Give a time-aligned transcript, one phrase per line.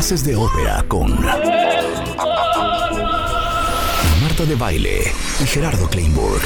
[0.00, 1.10] Clases de ópera con
[4.22, 5.02] Marta de Baile
[5.42, 6.40] y Gerardo Kleinburg.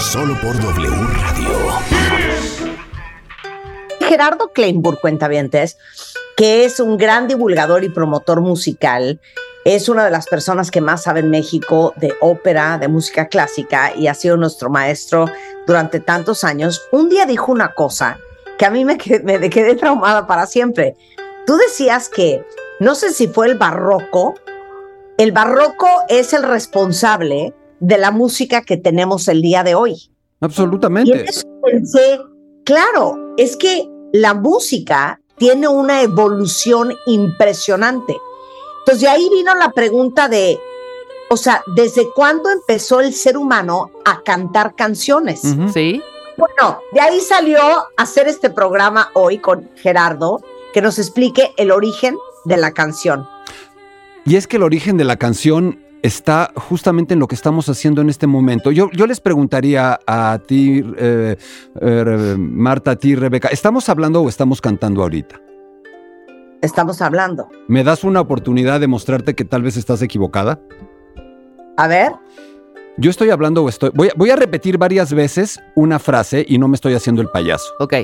[0.00, 1.48] Solo por W Radio.
[4.00, 5.78] Gerardo Kleinburg, cuentavientes,
[6.36, 9.20] que es un gran divulgador y promotor musical,
[9.66, 13.92] es una de las personas que más sabe en México de ópera, de música clásica
[13.96, 15.26] y ha sido nuestro maestro
[15.66, 16.82] durante tantos años.
[16.92, 18.16] Un día dijo una cosa
[18.58, 20.94] que a mí me quedé, me quedé traumada para siempre.
[21.48, 22.46] Tú decías que,
[22.78, 24.36] no sé si fue el barroco,
[25.18, 30.12] el barroco es el responsable de la música que tenemos el día de hoy.
[30.42, 31.10] Absolutamente.
[31.10, 32.20] Y en eso pensé,
[32.64, 38.16] claro, es que la música tiene una evolución impresionante.
[38.86, 40.60] Entonces de ahí vino la pregunta de,
[41.28, 45.40] o sea, ¿desde cuándo empezó el ser humano a cantar canciones?
[45.74, 46.00] Sí.
[46.36, 47.58] Bueno, de ahí salió
[47.96, 50.40] hacer este programa hoy con Gerardo,
[50.72, 53.26] que nos explique el origen de la canción.
[54.24, 58.02] Y es que el origen de la canción está justamente en lo que estamos haciendo
[58.02, 58.70] en este momento.
[58.70, 61.36] Yo, yo les preguntaría a ti, eh,
[61.80, 65.40] eh, Marta, a ti, Rebeca, ¿estamos hablando o estamos cantando ahorita?
[66.66, 67.48] Estamos hablando.
[67.68, 70.58] ¿Me das una oportunidad de mostrarte que tal vez estás equivocada?
[71.76, 72.10] A ver.
[72.96, 73.90] Yo estoy hablando o estoy...
[73.94, 77.28] Voy a, voy a repetir varias veces una frase y no me estoy haciendo el
[77.28, 77.68] payaso.
[77.78, 77.94] Ok.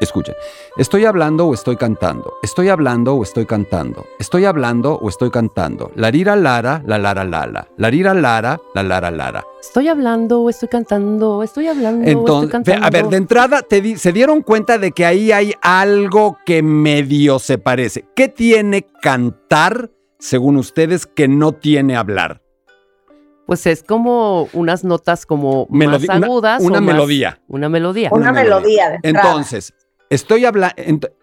[0.00, 0.34] Escuchen,
[0.76, 5.92] estoy hablando o estoy cantando, estoy hablando o estoy cantando, estoy hablando o estoy cantando,
[5.94, 9.44] la rira lara, la lara lala, la rira lara, la lara lara.
[9.60, 12.86] Estoy hablando o estoy cantando, estoy hablando o Entonces, estoy cantando.
[12.86, 16.62] a ver, de entrada te di- se dieron cuenta de que ahí hay algo que
[16.62, 18.04] medio se parece.
[18.16, 22.42] ¿Qué tiene cantar, según ustedes, que no tiene hablar?
[23.46, 26.62] Pues es como unas notas como Melodi- más una- agudas.
[26.62, 27.40] una o más- melodía.
[27.46, 28.08] Una melodía.
[28.12, 29.28] Una melodía de entrada.
[29.30, 29.72] Entonces,
[30.10, 30.74] estoy, habla-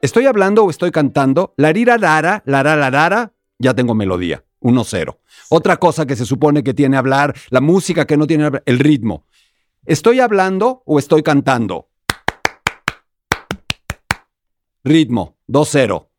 [0.02, 4.44] estoy hablando o estoy cantando, la rira lara, la ra, la rara, ya tengo melodía,
[4.62, 5.18] 1-0.
[5.50, 8.80] Otra cosa que se supone que tiene hablar, la música que no tiene hablar, el
[8.80, 9.26] ritmo.
[9.86, 11.90] ¿Estoy hablando o estoy cantando?
[14.84, 16.11] Ritmo, 2-0.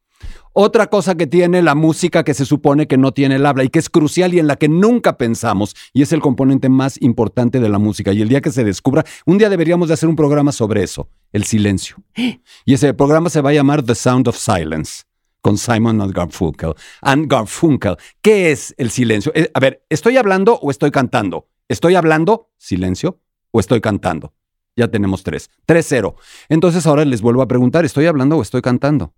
[0.55, 3.71] Otra cosa que tiene la música que se supone que no tiene el habla y
[3.71, 7.59] que es crucial y en la que nunca pensamos y es el componente más importante
[7.59, 8.13] de la música.
[8.13, 11.09] Y el día que se descubra, un día deberíamos de hacer un programa sobre eso,
[11.33, 11.97] el silencio.
[12.65, 15.05] Y ese programa se va a llamar The Sound of Silence
[15.41, 16.75] con Simon and Garfunkel.
[17.01, 19.33] And Garfunkel, ¿qué es el silencio?
[19.35, 21.49] Eh, a ver, ¿estoy hablando o estoy cantando?
[21.69, 23.21] ¿Estoy hablando, silencio,
[23.51, 24.35] o estoy cantando?
[24.77, 25.51] Ya tenemos tres.
[25.67, 26.15] 3-0.
[26.49, 29.15] Entonces ahora les vuelvo a preguntar, ¿estoy hablando o estoy cantando?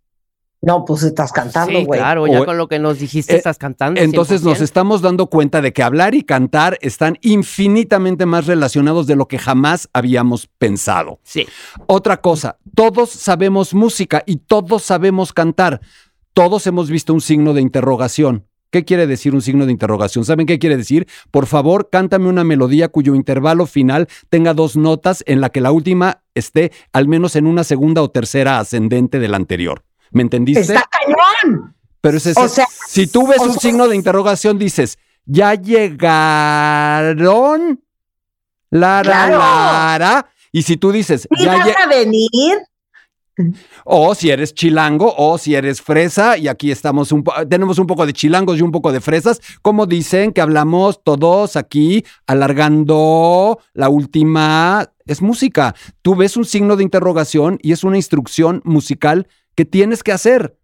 [0.63, 2.01] No, pues estás cantando, Sí, güey.
[2.01, 4.01] claro, ya O- con lo que nos dijiste Eh, estás cantando.
[4.01, 4.65] Entonces nos 100%.
[4.65, 9.39] estamos dando cuenta de que hablar y cantar están infinitamente más relacionados de lo que
[9.39, 11.21] jamás habíamos pensado.
[11.23, 11.47] Sí.
[11.87, 15.81] Otra cosa, todos sabemos música y todos sabemos cantar.
[16.33, 18.47] Todos hemos visto un signo de interrogación.
[18.71, 20.25] ¿Qué quiere decir un signo de interrogación?
[20.25, 21.07] ¿Saben qué quiere decir?
[21.31, 25.71] Por favor, cántame una melodía cuyo intervalo final tenga dos notas en la que la
[25.71, 29.85] última esté al menos en una segunda o tercera ascendente de la anterior.
[30.11, 30.61] ¿Me entendiste?
[30.75, 31.75] Está cañón.
[32.01, 35.55] Pero ese, O sea, si tú ves un sea- signo de interrogación, dices, ¿ya
[36.55, 37.81] llegaron?
[38.71, 39.39] La, la, Claro.
[39.39, 40.27] la, la.
[40.53, 42.59] Y si tú dices, ¿Sí ya a venir?
[43.85, 48.07] o si eres chilango, o si eres fresa, y aquí estamos un tenemos un poco
[48.07, 53.89] de chilangos y un poco de fresas, como dicen que hablamos todos aquí, alargando la
[53.89, 55.75] última, es música.
[56.03, 60.59] Tú ves un signo de interrogación y es una instrucción musical que tienes que hacer.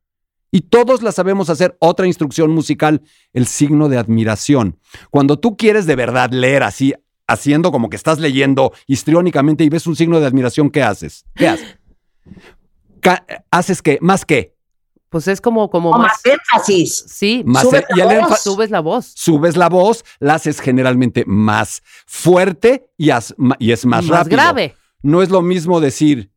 [0.53, 1.77] Y todos la sabemos hacer.
[1.78, 3.03] Otra instrucción musical,
[3.33, 4.78] el signo de admiración.
[5.11, 6.93] Cuando tú quieres de verdad leer así,
[7.28, 11.25] haciendo como que estás leyendo histriónicamente y ves un signo de admiración, ¿qué haces?
[11.37, 11.78] ¿Qué haces?
[13.51, 13.99] ¿Haces qué?
[14.01, 14.55] ¿Más qué?
[15.09, 16.12] Pues es como, como O más.
[16.12, 17.05] más énfasis.
[17.09, 18.41] Sí, Más Sube el- la y el voz.
[18.43, 19.07] subes la voz.
[19.17, 24.37] subes la voz, la haces generalmente más fuerte y es más, Más rápido.
[24.37, 24.77] grave.
[25.03, 26.29] No es lo mismo decir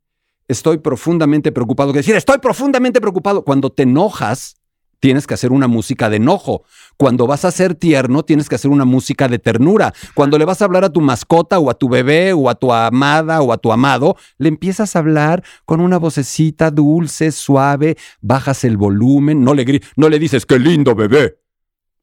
[0.47, 3.43] estoy profundamente preocupado que decir estoy profundamente preocupado.
[3.43, 4.55] Cuando te enojas,
[4.99, 6.63] tienes que hacer una música de enojo.
[6.95, 9.93] Cuando vas a ser tierno, tienes que hacer una música de ternura.
[10.15, 12.71] Cuando le vas a hablar a tu mascota o a tu bebé o a tu
[12.71, 18.63] amada o a tu amado, le empiezas a hablar con una vocecita dulce, suave, bajas
[18.63, 21.39] el volumen, no le, no le dices qué lindo bebé.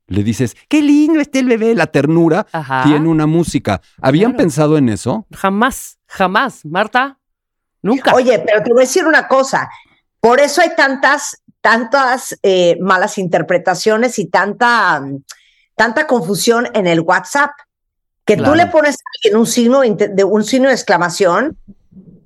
[0.07, 1.73] Le dices, qué lindo está el bebé.
[1.77, 2.83] La ternura Ajá.
[2.85, 3.81] tiene una música.
[4.03, 4.43] ¿Habían Claro.
[4.43, 5.25] pensado en eso?
[5.31, 6.65] Jamás, jamás.
[6.67, 7.20] Marta,
[7.83, 8.15] nunca.
[8.15, 9.69] Oye, pero te voy a decir una cosa.
[10.21, 15.03] Por eso hay tantas, tantas eh, malas interpretaciones y tanta,
[15.77, 17.51] tanta confusión en el WhatsApp.
[18.25, 18.53] Que Claro.
[18.53, 21.57] tú le pones a alguien un signo de, un signo de exclamación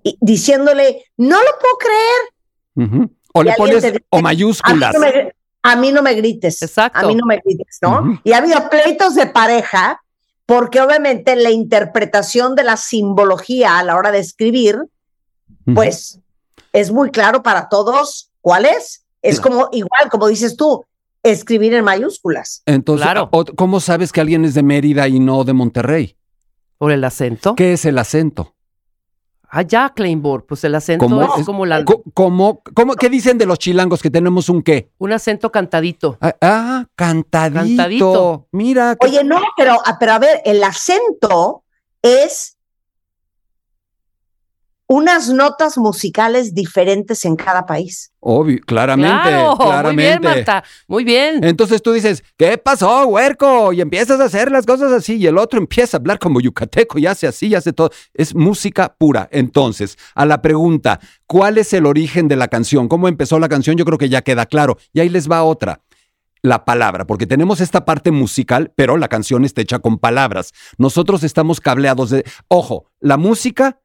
[0.03, 2.89] y diciéndole, no lo puedo creer.
[2.89, 3.11] Ujú.
[3.33, 4.93] O Y le pones dice, o A mí, mayúsculas.
[4.95, 6.61] no me, a mí no me grites.
[6.63, 6.99] Exacto.
[6.99, 8.01] A mí no me grites, ¿no?
[8.01, 8.19] Ujú.
[8.23, 10.03] Y ha habido pleitos de pareja
[10.47, 14.79] porque obviamente la interpretación de la simbología a la hora de escribir,
[15.75, 16.21] Pues
[16.73, 19.05] es muy claro para todos cuál es.
[19.23, 19.57] Es Claro.
[19.59, 20.85] como igual, como dices tú,
[21.23, 22.63] escribir en mayúsculas.
[22.67, 23.31] Entonces, Claro.
[23.57, 26.17] ¿cómo sabes que alguien es de Mérida y no de Monterrey?
[26.79, 27.55] ¿Por el acento?
[27.55, 28.55] ¿Qué es el acento?
[29.49, 30.45] Ah, ya, Kleinborg.
[30.47, 31.23] Pues el acento ¿Cómo?
[31.23, 34.91] es Es- como la, ¿Cómo, cómo, ¿Qué dicen de los chilangos que tenemos un qué?
[34.99, 36.19] un acento cantadito.
[36.21, 37.61] Ah, ah, cantadito.
[37.77, 38.49] Cantadito.
[38.51, 38.97] Mira.
[39.01, 41.63] Oye, no, pero, pero a ver, el acento
[42.03, 42.54] es
[44.87, 48.13] unas notas musicales diferentes en cada país.
[48.21, 49.95] Obvio, claramente, claro, claramente.
[49.95, 50.65] muy bien, Marta.
[50.87, 51.45] Muy bien.
[51.45, 53.73] Entonces tú dices, ¿qué pasó, huerco?
[53.73, 56.99] Y empiezas a hacer las cosas así, y el otro empieza a hablar como yucateco
[56.99, 57.91] y hace así, y hace todo.
[58.13, 59.29] Es música pura.
[59.31, 62.89] Entonces, a la pregunta, ¿cuál es el origen de la canción?
[62.89, 63.77] ¿Cómo empezó la canción?
[63.77, 64.77] Yo creo que ya queda claro.
[64.93, 65.81] Y ahí les va otra.
[66.43, 70.53] La palabra, porque tenemos esta parte musical, pero la canción está hecha con palabras.
[70.77, 72.23] Nosotros estamos cableados de.
[72.49, 73.81] Ojo, la música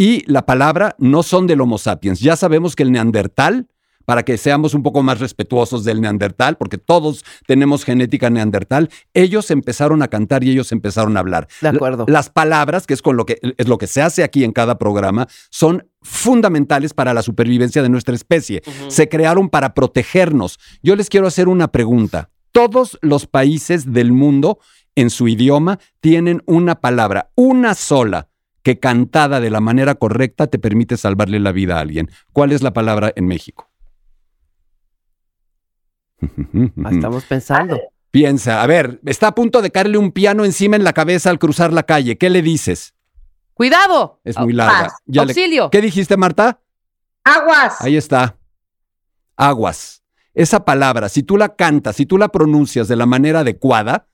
[0.00, 2.20] y la palabra no son del Homo sapiens.
[2.20, 3.68] Ya sabemos que el neandertal,
[4.06, 9.50] para que seamos un poco más respetuosos del neandertal, porque todos tenemos genética neandertal, ellos
[9.50, 11.48] empezaron a cantar y ellos empezaron a hablar.
[11.60, 12.06] De acuerdo.
[12.08, 14.52] La- Las palabras, que es con lo que es lo que se hace aquí en
[14.52, 18.62] cada programa, son fundamentales para la supervivencia de nuestra especie.
[18.88, 20.58] Se crearon para protegernos.
[20.82, 22.30] Yo les quiero hacer una pregunta.
[22.52, 24.58] Todos los países del mundo
[24.96, 28.29] en su idioma tienen una palabra, una sola,
[28.62, 32.10] que cantada de la manera correcta te permite salvarle la vida a alguien.
[32.32, 33.68] ¿Cuál es la palabra en México?
[36.22, 37.78] Ah, Estamos pensando.
[38.10, 41.38] Piensa, a ver, está a punto de caerle un piano encima en la cabeza al
[41.38, 42.18] cruzar la calle.
[42.18, 42.94] ¿Qué le dices?
[43.54, 44.20] ¡Cuidado!
[44.24, 44.90] Es muy larga.
[45.06, 45.70] le- Auxilio.
[45.70, 46.60] ¿Qué dijiste, Marta?
[47.24, 47.80] Aguas.
[47.80, 48.36] Ahí está.
[49.36, 50.02] Aguas.
[50.34, 54.08] Esa palabra, si tú la cantas, si tú la pronuncias de la manera adecuada,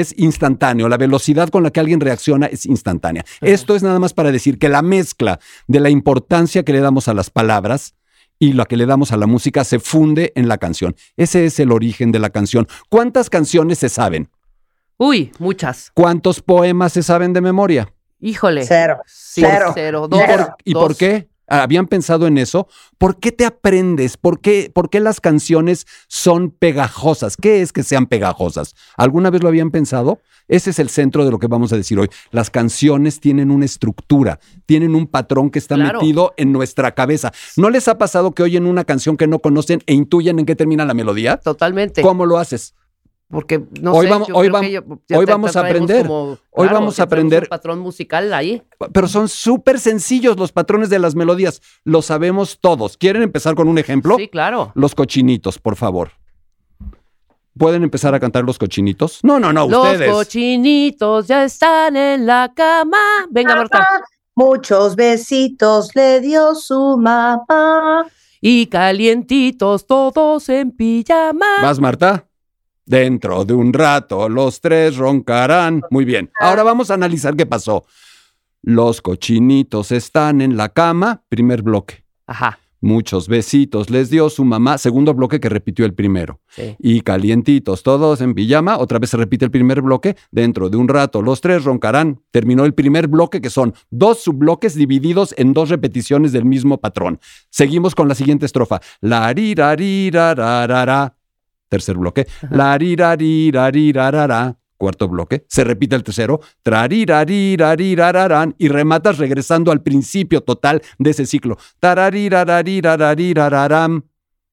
[0.00, 0.88] es instantáneo.
[0.88, 3.24] La velocidad con la que alguien reacciona es instantánea.
[3.40, 7.08] Esto es nada más para decir que la mezcla de la importancia que le damos
[7.08, 7.94] a las palabras
[8.38, 10.94] y la que le damos a la música se funde en la canción.
[11.16, 12.66] Ese es el origen de la canción.
[12.88, 14.28] ¿Cuántas canciones se saben?
[14.98, 15.90] Uy, muchas.
[15.94, 17.92] ¿Cuántos poemas se saben de memoria?
[18.20, 18.64] Híjole.
[18.64, 18.98] Cero.
[19.06, 19.72] Sí, Cero.
[19.74, 20.08] cero.
[20.08, 20.22] Dos.
[20.26, 20.56] Cero.
[20.64, 20.82] ¿Y dos.
[20.82, 21.28] por qué?
[21.48, 22.68] ¿Habían pensado en eso?
[22.98, 24.16] ¿Por qué te aprendes?
[24.16, 27.36] ¿Por qué, ¿Por qué las canciones son pegajosas?
[27.36, 28.74] ¿Qué es que sean pegajosas?
[28.96, 30.20] ¿Alguna vez lo habían pensado?
[30.48, 32.08] Ese es el centro de lo que vamos a decir hoy.
[32.30, 36.00] Las canciones tienen una estructura, tienen un patrón que está Claro.
[36.00, 37.32] metido en nuestra cabeza.
[37.56, 40.54] ¿No les ha pasado que oyen una canción que no conocen e intuyen en qué
[40.54, 41.36] termina la melodía?
[41.38, 42.00] Totalmente.
[42.02, 42.74] ¿Cómo lo haces?
[43.28, 45.60] Porque no Hoy sé, vamos- yo hoy creo que yo- ya hoy te- vamos a
[45.60, 46.06] aprender.
[46.06, 47.42] como- Hoy vamos a aprender.
[47.42, 48.62] Un patrón musical ahí.
[48.92, 51.60] Pero son súper sencillos los patrones de las melodías.
[51.82, 52.96] Lo sabemos todos.
[52.96, 54.14] ¿Quieren empezar con un ejemplo?
[54.16, 54.70] Sí, claro.
[54.76, 56.10] Los cochinitos, por favor.
[57.58, 59.20] ¿Pueden empezar a cantar los cochinitos?
[59.24, 60.12] No, no, no, Los ustedes.
[60.12, 62.98] cochinitos ya están en la cama.
[63.30, 63.88] Venga, Marta.
[64.34, 68.06] Muchos besitos le dio su mamá.
[68.42, 71.46] Y calientitos todos en pijama.
[71.62, 72.26] ¿Vas, Marta?
[72.86, 75.82] Dentro de un rato los tres roncarán.
[75.90, 76.30] Muy bien.
[76.40, 77.84] Ahora vamos a analizar qué pasó.
[78.62, 81.24] Los cochinitos están en la cama.
[81.28, 82.04] Primer bloque.
[82.28, 82.60] Ajá.
[82.80, 84.78] Muchos besitos les dio su mamá.
[84.78, 86.40] Segundo bloque que repitió el primero.
[86.48, 86.76] Sí.
[86.78, 88.78] y calientitos, todos en pijama.
[88.78, 90.16] Otra vez se repite el primer bloque.
[90.30, 92.22] Dentro de un rato, los tres roncarán.
[92.30, 97.18] Terminó el primer bloque, que son dos subbloques divididos en dos repeticiones del mismo patrón.
[97.50, 98.80] Seguimos con la siguiente estrofa.
[99.00, 101.16] La rirararararara.
[101.76, 102.26] Tercer bloque.
[102.50, 102.78] La.
[104.78, 105.44] Cuarto bloque.
[105.48, 106.40] Se repite el tercero.
[108.58, 111.58] Y rematas regresando al principio total de ese ciclo.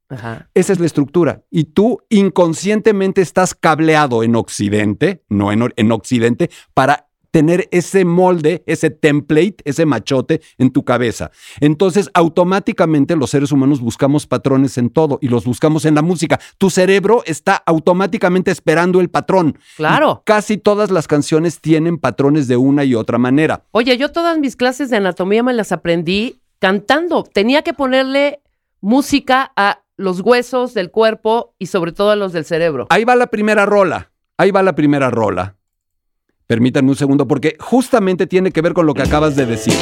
[0.09, 0.49] Ajá.
[0.53, 1.43] Esa es la estructura.
[1.49, 8.63] Y tú inconscientemente estás cableado en Occidente, no en, en, Occidente, para tener ese molde,
[8.67, 11.31] ese template, ese machote en tu cabeza.
[11.61, 16.39] Entonces, automáticamente los seres humanos buscamos patrones en todo y los buscamos en la música.
[16.59, 19.57] Tu cerebro está automáticamente esperando el patrón.
[19.77, 20.19] Claro.
[20.21, 23.63] Y casi todas las canciones tienen patrones de una y otra manera.
[23.71, 27.23] Oye, yo todas mis clases de anatomía me las aprendí cantando.
[27.23, 28.41] Tenía que ponerle
[28.79, 32.85] música a los huesos del cuerpo y sobre todo a los del cerebro.
[32.91, 34.11] Ahí va la primera rola.
[34.37, 35.55] Ahí va la primera rola.
[36.47, 39.73] Permítanme un segundo porque justamente tiene que ver con lo que acabas de decir.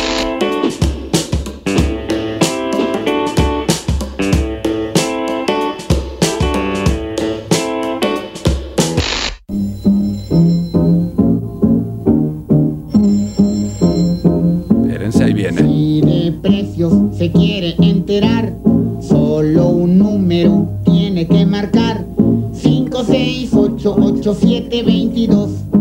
[14.83, 16.31] Espérense, ahí viene.
[16.43, 18.53] precios se quiere enterar,
[19.01, 22.05] solo un número tiene que marcar.
[22.53, 25.80] 5, 6, 8, 8, 7, 22.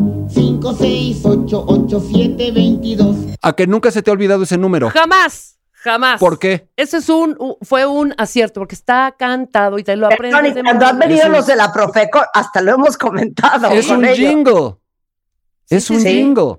[0.75, 3.17] 5, 6, 8, 8, 7, 22.
[3.43, 4.91] A que nunca se te ha olvidado ese número.
[4.91, 6.21] Jamás, jamás.
[6.21, 6.69] ¿Por qué?
[6.77, 10.99] Ese es un, fue un acierto, porque está cantado y te lo aprendes cuando han
[10.99, 14.19] venido Es un- los de la Profeco, hasta lo hemos comentado Es con un ellos.
[14.19, 14.75] jingle.
[15.69, 16.09] es sí, un sí.
[16.09, 16.57] jingle.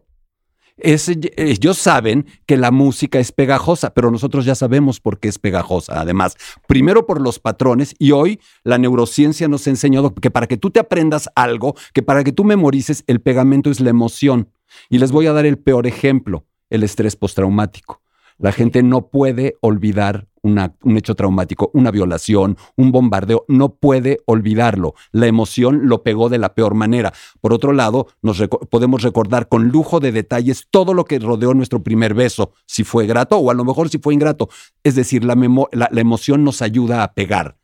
[0.83, 5.37] Es- ellos saben que la música es pegajosa, pero nosotros ya sabemos por qué es
[5.39, 5.99] pegajosa.
[6.01, 6.35] Además,
[6.67, 10.71] primero por los patrones y hoy la neurociencia nos ha enseñado que para que tú
[10.71, 14.49] te aprendas algo, que para que tú memorices, el pegamento es la emoción.
[14.89, 18.00] Y les voy a dar el peor ejemplo, el estrés postraumático.
[18.41, 24.17] La gente no puede olvidar una- un hecho traumático, una violación, un bombardeo, no puede
[24.25, 24.95] olvidarlo.
[25.11, 27.13] La emoción lo pegó de la peor manera.
[27.41, 31.53] Por otro lado, nos reco- podemos recordar con lujo de detalles todo lo que rodeó
[31.53, 34.49] nuestro primer beso, si fue grato o a lo mejor si fue ingrato.
[34.83, 37.57] Es decir, la, memo- la- la emoción nos ayuda a pegar.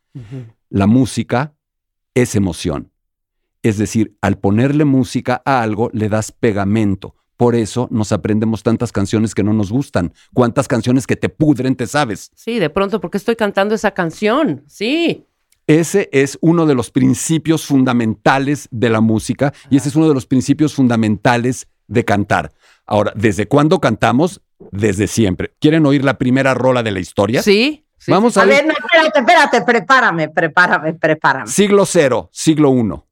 [0.70, 1.54] La música
[2.14, 2.92] es emoción.
[3.64, 7.16] Es decir, al ponerle música a algo, le das pegamento.
[7.38, 10.12] Por eso nos aprendemos tantas canciones que no nos gustan.
[10.34, 12.32] ¿Cuántas canciones que te pudren te sabes?
[12.34, 14.64] Sí, de pronto, porque estoy cantando esa canción?
[14.66, 15.24] Sí.
[15.68, 20.14] Ese es uno de los principios fundamentales de la música y ese es uno de
[20.14, 22.52] los principios fundamentales de cantar.
[22.84, 24.40] Ahora, ¿desde cuándo cantamos?
[24.72, 25.52] Desde siempre.
[25.60, 27.40] ¿Quieren oír la primera rola de la historia?
[27.40, 27.84] Sí.
[27.98, 28.66] sí, Vamos A a ver, ver.
[28.66, 31.46] no, espérate, espérate, prepárame, prepárame, prepárame.
[31.46, 33.06] Siglo cero, siglo uno.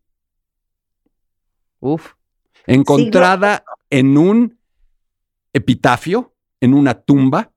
[1.78, 2.14] Uf.
[2.66, 4.59] encontrada en un
[5.52, 7.52] epitafio, en una tumba,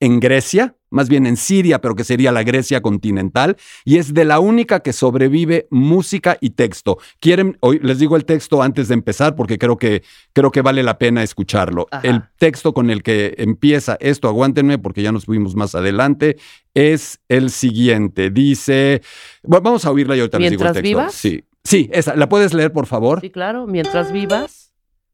[0.00, 4.24] en Grecia, más bien en Siria, pero que sería la Grecia continental, y es de
[4.24, 6.98] la única que sobrevive música y texto.
[7.18, 10.82] Quieren, hoy les digo el texto antes de empezar porque creo que creo que vale
[10.82, 11.86] la pena escucharlo.
[11.90, 12.06] Ajá.
[12.06, 16.36] El texto con el que empieza esto, aguántenme porque ya nos fuimos más adelante,
[16.74, 18.30] es el siguiente.
[18.30, 19.02] Dice,
[19.42, 20.88] bueno, vamos a oírla y ahorita les digo el ¿Mientras texto.
[20.88, 21.14] vivas?
[21.14, 21.44] Sí.
[21.64, 23.20] Sí, esa, ¿la puedes leer, por favor?
[23.20, 23.66] Sí, claro.
[23.66, 24.65] Mientras vivas,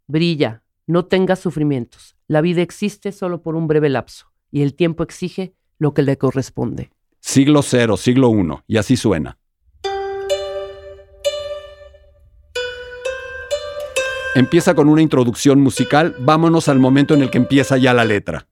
[0.06, 0.62] brilla.
[0.86, 2.16] No tengas sufrimientos.
[2.26, 6.18] La vida existe solo por un breve lapso y el tiempo exige lo que le
[6.18, 6.90] corresponde.
[7.20, 9.38] Siglo cero, siglo uno, y así suena.
[14.34, 18.48] Empieza con una introducción musical, vámonos al momento en el que empieza ya la letra.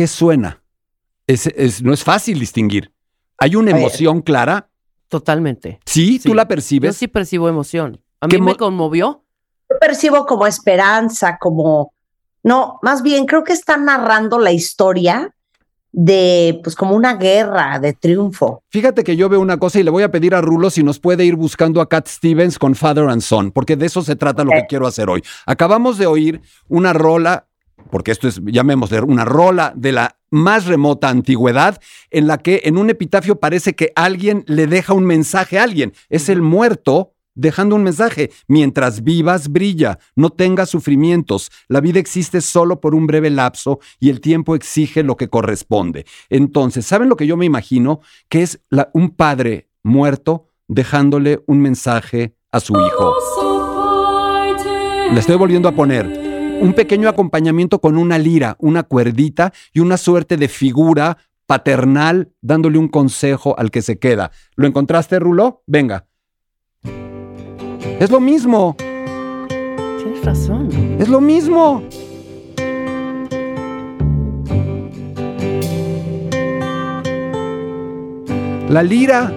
[0.00, 0.62] Qué suena?
[1.26, 2.90] Es- es- no es fácil distinguir.
[3.36, 4.70] Hay una emoción clara.
[5.08, 5.78] Totalmente.
[5.84, 6.28] Sí, Sí.
[6.28, 6.96] tú la Yo percibes.
[6.96, 8.00] sí percibo emoción.
[8.20, 9.24] A ¿Qué mí me mo- conmovió.
[9.68, 11.92] Yo percibo como esperanza, como...
[12.42, 15.34] No, más bien creo que está narrando la historia
[15.92, 18.62] de, pues como una guerra de triunfo.
[18.70, 20.98] Fíjate que yo veo una cosa y le voy a pedir a Rulo si nos
[20.98, 24.44] puede ir buscando a Cat Stevens con Father and Son, porque de eso se trata
[24.44, 25.22] lo que quiero hacer hoy.
[25.44, 27.48] Acabamos de oír una rola,
[27.90, 32.78] porque esto es, llamémosle, una rola de la más remota antigüedad, en la que en
[32.78, 35.92] un epitafio parece que alguien le deja un mensaje a alguien.
[36.08, 38.30] Es el muerto dejando un mensaje.
[38.46, 39.98] Mientras vivas, brilla.
[40.14, 41.50] No tengas sufrimientos.
[41.68, 46.04] La vida existe solo por un breve lapso y el tiempo exige lo que corresponde.
[46.28, 48.00] Entonces, ¿saben lo que yo me imagino?
[48.28, 53.14] Que es la- un padre muerto dejándole un mensaje a su hijo.
[55.12, 56.29] Le estoy volviendo a poner
[56.60, 62.78] un pequeño acompañamiento con una lira, una cuerdita y una suerte de figura paternal dándole
[62.78, 64.30] un consejo al que se queda.
[64.56, 65.62] ¿Lo encontraste, Rulo?
[65.66, 66.06] Venga.
[67.98, 70.68] Es lo mismo, Tienes razón.
[70.98, 71.82] es lo mismo.
[78.68, 79.32] La lira.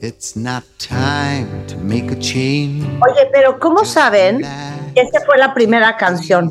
[0.00, 2.84] It's not time to make a change.
[3.00, 4.42] Oye, pero ¿cómo saben
[5.00, 6.50] esa fue la primera canción?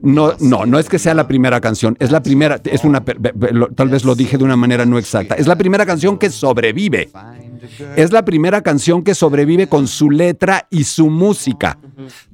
[0.00, 3.88] No, no, no es que sea la primera canción, es la primera, es una, tal
[3.88, 7.08] vez lo dije de una manera no exacta, es la primera canción que sobrevive.
[7.96, 11.78] Es la primera canción que sobrevive con su letra y su música.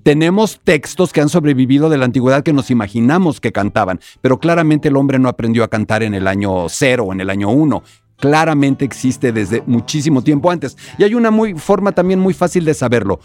[0.03, 4.89] Tenemos textos que han sobrevivido de la antigüedad que nos imaginamos que cantaban, pero claramente
[4.89, 7.83] el hombre no aprendió a cantar en el año cero o en el año uno.
[8.17, 10.77] Claramente existe desde muchísimo tiempo antes.
[10.99, 13.19] Y hay una muy, forma también muy fácil de saberlo.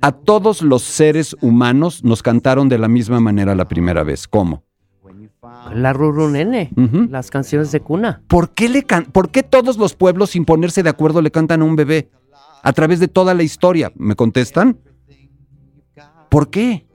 [0.00, 4.28] A todos los seres humanos nos cantaron de la misma manera la primera vez.
[4.28, 4.62] ¿Cómo?
[5.72, 7.06] La Ruru Nene, Ujú.
[7.10, 8.22] las canciones de cuna.
[8.28, 11.62] ¿Por qué, le can- ¿Por qué todos los pueblos, sin ponerse de acuerdo, le cantan
[11.62, 12.10] a un bebé?
[12.62, 13.92] A través de toda la historia.
[13.96, 14.78] ¿Me contestan?
[16.28, 16.86] ¿Por qué?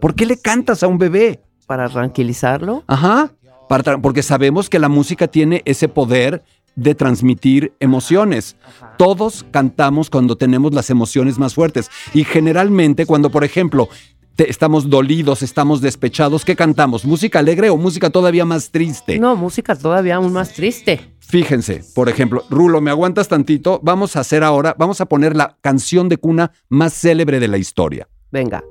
[0.00, 1.40] ¿Por qué le cantas a un bebé?
[1.66, 2.84] Para tranquilizarlo.
[2.86, 3.32] Ajá.
[3.68, 6.44] Para tra- porque sabemos que la música tiene ese poder
[6.76, 8.56] de transmitir emociones.
[8.98, 11.90] Todos cantamos cuando tenemos las emociones más fuertes.
[12.14, 13.88] Y generalmente cuando, por ejemplo,
[14.36, 17.04] te- estamos dolidos, estamos despechados, ¿qué cantamos?
[17.04, 19.18] ¿Música alegre o música todavía más triste?
[19.18, 21.12] No, música todavía aún más triste.
[21.20, 23.80] Fíjense, por ejemplo, Rulo, ¿me aguantas tantito?
[23.82, 27.58] Vamos a hacer ahora, vamos a poner la canción de cuna más célebre de la
[27.58, 28.08] historia.
[28.30, 28.62] Venga.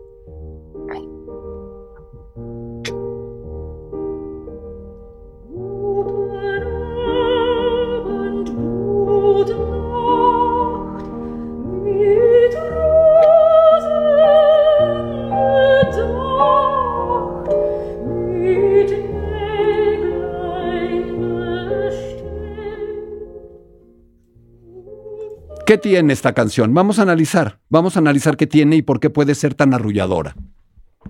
[25.71, 26.73] ¿Qué tiene esta canción?
[26.73, 30.35] Vamos a analizar, vamos a analizar qué tiene y por qué puede ser tan arrulladora.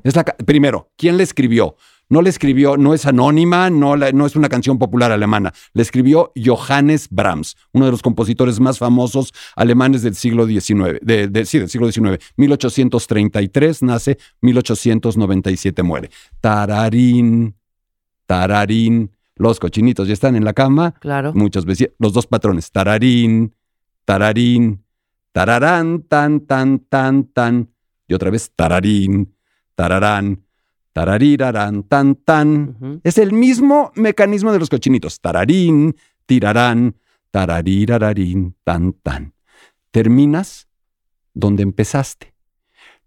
[0.04, 1.78] Es la, primero, ¿quién la escribió?
[2.10, 5.52] No la escribió, no es anónima, no, la- no es una canción popular alemana.
[5.74, 11.28] La escribió Johannes Brahms, uno de los compositores más famosos alemanes del siglo XIX, de,
[11.28, 12.20] de- sí, del siglo XIX.
[12.38, 16.12] 1833 nace, 1897 muere.
[16.40, 17.56] Tararín,
[18.28, 19.10] tararín.
[19.38, 20.94] Los cochinitos ya están en la cama.
[21.00, 21.34] Claro.
[21.34, 23.56] Muchos vecinos, los dos patrones, tararín,
[24.06, 24.84] tararín,
[25.32, 27.70] tararán, tan, tan, tan, tan.
[28.08, 29.34] Y otra vez, tararín,
[29.76, 30.44] tararán,
[30.94, 33.02] tararirarán, tan, tan.
[33.04, 35.20] Es el mismo mecanismo de los cochinitos.
[35.22, 36.96] Tararín, tirarán,
[37.32, 39.34] tararirararín, tan, tan.
[39.92, 40.68] Terminas
[41.34, 42.34] donde empezaste.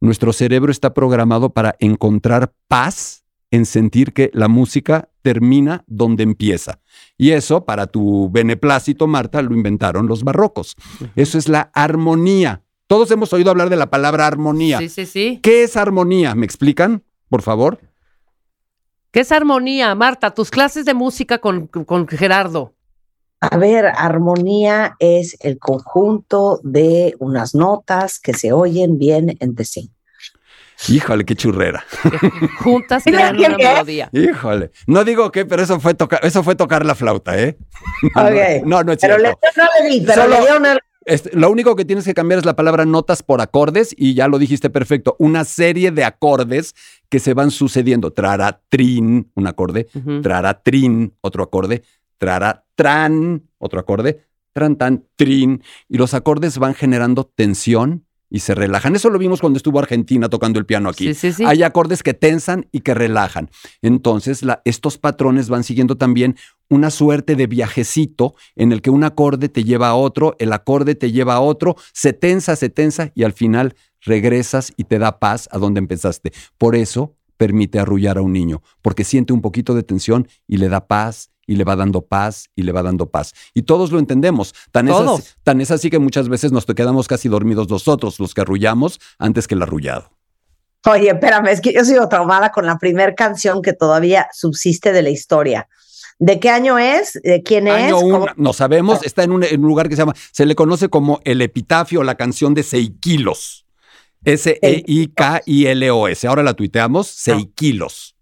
[0.00, 6.80] Nuestro cerebro está programado para encontrar paz en sentir que la música termina donde empieza.
[7.16, 10.76] Y eso, para tu beneplácito, Marta, lo inventaron los barrocos.
[11.16, 12.62] Eso es la armonía.
[12.86, 14.78] Todos hemos oído hablar de la palabra armonía.
[14.78, 15.40] Sí, sí, sí.
[15.42, 16.34] ¿Qué es armonía?
[16.34, 17.80] ¿Me explican, por favor?
[19.10, 20.34] ¿Qué es armonía, Marta?
[20.34, 22.74] Tus clases de música con, con Gerardo.
[23.40, 29.90] A ver, armonía es el conjunto de unas notas que se oyen bien entre sí.
[30.88, 31.84] Híjole, qué churrera.
[32.02, 34.08] que juntas crean una melodía.
[34.12, 34.70] Híjole.
[34.86, 37.56] No digo qué, pero eso fue tocar, eso fue tocar la flauta, ¿eh?
[38.14, 38.66] No, no.
[38.66, 39.38] No, no es Pero cierto.
[39.42, 40.78] le, no le di, pero Solo- le dio una...
[41.06, 44.26] Este, lo único que tienes que cambiar es la palabra notas por acordes y ya
[44.26, 45.16] lo dijiste perfecto.
[45.18, 46.74] Una serie de acordes
[47.10, 48.10] que se van sucediendo.
[48.14, 49.86] Traratrin, un acorde.
[49.94, 50.22] Ujú.
[50.22, 51.82] Traratrin, otro acorde.
[52.18, 54.24] Traratran, otro acorde.
[54.52, 55.62] Tran, tan, trin.
[55.88, 58.96] Y los acordes van generando tensión y se relajan.
[58.96, 61.06] Eso lo vimos cuando estuvo Argentina tocando el piano aquí.
[61.06, 61.44] Sí, sí, sí.
[61.46, 63.48] Hay acordes que tensan y que relajan.
[63.80, 66.34] Entonces, la- estos patrones van siguiendo también
[66.68, 70.96] una suerte de viajecito en el que un acorde te lleva a otro, el acorde
[70.96, 75.20] te lleva a otro, se tensa, se tensa y al final regresas y te da
[75.20, 76.32] paz a donde empezaste.
[76.58, 80.70] Por eso permite arrullar a un niño, porque siente un poquito de tensión y le
[80.70, 83.34] da paz y le va dando paz y le va dando paz.
[83.52, 84.54] Y todos lo entendemos.
[84.72, 85.20] Tan es, Todos.
[85.20, 88.98] así, tan es así que muchas veces nos quedamos casi dormidos nosotros, los que arrullamos,
[89.18, 90.10] antes que el arrullado.
[90.86, 95.02] Oye, espérame, es que yo sigo traumada con la primera canción que todavía subsiste de
[95.02, 95.68] la historia.
[96.18, 97.20] ¿De qué año es?
[97.22, 97.74] ¿De quién es?
[97.74, 100.46] Año ¿Cómo- uno, no sabemos, está en un, en un lugar que se llama, se
[100.46, 103.63] le conoce como el epitafio, la canción de Seikilos.
[104.24, 106.26] S-E-I-K-I-L-O-S.
[106.26, 108.16] Ahora la tuiteamos, Seikilos.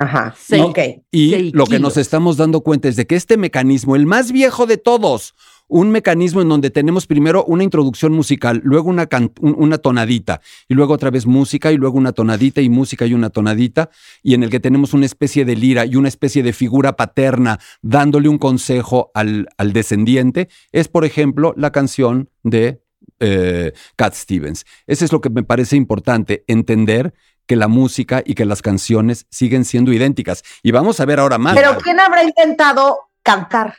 [0.00, 0.78] Ajá, Sei- ok.
[1.10, 1.54] Y Seikilos.
[1.54, 4.76] lo que nos estamos dando cuenta es de que este mecanismo, el más viejo de
[4.76, 5.34] todos,
[5.70, 10.40] un mecanismo en donde tenemos primero una introducción musical, luego una, can- un- una tonadita,
[10.68, 13.90] y luego otra vez música, y luego una tonadita, y música y una tonadita,
[14.22, 17.58] y en el que tenemos una especie de lira y una especie de figura paterna
[17.82, 22.80] dándole un consejo al, al descendiente, es, por ejemplo, la canción de
[23.20, 24.64] eh, Cat Stevens.
[24.86, 27.14] Eso es lo que me parece importante, entender
[27.46, 30.42] que la música y que las canciones siguen siendo idénticas.
[30.62, 31.54] Y vamos a ver ahora más.
[31.54, 33.76] Pero ¿quién habrá intentado cantar?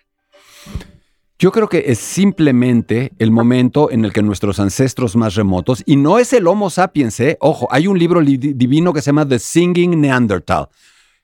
[1.41, 5.95] Yo creo que es simplemente el momento en el que nuestros ancestros más remotos, y
[5.95, 7.37] no es el Homo sapiens, ¿eh?
[7.39, 10.67] ojo, hay un libro li- divino que se llama The Singing Neanderthal.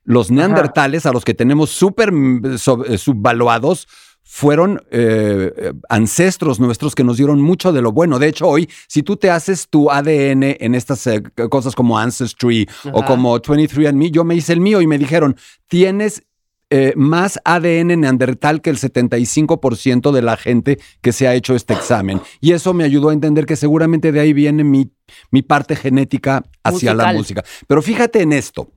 [0.06, 3.88] Los neandertales, a los que tenemos súper mm, sub- eh, subvaluados,
[4.28, 8.18] fueron eh, ancestros nuestros que nos dieron mucho de lo bueno.
[8.18, 12.68] De hecho, hoy, si tú te haces tu ADN en estas eh, cosas como Ancestry
[12.92, 16.24] o como 23andMe, yo me hice el mío y me dijeron, tienes
[16.72, 21.76] eh, más ADN neandertal que el 75% de la gente que se ha hecho este
[21.76, 22.20] examen.
[22.42, 24.92] Y eso me ayudó a entender que seguramente de ahí viene mi,
[25.30, 27.44] mi parte genética hacia la música.
[27.68, 28.72] Pero fíjate en esto.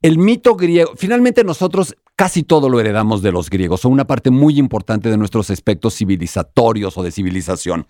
[0.00, 4.30] El mito griego, finalmente nosotros casi todo lo heredamos de los griegos, son una parte
[4.30, 7.86] muy importante de nuestros aspectos civilizatorios o de civilización.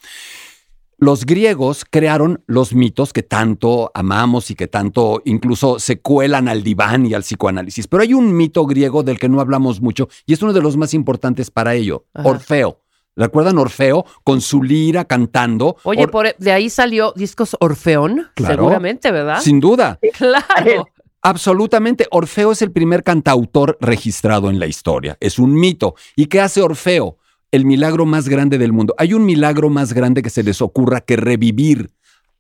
[0.99, 6.63] Los griegos crearon los mitos que tanto amamos y que tanto incluso se cuelan al
[6.63, 7.89] diván y al psicoanálisis.
[7.89, 10.77] Pero hay un mito griego del que no hablamos mucho y es uno de los
[10.77, 12.29] más importantes para ello, Ajá.
[12.29, 12.79] Orfeo.
[13.17, 15.77] ¿Recuerdan Orfeo con su lira cantando?
[15.83, 18.55] Oye, Or- por- de ahí salió discos Orfeón, Claro.
[18.55, 19.41] seguramente, ¿verdad?
[19.41, 19.99] Sin duda.
[20.17, 20.87] Claro.
[21.23, 22.07] Absolutamente.
[22.11, 25.17] Orfeo es el primer cantautor registrado en la historia.
[25.21, 25.95] Es un mito.
[26.17, 27.17] ¿Y qué hace Orfeo?
[27.51, 28.95] El milagro más grande del mundo.
[28.99, 31.91] ¿Hay un milagro más grande que se les ocurra que revivir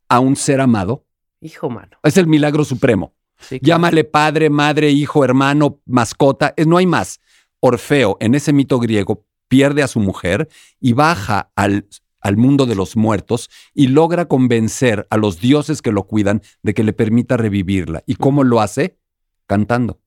[0.09, 1.05] a un ser amado?
[1.41, 1.97] Hijo, mano.
[2.03, 3.15] Es el milagro supremo.
[3.39, 3.67] Sí, claro.
[3.67, 6.55] Llámale padre, madre, hijo, hermano, mascota.
[6.67, 7.21] No hay más.
[7.61, 10.49] Orfeo, en ese mito griego, pierde a su mujer
[10.81, 11.87] y baja al,
[12.23, 16.73] al mundo de los muertos y logra convencer a los dioses que lo cuidan de
[16.75, 18.03] que le permita revivirla.
[18.07, 18.99] ¿Y cómo lo hace?
[19.47, 20.01] Cantando.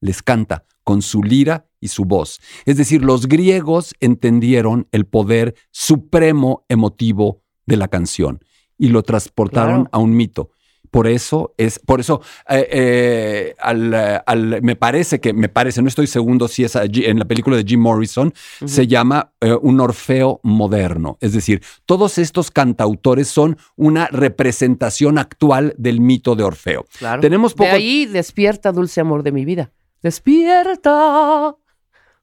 [0.00, 2.40] Les canta con su lira y su voz.
[2.64, 8.40] Es decir, los griegos entendieron el poder supremo emotivo de la canción
[8.78, 9.88] y lo transportaron Claro.
[9.92, 10.50] a un mito.
[10.96, 13.92] Por eso es, por eso, eh, eh, al,
[14.24, 17.54] al- me parece que, me parece, no estoy segundo si es allí- en la película
[17.58, 18.32] de Jim Morrison,
[18.64, 21.18] se llama eh, un Orfeo moderno.
[21.20, 26.86] Es decir, todos estos cantautores son una representación actual del mito de Orfeo.
[26.98, 27.20] Claro.
[27.20, 29.70] Tenemos poco- De ahí despierta, dulce amor de mi vida.
[30.02, 31.56] Despierta.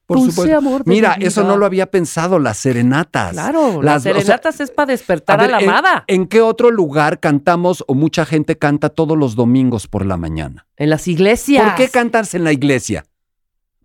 [0.06, 0.58] Por dulce supuesto.
[0.58, 3.32] amor de Mira, mi eso no lo había pensado, las serenatas.
[3.32, 6.04] Claro, Las- las o sea, serenatas es para despertar a, ver, la ¿en- amada.
[6.08, 10.66] ¿En qué otro lugar cantamos o mucha gente canta todos los domingos por la mañana?
[10.76, 11.64] En las iglesias.
[11.64, 13.06] ¿Por qué cantas en la iglesia?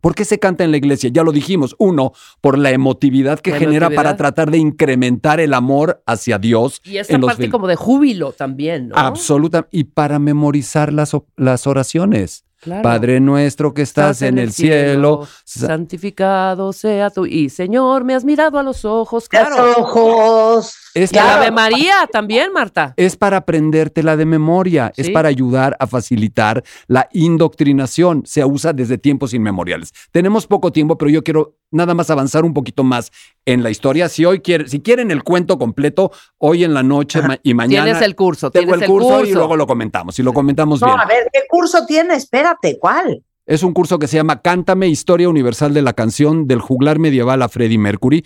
[0.02, 1.10] ¿Por qué se canta en la iglesia?
[1.12, 1.76] Ya lo dijimos.
[1.78, 3.96] Uno, por la emotividad que La genera emotividad.
[4.04, 6.82] para tratar de incrementar el amor hacia Dios.
[6.86, 8.96] Y esta en los parte como de júbilo también, ¿no?
[8.96, 9.68] Absoluta.
[9.72, 12.46] Y para memorizar las, las oraciones.
[12.62, 12.82] Claro.
[12.82, 15.28] Padre nuestro que estás, en el cielo.
[15.46, 19.74] sa- santificado sea tu y Señor, me has mirado a los ojos, Los claro.
[19.78, 20.76] ojos.
[20.94, 21.36] Es Y a la.
[21.38, 22.94] Ave María también, Marta.
[22.98, 28.24] es para aprendértela de memoria, es para ayudar a facilitar la indoctrinación.
[28.26, 29.94] Se usa desde tiempos inmemoriales.
[30.12, 33.12] Tenemos poco tiempo, pero yo quiero nada más avanzar un poquito más
[33.46, 34.10] en la historia.
[34.10, 37.86] Si hoy quieren, si quieren el cuento completo, hoy en la noche ma- y mañana
[37.86, 40.18] Tienes el curso, tengo tienes el curso, y luego lo comentamos.
[40.20, 41.00] Y lo comentamos No, bien.
[41.00, 42.16] a ver, ¿qué curso tiene?
[42.16, 43.24] Espérate, ¿cuál?
[43.46, 47.42] Es un curso que se llama Cántame, Historia Universal de la Canción del juglar medieval
[47.42, 48.24] a Freddie Mercury.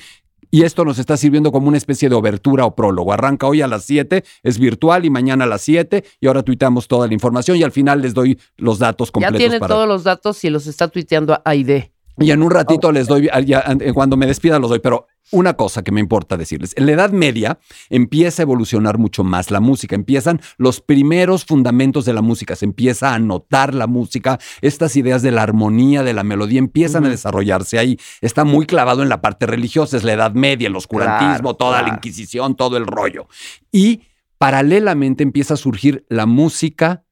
[0.51, 3.11] Y esto nos está sirviendo como una especie de obertura o prólogo.
[3.11, 6.87] Arranca hoy a las 7, es virtual y mañana a las 7 y ahora tuitamos
[6.87, 9.37] toda la información y al final les doy los datos Ya completos.
[9.39, 11.92] tienen para- todos los datos y los está tuiteando a Aide.
[12.19, 15.53] Y en un ratito les doy, ya, eh, cuando me despida los doy, pero una
[15.53, 19.59] cosa que me importa decirles, en la Edad Media empieza a evolucionar mucho más la
[19.59, 24.95] música, empiezan los primeros fundamentos de la música, se empieza a notar la música, estas
[24.95, 29.09] ideas de la armonía, de la melodía empiezan a desarrollarse ahí, está muy clavado en
[29.09, 31.89] la parte religiosa, es la Edad Media, el oscurantismo, Claro, toda la.
[31.89, 33.27] Inquisición, todo el rollo.
[33.71, 34.01] Y
[34.37, 37.05] paralelamente empieza a surgir la música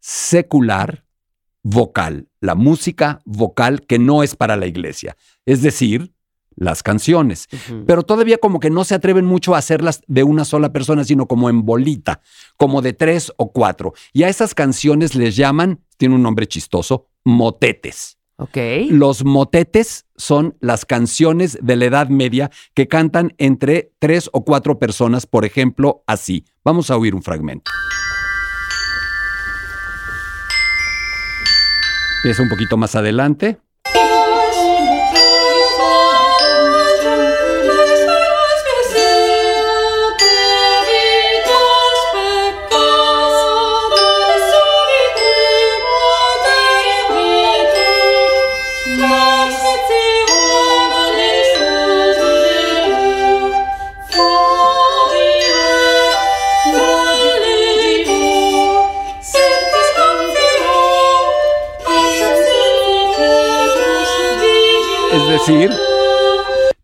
[0.00, 1.04] secular,
[1.70, 6.12] vocal, la música vocal que no es para la iglesia, es decir,
[6.56, 7.46] las canciones.
[7.86, 11.26] Pero todavía como que no se atreven mucho a hacerlas de una sola persona, sino
[11.26, 12.20] como en bolita,
[12.56, 13.92] como de tres o cuatro.
[14.12, 18.16] Y a esas canciones les llaman, tiene un nombre chistoso, motetes.
[18.38, 18.56] Ok.
[18.88, 24.78] Los motetes son las canciones de la Edad Media que cantan entre tres o cuatro
[24.78, 26.44] personas, por ejemplo, así.
[26.64, 27.70] Vamos a oír un fragmento.
[32.24, 33.58] Es un poquito más adelante.
[65.48, 65.70] Decir,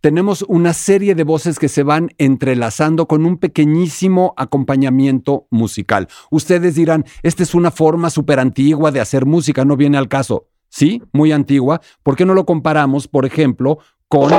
[0.00, 6.08] tenemos una serie de voces que se van entrelazando con un pequeñísimo acompañamiento musical.
[6.30, 10.48] Ustedes dirán, esta es una forma súper antigua de hacer música, no viene al caso.
[10.68, 11.80] Sí, muy antigua.
[12.02, 14.32] ¿Por qué no lo comparamos, por ejemplo, con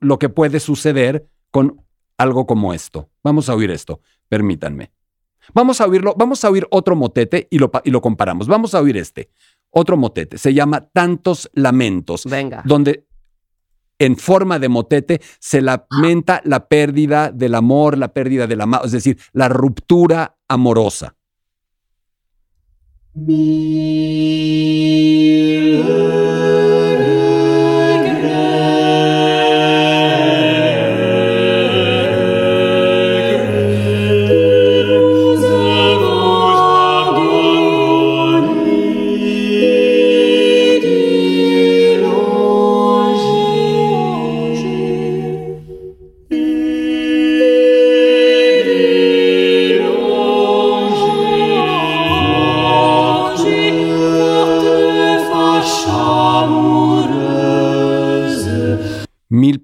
[0.00, 1.82] lo que puede suceder con
[2.16, 3.10] algo como esto?
[3.22, 4.90] Vamos a oír esto, permítanme.
[5.54, 8.48] Vamos a oírlo, vamos a oír otro motete y lo, y lo comparamos.
[8.48, 9.28] Vamos a oír este.
[9.70, 12.62] Otro motete, se llama Tantos Lamentos Venga.
[12.64, 13.05] donde
[13.98, 18.92] en forma de motete se lamenta la pérdida del amor, la pérdida del amado, es
[18.92, 21.14] decir, la ruptura amorosa.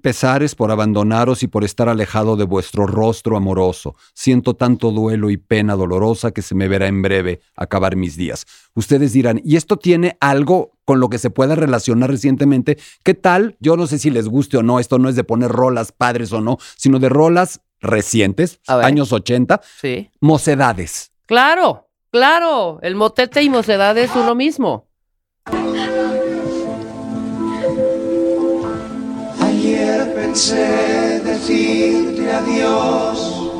[0.03, 3.95] Pesares por abandonaros y por estar alejado de vuestro rostro amoroso.
[4.13, 8.45] Siento tanto duelo y pena dolorosa que se me verá en breve acabar mis días.
[8.75, 12.77] Ustedes dirán, ¿y esto tiene algo con lo que se pueda relacionar recientemente?
[13.03, 13.55] ¿Qué tal?
[13.61, 16.33] Yo no sé si les guste o no, esto no es de poner rolas padres
[16.33, 20.09] o no, sino de rolas recientes, años 80, Sí.
[20.19, 21.13] mocedades.
[21.27, 22.79] Claro, claro.
[22.81, 24.89] El motete y mocedad es uno mismo.
[30.33, 33.51] Pensé decirte adiós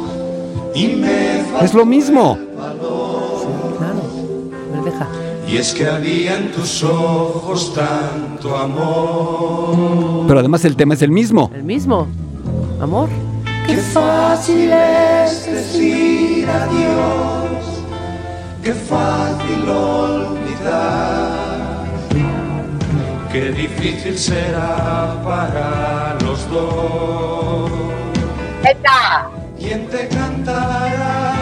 [0.73, 2.35] y me Es lo mismo.
[2.55, 3.45] Claro.
[3.79, 5.07] A ver, deja.
[5.47, 10.25] Y es que había en tus ojos tanto amor.
[10.27, 11.51] Pero además el tema es el mismo.
[11.53, 12.07] El mismo.
[12.81, 13.07] Amor.
[13.67, 17.83] Qué fácil es decir adiós.
[18.63, 21.32] Qué fácil olvidar.
[23.33, 27.71] Qué difícil será para los dos.
[29.57, 31.33] ¿Quién te cantará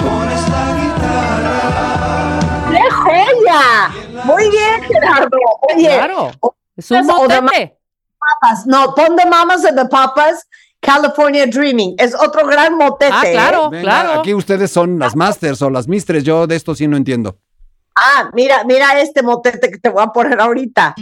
[0.00, 2.38] con esta guitarra?
[2.70, 4.22] ¡Qué joya!
[4.24, 5.38] Muy bien, Gerardo.
[5.74, 6.30] Oye, Claro.
[6.76, 7.76] Es un de.
[8.20, 10.46] Papas, no, pon the Mamas and the Papas,
[10.80, 11.96] California Dreaming.
[11.98, 13.12] Es otro gran motete.
[13.12, 13.32] Ah, ¿eh?
[13.32, 14.20] claro, Venga, claro.
[14.20, 16.22] Aquí ustedes son las masters o las mistres.
[16.22, 17.36] Yo de esto sí no entiendo.
[17.94, 20.94] Ah, mira, mira este motete que te voy a poner ahorita.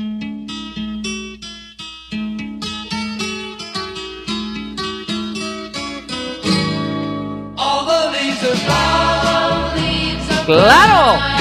[10.47, 11.40] Claro.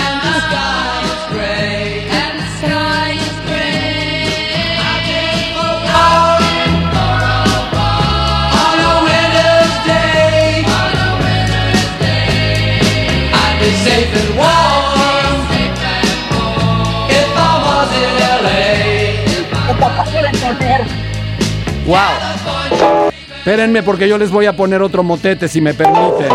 [21.89, 23.09] Wow.
[23.39, 26.29] Espérenme porque yo les voy a poner otro motete si me permiten.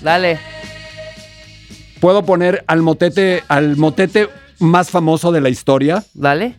[0.00, 0.38] Dale.
[2.00, 4.30] ¿Puedo poner al motete, al motete
[4.60, 6.02] más famoso de la historia?
[6.14, 6.56] Dale.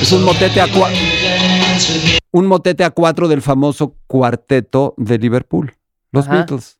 [0.00, 0.96] Es un motete a cuatro.
[2.30, 5.74] Un motete a cuatro del famoso cuarteto de Liverpool.
[6.14, 6.36] Los Ajá.
[6.36, 6.78] Beatles.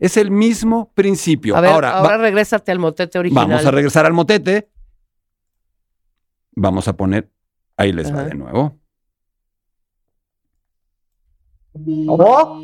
[0.00, 1.54] Es el mismo principio.
[1.54, 3.46] A ver, ahora, ahora, regrésate al motete original.
[3.46, 4.70] vamos a regresar al motete.
[6.52, 7.30] Vamos a poner.
[7.76, 8.78] Ahí les va de nuevo.
[12.08, 12.60] Oh,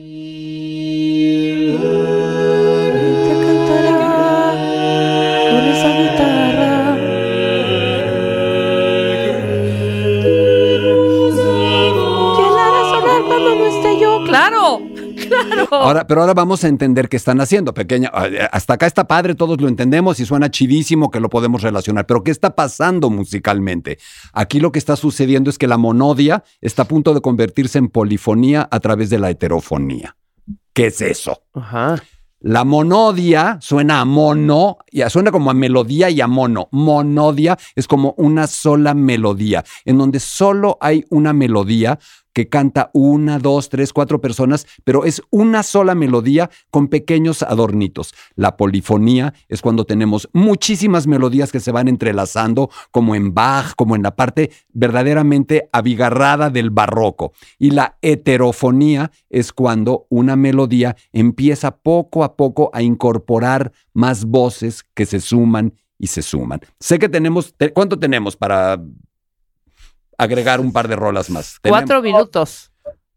[14.49, 14.81] ¡Claro!
[15.29, 15.69] ¡Claro!
[15.71, 17.75] Ahora, pero ahora vamos a entender qué están haciendo.
[17.75, 21.63] Pequeña, eh, hasta acá está padre, todos lo entendemos y suena chidísimo que lo podemos
[21.63, 22.07] relacionar.
[22.07, 23.99] Pero ¿qué está pasando musicalmente?
[24.33, 27.89] Aquí lo que está sucediendo es que la monodia está a punto de convertirse en
[27.89, 30.17] polifonía a través de la heterofonía.
[30.73, 31.43] ¿Qué es eso?
[31.53, 32.03] Ajá.
[32.43, 36.69] La monodia suena a mono, y a- suena como a melodía y a mono.
[36.73, 41.99] Monodia es como una sola melodía, en donde solo hay una melodía
[42.33, 48.15] que canta una, dos, tres, cuatro personas, pero es una sola melodía con pequeños adornitos.
[48.37, 53.97] La polifonía es cuando tenemos muchísimas melodías que se van entrelazando, como en Bach, como
[53.97, 57.33] en la parte verdaderamente abigarrada del barroco.
[57.59, 64.85] Y la heterofonía es cuando una melodía empieza poco a poco a incorporar más voces
[64.95, 66.61] que se suman y se suman.
[66.79, 68.81] Sé que tenemos, te- ¿cuánto tenemos para
[70.21, 71.59] agregar un par de rolas más?
[71.63, 72.71] Cuatro minutos.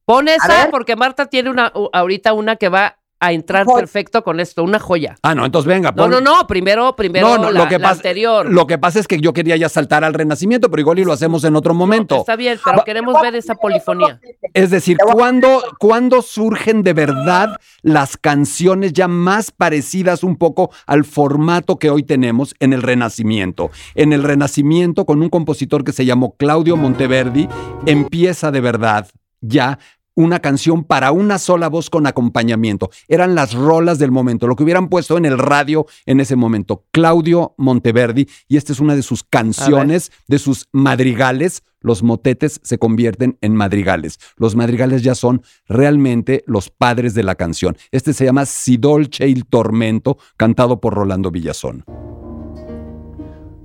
[0.06, 3.78] Pon esa porque Marta tiene una ahorita una que va a entrar Joya.
[3.80, 5.16] perfecto con esto, una joya.
[5.24, 5.92] Ah, no, entonces venga.
[5.92, 8.50] No, pon- no, no, primero, primero No, no, la, lo que la pasa, anterior.
[8.52, 11.14] Lo que pasa es que yo quería ya saltar al renacimiento, pero igual y lo
[11.14, 12.18] hacemos en otro momento.
[12.18, 14.20] Está bien, pero Va- queremos ver esa polifonía.
[14.54, 21.06] Es decir, ¿cuándo, cuándo surgen de verdad las canciones ya más parecidas un poco al
[21.06, 23.72] formato que hoy tenemos en el Renacimiento?
[23.96, 27.48] En el Renacimiento, con un compositor que se llamó Claudio Monteverdi,
[27.86, 29.08] empieza de verdad
[29.42, 29.80] ya
[30.16, 32.90] una canción para una sola voz con acompañamiento.
[33.08, 36.86] Eran las rolas del momento, lo que hubieran puesto en el radio en ese momento.
[36.92, 41.64] Claudio Monteverdi, y esta es una de sus canciones, de sus madrigales.
[41.82, 44.18] Los motetes se convierten en madrigales.
[44.38, 47.76] Los madrigales ya son realmente los padres de la canción.
[47.92, 51.84] Este se llama Si dolce il tormento, cantado por Rolando Villazón.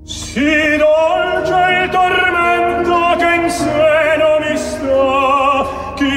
[0.05, 4.08] Si dolce il tormento che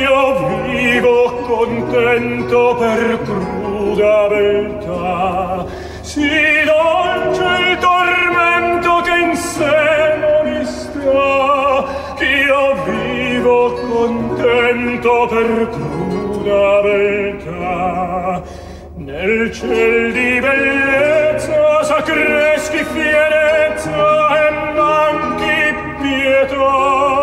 [0.01, 5.65] io vivo contento per cruda beltà
[6.01, 6.29] si
[6.65, 11.99] dolce il tormento che in seno mi sta.
[12.19, 18.41] Io vivo contento per cruda beltà
[18.95, 27.20] nel ciel di bellezza s'accreschi fierezza e manchi pietà.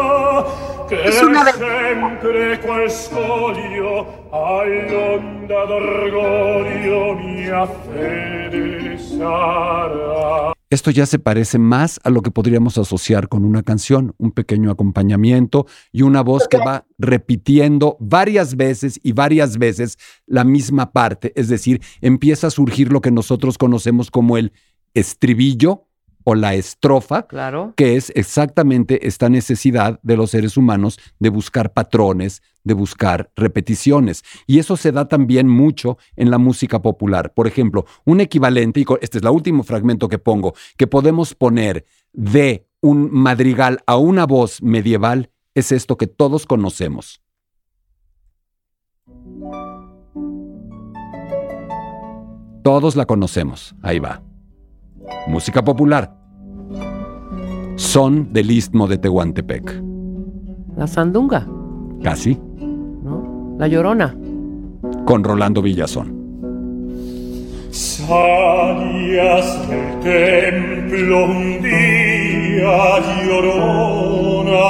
[0.91, 11.59] Es una be- sempre qual scoglio all'onda d'orgoglio mia fede sarà Esto ya se parece
[11.59, 16.47] más a lo que podríamos asociar con una canción, un pequeño acompañamiento y una voz
[16.47, 19.97] que va repitiendo varias veces y varias veces
[20.27, 21.33] la misma parte.
[21.37, 24.53] Es decir, empieza a surgir lo que nosotros conocemos como el
[24.93, 25.88] estribillo
[26.31, 27.73] o la estrofa, Claro.
[27.75, 34.23] que es exactamente esta necesidad de los seres humanos de buscar patrones, de buscar repeticiones.
[34.47, 37.33] Y eso se da también mucho en la música popular.
[37.33, 41.87] Por ejemplo, un equivalente, y este es el último fragmento que pongo, que podemos poner
[42.13, 47.23] de un madrigal a una voz medieval, es esto que todos conocemos.
[52.63, 53.75] Todos la conocemos.
[53.83, 54.21] Ahí va.
[55.27, 56.18] Música popular.
[57.79, 59.83] Son del istmo de Tehuantepec.
[60.77, 61.47] La sandunga,
[62.03, 62.37] Casi.
[62.59, 63.55] ¿no?
[63.59, 64.17] La llorona.
[65.05, 66.19] Con Rolando Villazón.
[67.71, 74.67] Salías del templo un día llorona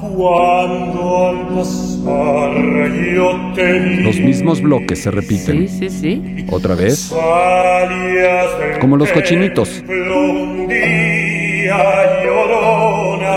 [0.00, 4.02] cuando al pasar yo te vi.
[4.04, 5.68] Los mismos bloques se repiten.
[5.68, 6.46] Sí, sí, sí.
[6.50, 6.98] Otra vez.
[6.98, 9.68] Salías del Como los cochinitos.
[9.86, 13.36] templo un día via llorona,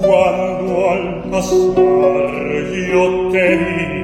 [0.00, 2.28] cuando al pasar
[2.88, 3.95] yo te vi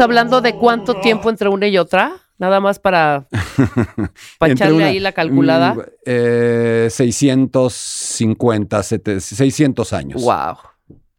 [0.00, 2.16] Estamos hablando de cuánto tiempo entre una y otra.
[2.38, 3.28] Nada más para,
[4.38, 5.74] para Entre echarle una- ahí la calculada.
[5.74, 10.22] mm, eh, 650, sete- 600 años.
[10.22, 10.56] Wow.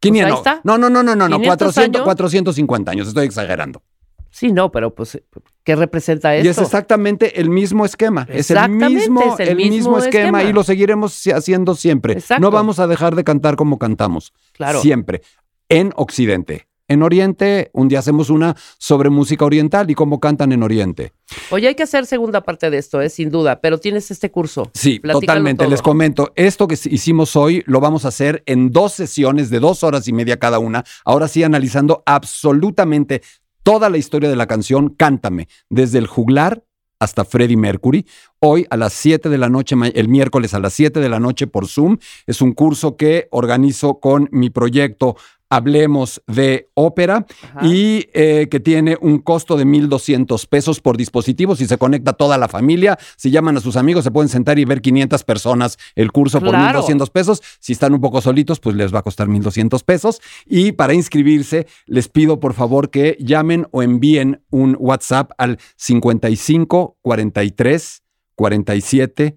[0.00, 0.60] Pues ahí está.
[0.64, 1.36] No, no, no, no, no, no.
[1.36, 2.04] 500 400, años.
[2.04, 3.06] 450 años.
[3.06, 3.82] Estoy exagerando.
[4.30, 5.22] Sí, no, pero pues,
[5.62, 6.62] ¿qué representa Y es esto?
[6.62, 8.26] exactamente el mismo esquema.
[8.28, 10.42] Es el mismo, es el el mismo mismo esquema, esquema.
[10.42, 12.14] y lo seguiremos haciendo siempre.
[12.14, 12.40] Exacto.
[12.40, 14.32] No vamos a dejar de cantar como cantamos.
[14.54, 14.80] Claro.
[14.80, 15.22] Siempre.
[15.68, 16.66] En Occidente.
[16.92, 21.14] En Oriente, un día hacemos una sobre música oriental y cómo cantan en Oriente.
[21.50, 23.08] Oye, hay que hacer segunda parte de esto, ¿eh?
[23.08, 24.70] sin duda, pero tienes este curso.
[24.74, 25.64] Sí, Platícalo totalmente.
[25.64, 25.70] todo.
[25.70, 29.82] Les comento, esto que hicimos hoy lo vamos a hacer en dos sesiones de dos
[29.82, 30.84] horas y media cada una.
[31.06, 33.22] Ahora sí, analizando absolutamente
[33.62, 36.62] toda la historia de la canción Cántame, desde el juglar
[37.02, 38.06] hasta Freddie Mercury.
[38.38, 41.48] Hoy a las 7 de la noche, el miércoles a las 7 de la noche
[41.48, 41.96] por Zoom.
[42.26, 45.16] Es un curso que organizo con mi proyecto
[45.54, 47.66] Hablemos de Ópera Ajá.
[47.66, 51.54] y eh, que tiene un costo de 1.200 pesos por dispositivo.
[51.56, 54.64] Si se conecta toda la familia, si llaman a sus amigos, se pueden sentar y
[54.64, 56.80] ver 500 personas el curso Claro.
[56.82, 57.42] por 1.200 pesos.
[57.60, 60.20] Si están un poco solitos, pues les va a costar 1.200 pesos.
[60.46, 66.96] Y para inscribirse, les pido por favor que llamen o envíen un WhatsApp al 55
[67.02, 68.02] 43
[68.34, 69.34] 47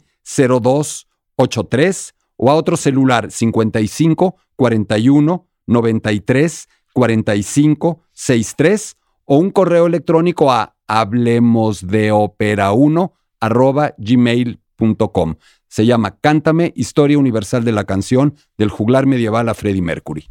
[0.62, 1.08] 02
[1.38, 13.12] 83 o a otro celular 55 41 93 4563 o un correo electrónico a hablemosdeopera1
[13.40, 15.36] arroba gmail.com.
[15.68, 20.30] Se llama Cántame, Historia Universal de la Canción del juglar medieval a Freddie Mercury.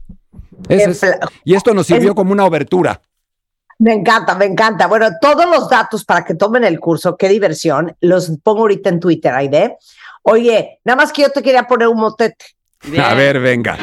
[0.69, 1.05] Ese es-
[1.45, 3.01] y esto nos sirvió como una obertura.
[3.79, 4.87] Me encanta, me encanta.
[4.87, 9.01] Bueno, todos los datos para que tomen el curso, qué diversión, los pongo ahorita en
[9.01, 9.77] Twitter, Aide.
[10.23, 12.45] Oye, nada más que yo te quería poner un motete.
[12.89, 13.03] Bien.
[13.03, 13.77] A ver, venga.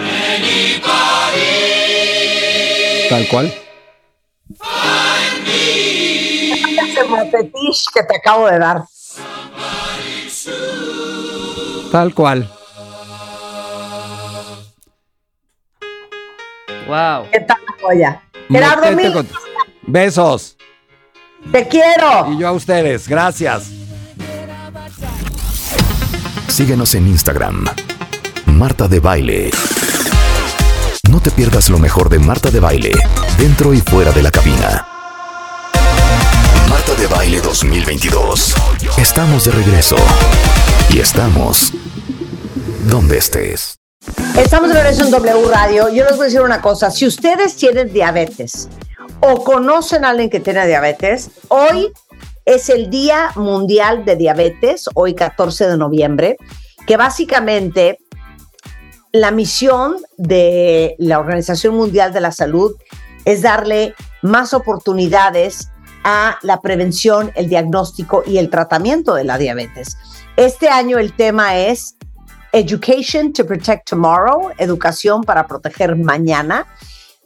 [3.12, 3.54] Tal cual.
[5.46, 8.84] Ese motetish que te acabo de dar.
[11.92, 12.50] Tal cual.
[16.88, 17.28] Wow.
[17.34, 18.24] ¿Qué tal la joya?
[18.48, 19.28] Gerardo Mil, con-
[19.82, 20.56] Besos.
[21.52, 22.32] te quiero.
[22.32, 23.10] Y yo a ustedes.
[23.10, 23.72] Gracias.
[26.48, 27.66] Síguenos en Instagram.
[28.46, 29.52] Marta de Baile.
[31.12, 32.94] No te pierdas lo mejor de Marta de Baile,
[33.38, 34.88] dentro y fuera de la cabina.
[36.70, 38.56] Marta de Baile 2022.
[38.98, 39.98] Estamos de regreso.
[40.90, 41.74] Y estamos
[42.90, 43.78] donde estés.
[44.38, 45.90] Estamos de regreso en W Radio.
[45.90, 46.90] Yo les voy a decir una cosa.
[46.90, 48.70] Si ustedes tienen diabetes
[49.20, 51.92] o conocen a alguien que tiene diabetes, hoy
[52.46, 56.38] es el Día Mundial de Diabetes, hoy 14 de noviembre,
[56.88, 58.00] que básicamente
[59.12, 62.76] la misión de la Organización Mundial de la Salud
[63.26, 65.70] es darle más oportunidades
[66.04, 69.98] a la prevención, el diagnóstico y el tratamiento de la diabetes.
[70.38, 71.98] Este año el tema es
[72.54, 76.66] Education to Protect Tomorrow, educación para proteger mañana,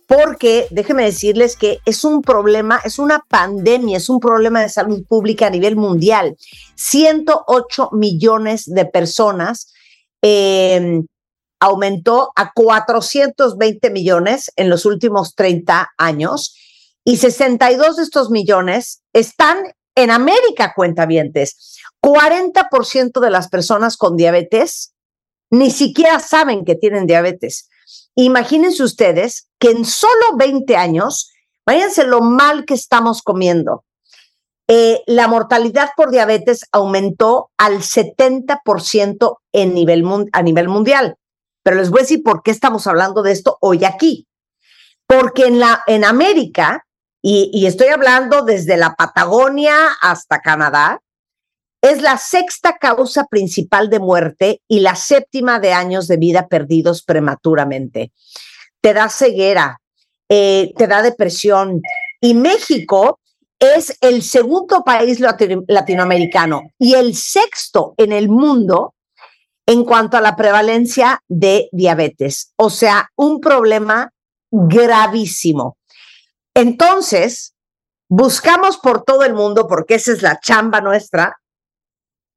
[0.07, 5.03] porque déjenme decirles que es un problema, es una pandemia, es un problema de salud
[5.07, 6.35] pública a nivel mundial.
[6.75, 9.73] 108 millones de personas
[10.21, 11.01] eh,
[11.65, 16.55] aumentó a 420 millones en los últimos 30 años
[17.03, 21.79] y 62 de estos millones están en América, cuentavientes.
[22.03, 24.93] 40% de las personas con diabetes
[25.49, 27.67] ni siquiera saben que tienen diabetes.
[28.13, 31.31] Imagínense ustedes que en solo 20 años,
[31.65, 33.85] váyanse lo mal que estamos comiendo.
[34.67, 41.17] Eh, la mortalidad por diabetes aumentó al 70% en a nivel mundial.
[41.65, 44.27] Pero les voy a decir por qué estamos hablando de esto hoy aquí.
[45.07, 46.85] Porque en, la, en América,
[47.23, 51.01] y, estoy hablando desde la Patagonia hasta Canadá,
[51.81, 57.01] es la sexta causa principal de muerte y la séptima de años de vida perdidos
[57.01, 58.11] prematuramente.
[58.79, 59.81] Te da ceguera,
[60.29, 61.81] eh, te da depresión.
[62.21, 63.19] Y México
[63.57, 68.94] es el segundo país latino- latinoamericano y el sexto en el mundo
[69.65, 72.53] en cuanto a la prevalencia de diabetes.
[72.57, 74.11] O sea, un problema
[74.51, 75.77] gravísimo.
[76.53, 77.55] Entonces,
[78.09, 81.37] buscamos por todo el mundo, porque esa es la chamba nuestra,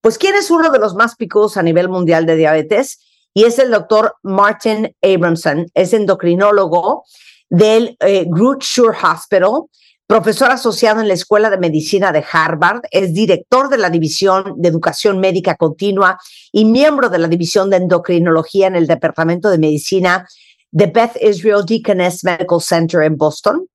[0.01, 2.99] pues quién es uno de los más picudos a nivel mundial de diabetes
[3.35, 7.05] y es el doctor Martin Abramson, es endocrinólogo
[7.51, 9.67] del eh, Hospital,
[10.09, 14.71] profesor asociado en la Escuela de Medicina de Harvard, es director de la División de
[14.71, 16.19] Educación Médica Continua
[16.51, 20.27] y miembro de la División de Endocrinología en el Departamento de Medicina
[20.71, 23.69] de Beth Israel Deaconess Medical Center en Boston.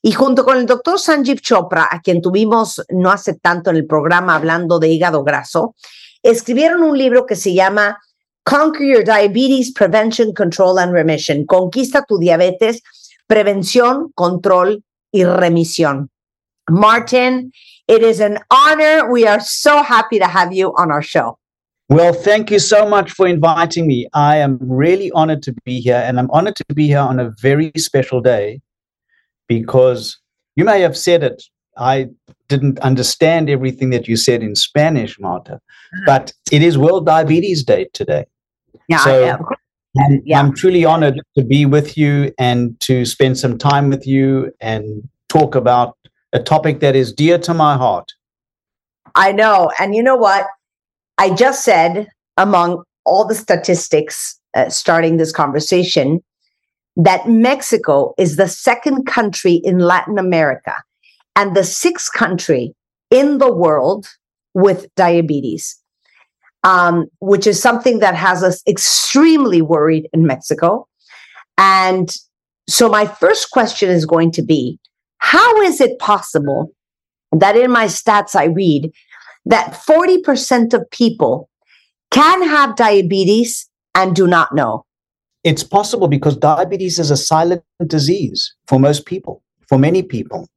[0.00, 3.86] Y junto con el doctor Sanjeev Chopra, a quien tuvimos no hace tanto en el
[3.86, 5.74] programa hablando de hígado graso,
[6.22, 7.98] escribieron un libro que se llama
[8.44, 11.44] Conquer Your Diabetes Prevention, Control and Remission.
[11.46, 12.80] Conquista tu diabetes,
[13.26, 16.08] prevención, control y remisión.
[16.68, 17.52] Martin,
[17.88, 19.10] it is an honor.
[19.10, 21.38] We are so happy to have you on our show.
[21.88, 24.06] Well, thank you so much for inviting me.
[24.12, 27.32] I am really honored to be here, and I'm honored to be here on a
[27.40, 28.60] very special day
[29.48, 30.16] because
[30.54, 31.42] you may have said it.
[31.76, 32.10] I
[32.48, 36.02] didn't understand everything that you said in Spanish, Marta, uh-huh.
[36.06, 38.26] but it is World Diabetes Day today.
[38.88, 39.38] Yeah, So-.
[39.94, 40.38] And Yeah.
[40.40, 45.08] I'm truly honored to be with you and to spend some time with you and
[45.28, 45.96] talk about
[46.32, 48.12] a topic that is dear to my heart.
[49.16, 49.70] I know.
[49.78, 50.46] And you know what?
[51.18, 56.22] I just said, among all the statistics uh, starting this conversation,
[56.96, 60.74] that Mexico is the second country in Latin America
[61.36, 62.74] and the sixth country
[63.10, 64.06] in the world
[64.54, 65.79] with diabetes,
[66.64, 70.86] um, which is something that has us extremely worried in Mexico.
[71.58, 72.14] And
[72.68, 74.78] so, my first question is going to be
[75.18, 76.72] how is it possible
[77.32, 78.90] that in my stats I read
[79.46, 81.48] that 40% of people
[82.10, 84.84] can have diabetes and do not know?
[85.44, 90.48] it's possible because diabetes is a silent disease for most people, for many people.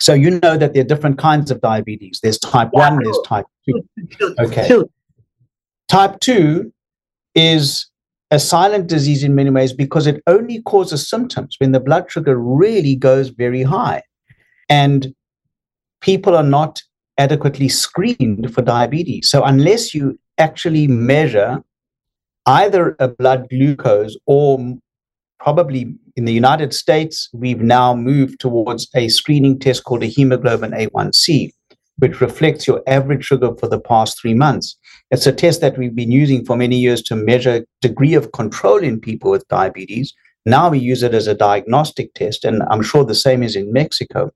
[0.00, 2.18] So you know that there are different kinds of diabetes.
[2.22, 2.90] There's type Yeah.
[2.90, 4.34] 1, there's type 2.
[4.40, 4.66] Okay.
[4.66, 4.90] Shoot.
[5.92, 6.72] Type 2
[7.34, 7.86] is
[8.30, 12.38] a silent disease in many ways because it only causes symptoms when the blood sugar
[12.38, 14.00] really goes very high.
[14.70, 15.14] And
[16.00, 16.80] people are not
[17.18, 19.28] adequately screened for diabetes.
[19.28, 21.62] So, unless you actually measure
[22.46, 24.78] either a blood glucose or
[25.40, 30.70] probably in the United States, we've now moved towards a screening test called a hemoglobin
[30.70, 31.50] A1C,
[31.98, 34.78] which reflects your average sugar for the past three months.
[35.12, 38.78] It's a test that we've been using for many years to measure degree of control
[38.78, 40.14] in people with diabetes.
[40.46, 43.72] Now we use it as a diagnostic test, and I'm sure the same is in
[43.72, 44.32] Mexico.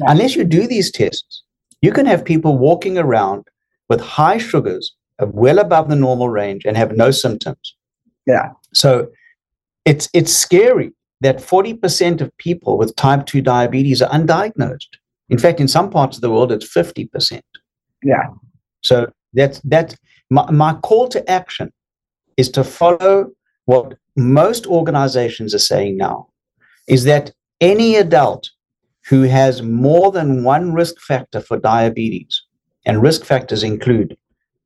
[0.00, 1.42] Unless you do these tests,
[1.80, 3.48] you can have people walking around
[3.88, 7.74] with high sugars uh, well above the normal range and have no symptoms.
[8.26, 8.50] Yeah.
[8.74, 9.08] So
[9.86, 14.98] it's it's scary that 40% of people with type 2 diabetes are undiagnosed.
[15.30, 17.40] In fact, in some parts of the world, it's 50%.
[18.04, 18.28] Yeah.
[18.82, 19.96] So that's that.
[20.30, 21.72] My, my call to action
[22.36, 23.30] is to follow
[23.64, 26.28] what most organizations are saying now
[26.86, 28.50] is that any adult
[29.08, 32.42] who has more than one risk factor for diabetes,
[32.84, 34.16] and risk factors include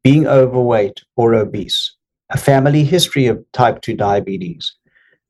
[0.02, 1.94] being overweight or obese,
[2.30, 4.74] a family history of type 2 diabetes,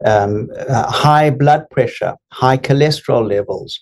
[0.05, 3.81] um, uh, high blood pressure, high cholesterol levels,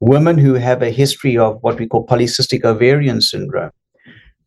[0.00, 3.70] women who have a history of what we call polycystic ovarian syndrome,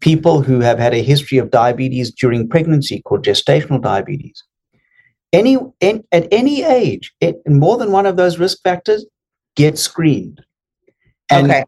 [0.04, 4.44] people who have had a history of diabetes during pregnancy called gestational diabetes.
[5.32, 9.06] Any an- at any age, it, more than one of those risk factors
[9.56, 10.42] get screened.
[11.32, 11.64] And Okay.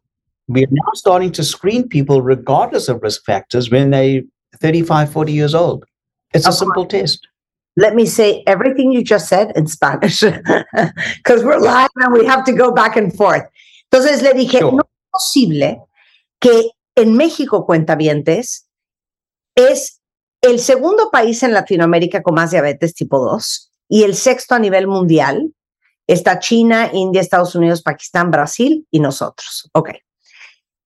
[0.50, 4.24] we're now starting to screen people regardless of risk factors when they
[4.62, 5.86] 35, 40 years old.
[6.34, 7.26] It's a Of simple test.
[7.78, 10.20] Let me say everything you just said in Spanish
[11.18, 13.44] because we're live and we have to go back and forth.
[13.92, 14.72] Entonces le dije, Sure.
[14.74, 15.88] no es posible
[16.42, 18.68] que en México, cuentavientes,
[19.56, 20.02] es
[20.41, 24.88] el segundo país en Latinoamérica con más diabetes tipo 2 y el sexto a nivel
[24.88, 25.54] mundial.
[26.08, 29.70] Está China, India, Estados Unidos, Pakistán, Brasil y nosotros.
[29.74, 29.91] Ok.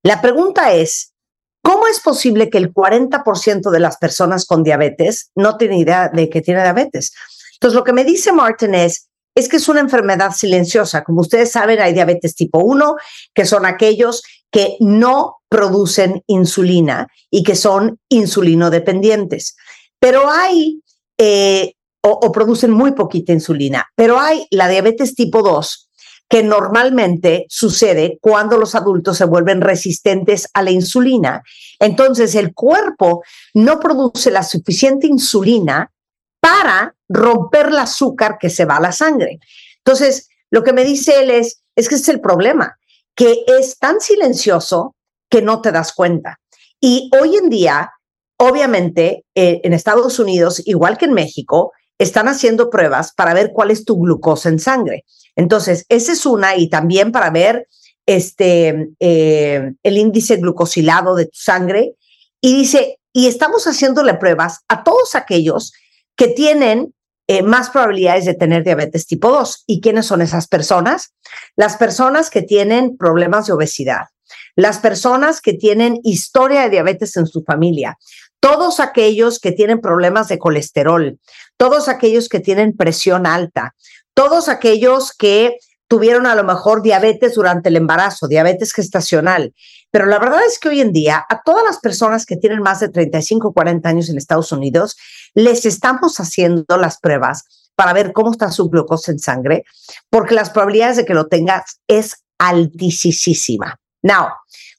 [0.01, 1.13] La pregunta es,
[1.61, 6.29] ¿cómo es posible que el 40% de las personas con diabetes no tiene idea de
[6.29, 7.11] que tiene diabetes?
[7.55, 11.03] Entonces, lo que me dice Martin es, es que es una enfermedad silenciosa.
[11.03, 12.95] Como ustedes saben, hay diabetes tipo 1,
[13.33, 19.55] que son aquellos que no producen insulina y que son insulinodependientes.
[19.99, 20.81] Pero hay,
[21.17, 25.89] eh, o, producen muy poquita insulina, pero hay la diabetes tipo 2,
[26.29, 31.41] que normalmente sucede cuando los adultos se vuelven resistentes a la insulina.
[31.79, 33.23] Entonces el cuerpo
[33.55, 35.91] no produce la suficiente insulina
[36.39, 39.39] para romper el azúcar que se va a la sangre.
[39.77, 42.77] Entonces, lo que me dice él es, es que es el problema,
[43.19, 44.95] que es tan silencioso
[45.29, 46.39] que no te das cuenta.
[46.79, 47.91] Y hoy en día,
[48.37, 53.71] obviamente, eh, en Estados Unidos, igual que en México, están haciendo pruebas para ver cuál
[53.71, 55.03] es tu glucosa en sangre.
[55.35, 57.67] Entonces, esa es una y también para ver
[58.05, 61.95] este, eh, el índice glucosilado de tu sangre.
[62.39, 65.73] Y dice, y estamos haciéndole pruebas a todos aquellos
[66.15, 66.93] que tienen
[67.29, 69.65] eh, más probabilidades de tener diabetes tipo 2.
[69.67, 71.13] ¿Y quiénes son esas personas?
[71.55, 74.07] Las personas que tienen problemas de obesidad,
[74.55, 77.99] las personas que tienen historia de diabetes en su familia,
[78.39, 81.19] todos aquellos que tienen problemas de colesterol,
[81.55, 83.75] todos aquellos que tienen presión alta,
[84.15, 85.59] todos aquellos que
[85.89, 89.53] tuvieron a lo mejor diabetes durante el embarazo, diabetes gestacional.
[89.91, 92.79] Pero la verdad es que hoy en día a todas las personas que tienen más
[92.79, 94.95] de 35, 40 años en Estados Unidos,
[95.33, 99.63] les estamos haciendo las pruebas para ver cómo está su glucosa en sangre,
[100.09, 103.79] porque las probabilidades de que lo tengas es altísima.
[104.03, 104.29] Now,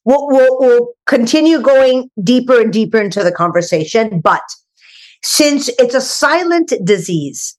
[0.05, 4.43] we'll, we'll, we'll continue going deeper and deeper into the conversation, but
[5.23, 7.57] since it's a silent disease,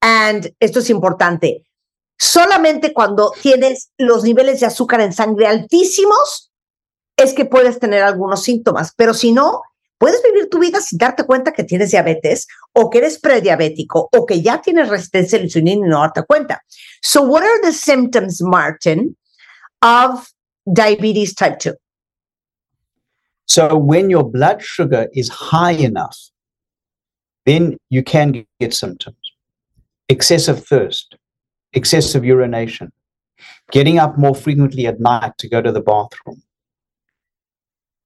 [0.00, 1.64] and esto es importante,
[2.18, 6.52] solamente cuando tienes los niveles de azúcar en sangre altísimos
[7.16, 9.62] es que puedes tener algunos síntomas, pero si no,
[9.98, 14.26] puedes vivir tu vida sin darte cuenta que tienes diabetes o que eres prediabético o
[14.26, 16.62] que ya tienes resistencia a la insulina y no darte cuenta.
[17.02, 19.16] So what are the symptoms, Martin,
[19.82, 20.28] of
[20.66, 21.74] diabetes type 2?
[23.46, 26.16] So when your blood sugar is high enough,
[27.44, 29.16] then you can get symptoms.
[30.08, 31.16] Excessive thirst,
[31.74, 32.90] excessive urination,
[33.70, 36.42] getting up more frequently at night to go to the bathroom,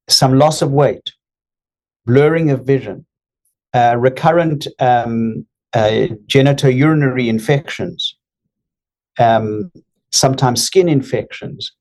[0.08, 1.12] some loss of weight,
[2.06, 3.06] blurring of vision,
[3.74, 8.16] uh, recurrent um, uh, genitourinary infections,
[9.18, 9.70] um,
[10.10, 11.72] sometimes skin infections,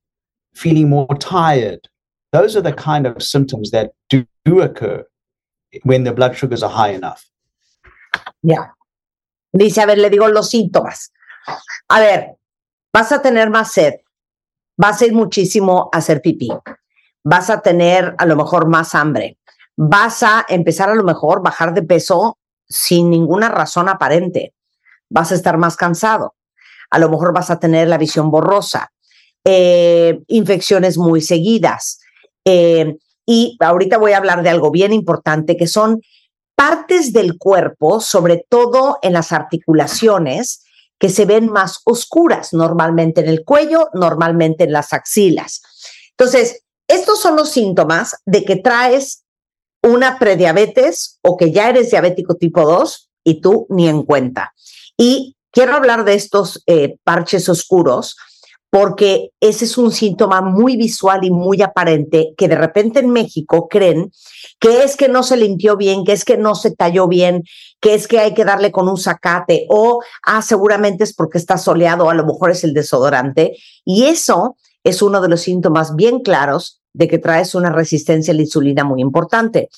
[0.53, 1.87] feeling more tired.
[2.33, 5.05] Those are the kind of symptoms that do, do occur
[5.83, 7.25] when the blood sugars are high enough.
[8.43, 8.67] Yeah.
[9.57, 11.09] Dice, a ver, le digo los síntomas.
[11.89, 12.37] A ver,
[12.93, 13.95] vas a tener más sed,
[14.77, 16.49] vas a ir muchísimo a hacer pipí,
[17.23, 19.37] vas a tener a lo mejor más hambre,
[19.77, 24.53] vas a empezar a lo mejor bajar de peso sin ninguna razón aparente,
[25.09, 26.35] vas a estar más cansado,
[26.89, 28.91] a lo mejor vas a tener la visión borrosa,
[29.45, 31.99] eh, infecciones muy seguidas.
[32.45, 32.97] eh,
[33.29, 36.01] y ahorita voy a hablar de algo bien importante, que son
[36.55, 40.63] partes del cuerpo, sobre todo en las articulaciones,
[40.99, 45.61] que se ven más oscuras, normalmente en el cuello, normalmente en las axilas.
[46.11, 49.23] Entonces, estos son los síntomas de que traes
[49.83, 54.53] una prediabetes o que ya eres diabético tipo 2 y tú ni en cuenta.
[54.97, 58.15] Y quiero hablar de estos eh, parches oscuros
[58.69, 63.67] porque ese es un síntoma muy visual y muy aparente que de repente en México
[63.69, 64.11] creen
[64.59, 67.43] que es que no se limpió bien, que es que no se talló bien,
[67.79, 71.57] que es que hay que darle con un zacate o, ah, seguramente es porque está
[71.57, 73.57] soleado, a lo mejor es el desodorante.
[73.85, 78.35] Y eso es uno de los síntomas bien claros de que traes una resistencia a
[78.35, 79.69] la insulina muy importante.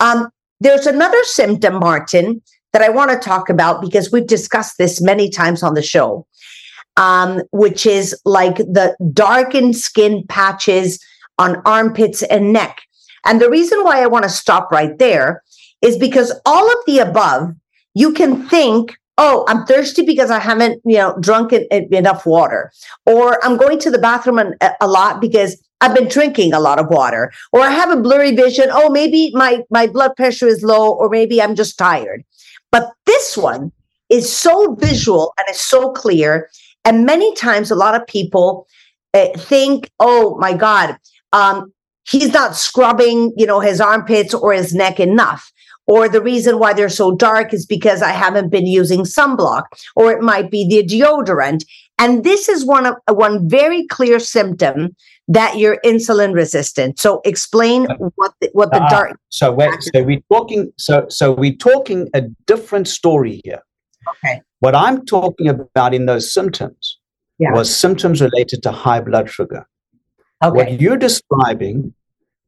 [0.00, 0.28] Um,
[0.60, 5.28] there's another symptom, Martin, that I want to talk about because we've discussed this many
[5.28, 6.26] times on the show,
[6.96, 10.98] um, which is like the darkened skin patches
[11.38, 12.82] on armpits and neck.
[13.24, 15.42] And the reason why I want to stop right there
[15.80, 17.54] is because all of the above,
[17.94, 22.26] you can think, oh, I'm thirsty because I haven't, you know, drunk en- en- enough
[22.26, 22.72] water,
[23.06, 24.40] or I'm going to the bathroom
[24.80, 28.34] a lot because I've been drinking a lot of water, or I have a blurry
[28.34, 28.68] vision.
[28.70, 32.24] Oh, maybe my my blood pressure is low, or maybe I'm just tired.
[32.70, 33.72] But this one
[34.08, 36.48] is so visual and it's so clear.
[36.84, 38.66] And many times, a lot of people
[39.14, 40.96] uh, think, "Oh my God,
[41.32, 41.72] um,
[42.08, 45.52] he's not scrubbing, you know, his armpits or his neck enough."
[45.88, 49.64] Or the reason why they're so dark is because I haven't been using sunblock,
[49.96, 51.64] or it might be the deodorant.
[51.98, 54.94] And this is one of one very clear symptom
[55.28, 56.98] that you're insulin resistant.
[56.98, 59.18] So explain what the, what the Ah, dark.
[59.28, 63.62] So wait, so we're talking so so we're talking a different story here.
[64.08, 64.40] Okay.
[64.60, 66.98] What I'm talking about in those symptoms
[67.38, 67.52] Yeah.
[67.52, 69.66] was symptoms related to high blood sugar.
[70.44, 70.56] Okay.
[70.56, 71.94] What you're describing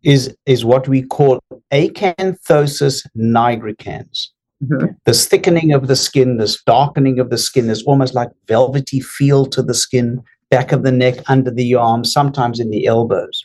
[0.02, 1.40] is is what we call
[1.72, 4.28] acanthosis nigricans.
[4.62, 4.96] Mhm.
[5.06, 9.46] This thickening of the skin, this darkening of the skin, there's almost like velvety feel
[9.46, 13.44] to the skin, back of the neck, under the arms, sometimes in the elbows.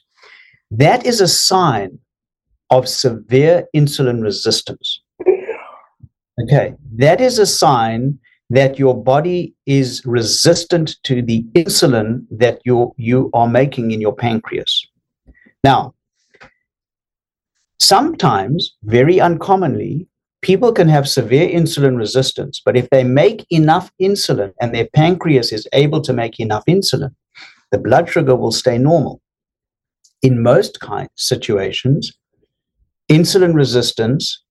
[0.72, 2.00] That is a sign
[2.70, 4.99] of severe insulin resistance.
[6.44, 8.18] Okay, that is a sign
[8.50, 14.16] that your body is resistant to the insulin that you you are making in your
[14.16, 14.88] pancreas.
[15.64, 15.94] Now,
[17.80, 20.08] sometimes, very uncommonly,
[20.42, 25.52] people can have severe insulin resistance, but if they make enough insulin and their pancreas
[25.52, 27.14] is able to make enough insulin,
[27.72, 29.22] the blood sugar will stay normal.
[30.22, 32.14] In most kind situations,
[33.10, 34.42] insulin resistance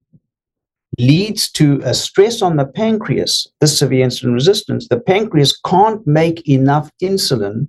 [0.99, 4.89] leads to a stress on the pancreas, this severe insulin resistance.
[4.89, 7.69] The pancreas can't make enough insulin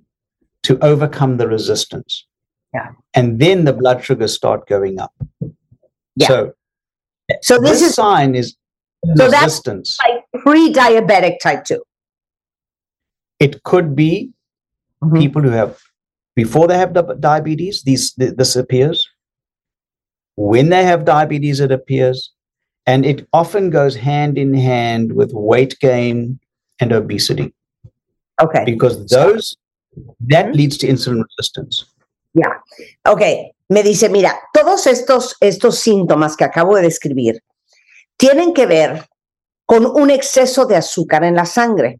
[0.64, 2.26] to overcome the resistance.
[2.74, 2.88] Yeah.
[3.14, 5.12] And then the blood sugars start going up.
[6.16, 6.28] Yeah.
[6.28, 6.52] So
[7.42, 8.56] So this this is sign is
[9.16, 11.82] So that's like pre-diabetic type two.
[13.38, 14.30] It could be
[15.02, 15.18] Mhm.
[15.18, 15.78] people who have
[16.36, 17.82] before they have diabetes.
[17.82, 19.08] These th- this appears.
[20.36, 22.32] When they have diabetes, it appears,
[22.86, 26.38] and it often goes hand in hand with weight gain
[26.80, 27.52] and obesity
[28.42, 28.64] Okay.
[28.64, 29.56] because those
[30.28, 30.54] that Mhm.
[30.54, 31.84] leads to insulin resistance.
[32.32, 32.62] Ya.
[33.06, 33.22] Ok,
[33.68, 37.42] me dice, mira, todos estos, estos síntomas que acabo de describir
[38.16, 39.06] tienen que ver
[39.66, 41.98] con un exceso de azúcar en la sangre.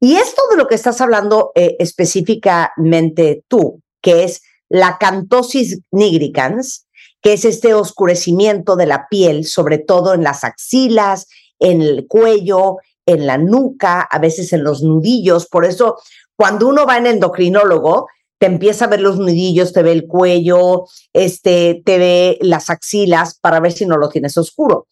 [0.00, 6.85] Y esto de lo que estás hablando eh, específicamente tú, que es la cantosis nigricans,
[7.22, 11.26] que es este oscurecimiento de la piel, sobre todo en las axilas,
[11.58, 15.46] en el cuello, en la nuca, a veces en los nudillos.
[15.46, 15.96] Por eso,
[16.36, 18.08] cuando uno va en endocrinólogo,
[18.38, 23.38] te empieza a ver los nudillos, te ve el cuello, este, te ve las axilas
[23.40, 24.86] para ver si no lo tienes oscuro.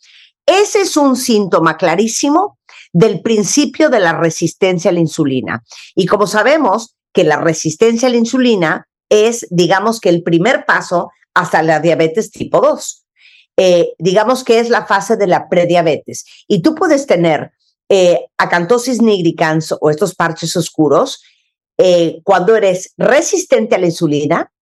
[0.46, 2.58] Ese es un síntoma clarísimo
[2.92, 5.62] del principio de la resistencia a la insulina.
[5.94, 11.10] Y como sabemos que la resistencia a la insulina es, digamos que el primer paso
[11.34, 13.04] hasta la diabetes tipo 2.
[13.56, 16.24] Eh, digamos que es la fase de la prediabetes.
[16.48, 17.52] Y tú puedes tener
[17.88, 21.22] eh, acantosis nigricans o estos parches oscuros
[21.76, 24.52] eh, cuando eres resistente a la insulina,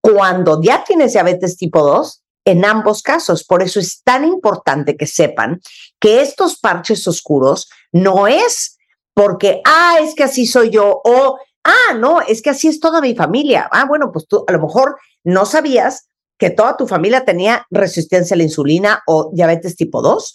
[0.00, 3.44] cuando ya tienes diabetes tipo 2, en ambos casos.
[3.44, 5.60] Por eso es tan importante que sepan
[6.00, 8.78] que estos parches oscuros no es
[9.12, 13.00] porque, ah, es que así soy yo, o, ah, no, es que así es toda
[13.00, 13.68] mi familia.
[13.70, 16.08] Ah, bueno, pues tú a lo mejor no sabías
[16.38, 20.34] que toda tu familia tenía resistencia a la insulina o diabetes tipo 2.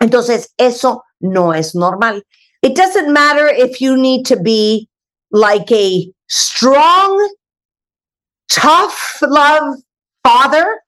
[0.00, 2.22] Entonces, eso no es normal.
[2.62, 4.88] It doesn't matter if you need to be
[5.30, 7.30] like a strong,
[8.48, 9.76] tough love
[10.24, 10.82] father.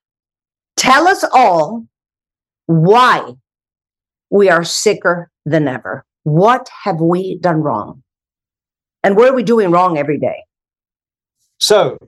[0.77, 1.87] Tell us all
[2.67, 3.35] why
[4.31, 6.05] we are sicker than ever.
[6.25, 8.03] What have we done wrong?
[9.03, 10.45] And what are we doing wrong every day?
[11.59, 11.99] So,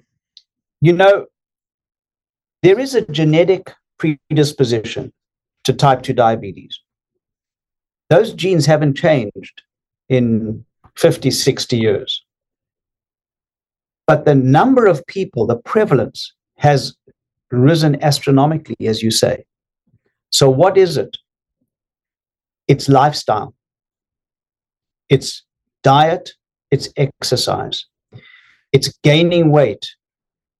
[0.80, 1.26] you know,
[2.64, 5.12] there is a genetic predisposition
[5.64, 6.80] to type 2 diabetes.
[8.08, 9.62] Those genes haven't changed
[10.08, 10.64] in
[10.96, 12.24] 50, 60 years.
[14.06, 16.96] But the number of people, the prevalence has
[17.50, 19.44] risen astronomically, as you say.
[20.30, 21.18] So, what is it?
[22.66, 23.54] It's lifestyle,
[25.10, 25.42] it's
[25.82, 26.32] diet,
[26.70, 27.84] it's exercise,
[28.72, 29.86] it's gaining weight.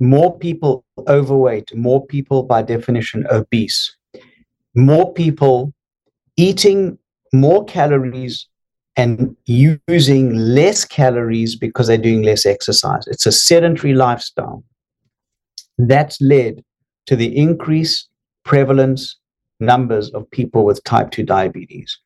[0.05, 3.97] More people overweight, more people by definition obese,
[4.75, 5.73] more people
[6.37, 6.99] eating
[7.33, 8.47] more calories
[8.97, 13.07] and using less calories because they're doing less exercise.
[13.07, 14.63] It's a sedentary lifestyle.
[15.79, 16.63] That's led
[17.07, 18.11] to the increased
[18.45, 19.17] prevalence
[19.59, 21.99] numbers of people with type 2 diabetes.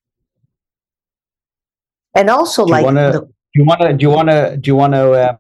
[2.14, 3.92] And also, Do you like, wanna- the- Do you want to?
[3.94, 4.56] Do you want to?
[4.56, 5.10] Do you want to?
[5.12, 5.36] Uh?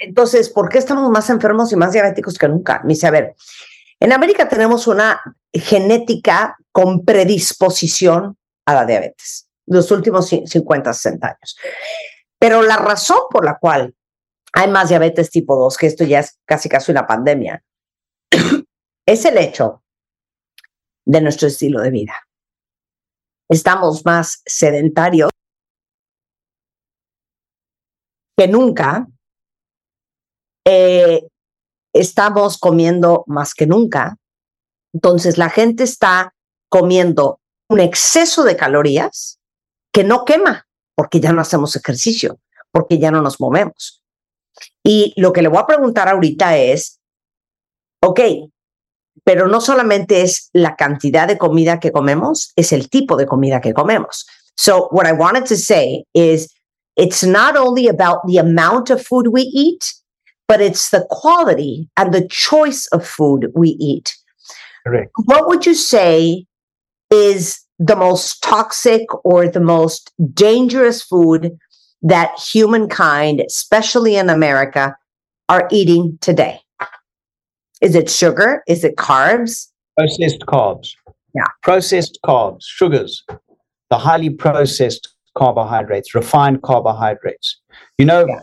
[0.00, 2.80] Entonces, ¿por qué estamos más enfermos y más diabéticos que nunca?
[2.82, 3.34] Me dice, a ver,
[4.00, 5.20] en América tenemos una
[5.52, 11.56] genética con predisposición a la diabetes, los últimos ci- 50, 60 años.
[12.38, 13.94] Pero la razón por la cual
[14.52, 17.62] hay más diabetes tipo 2, que esto ya es casi casi una pandemia,
[19.06, 19.82] es el hecho
[21.06, 22.14] de nuestro estilo de vida.
[23.48, 25.30] Estamos más sedentarios
[28.36, 29.06] que nunca.
[30.66, 31.26] Eh,
[31.92, 34.16] estamos comiendo más que nunca.
[34.92, 36.34] Entonces la gente está
[36.68, 39.38] comiendo un exceso de calorías
[39.92, 42.38] que no quema porque ya no hacemos ejercicio,
[42.70, 44.02] porque ya no nos movemos.
[44.84, 47.00] Y lo que le voy a preguntar ahorita es,
[48.00, 48.20] ok,
[49.24, 53.60] pero no solamente es la cantidad de comida que comemos, es el tipo de comida
[53.60, 54.26] que comemos.
[54.56, 56.53] So what I wanted to say is
[56.96, 59.94] it's not only about the amount of food we eat,
[60.46, 64.14] but it's the quality and the choice of food we eat.
[64.86, 65.10] Correct.
[65.24, 66.46] What would you say
[67.10, 71.58] is the most toxic or the most dangerous food
[72.02, 74.96] that humankind, especially in America,
[75.48, 76.60] are eating today?
[77.80, 78.62] Is it sugar?
[78.68, 79.68] Is it carbs?
[79.96, 80.94] Processed carbs.
[81.34, 81.46] Yeah.
[81.62, 83.24] Processed carbs, sugars,
[83.90, 87.60] the highly processed carbohydrates, refined carbohydrates.
[87.98, 88.40] You know, Yeah.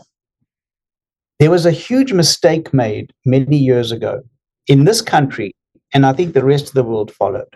[1.38, 4.22] there was a huge mistake made many years ago
[4.66, 5.54] in this country,
[5.92, 7.54] and I think the rest of the world followed.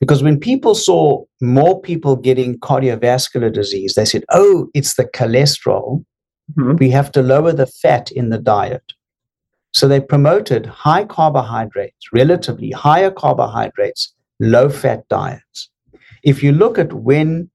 [0.00, 6.04] Because when people saw more people getting cardiovascular disease, they said, oh, it's the cholesterol.
[6.58, 6.78] Mhm.
[6.78, 8.82] We have to lower the fat in the diet.
[9.72, 15.70] So they promoted high carbohydrates, relatively higher carbohydrates, low fat diets.
[16.24, 17.50] If you look at when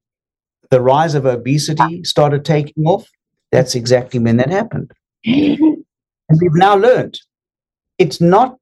[0.70, 3.10] the rise of obesity started taking off,
[3.52, 4.92] that's exactly when that happened.
[5.26, 7.20] And we've now learned
[7.98, 8.58] it's not,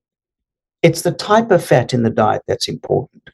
[0.81, 3.29] it's the type of fat in the diet that's important.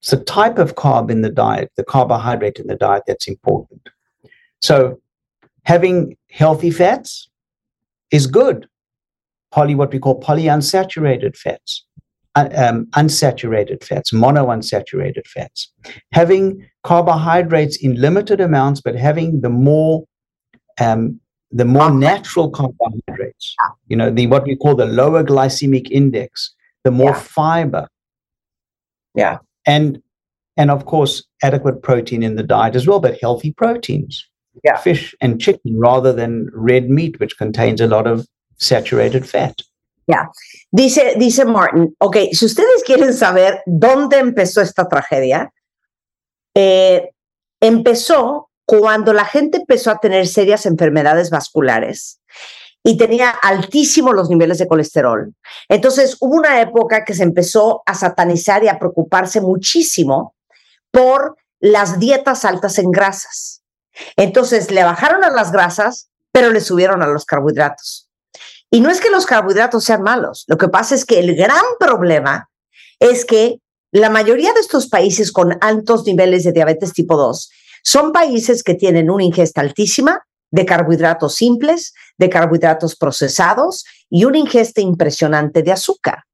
[0.00, 3.88] It's the type of carb in the diet, the carbohydrate in the diet that's important.
[4.60, 5.00] So
[5.64, 7.28] having healthy fats
[8.10, 8.68] is good.
[9.50, 11.84] Poly, what we call polyunsaturated fats,
[12.34, 15.70] um, unsaturated fats, monounsaturated fats.
[16.12, 20.04] Having carbohydrates in limited amounts, but having the more
[20.80, 21.20] um,
[21.50, 23.54] the more natural carbohydrates,
[23.88, 26.54] you know, the what we call the lower glycemic index,
[26.84, 27.20] the more Yeah.
[27.20, 27.88] fiber,
[29.14, 29.38] Yeah.
[29.66, 30.02] and
[30.56, 34.26] and of course adequate protein in the diet as well, but healthy proteins,
[34.64, 34.78] Yeah.
[34.78, 38.26] fish and chicken rather than red meat, which contains a lot of
[38.56, 39.60] saturated fat.
[40.74, 45.52] Dice, dice Martin, ok, si ustedes quieren saber dónde empezó esta tragedia,
[46.54, 47.10] eh,
[47.60, 52.20] empezó cuando la gente empezó a tener serias enfermedades vasculares
[52.82, 55.34] y tenía altísimos los niveles de colesterol.
[55.68, 60.34] Entonces hubo una época que se empezó a satanizar y a preocuparse muchísimo
[60.90, 63.62] por las dietas altas en grasas.
[64.16, 68.08] Entonces le bajaron a las grasas, pero le subieron a los carbohidratos.
[68.74, 71.62] Y no es que los carbohidratos sean malos, lo que pasa es que el gran
[71.78, 72.48] problema
[72.98, 73.58] es que
[73.92, 77.50] la mayoría de estos países con altos niveles de diabetes tipo 2
[77.84, 84.38] son países que tienen una ingesta altísima de carbohidratos simples, de carbohidratos procesados y una
[84.38, 86.24] ingesta impresionante de azúcar.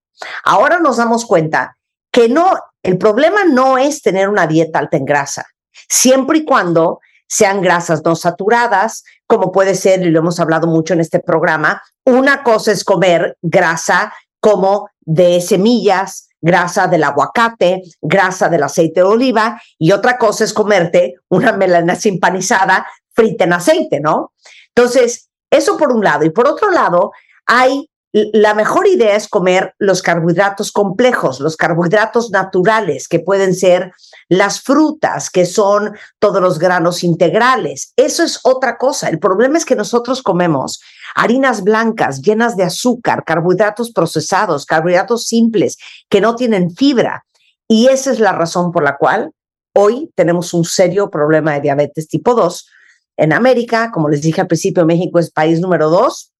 [0.45, 1.76] Ahora nos damos cuenta
[2.12, 5.45] que no, el problema no es tener una dieta alta en grasa,
[5.89, 10.95] siempre y cuando sean grasas no saturadas, como puede ser, y lo hemos hablado mucho
[10.95, 18.49] en este programa, una cosa es comer grasa como de semillas, grasa del aguacate, grasa
[18.49, 24.01] del aceite de oliva, y otra cosa es comerte una melana empanizada frita en aceite,
[24.01, 24.33] ¿no?
[24.74, 26.24] Entonces, eso por un lado.
[26.24, 27.12] Y por otro lado,
[27.47, 33.92] hay la mejor idea es comer los carbohidratos complejos, los carbohidratos naturales, que pueden ser
[34.30, 37.92] las frutas, que son todos los granos integrales.
[37.96, 39.09] Eso es otra cosa.
[39.09, 40.80] El problema es que nosotros comemos
[41.14, 45.76] harinas blancas llenas de azúcar, carbohidratos procesados, carbohidratos simples,
[46.09, 47.26] que no tienen fibra.
[47.68, 49.32] Y esa es la razón por la cual
[49.74, 52.70] hoy tenemos un serio problema de diabetes tipo 2.
[53.18, 56.32] En América, como les dije al principio, México es país número 2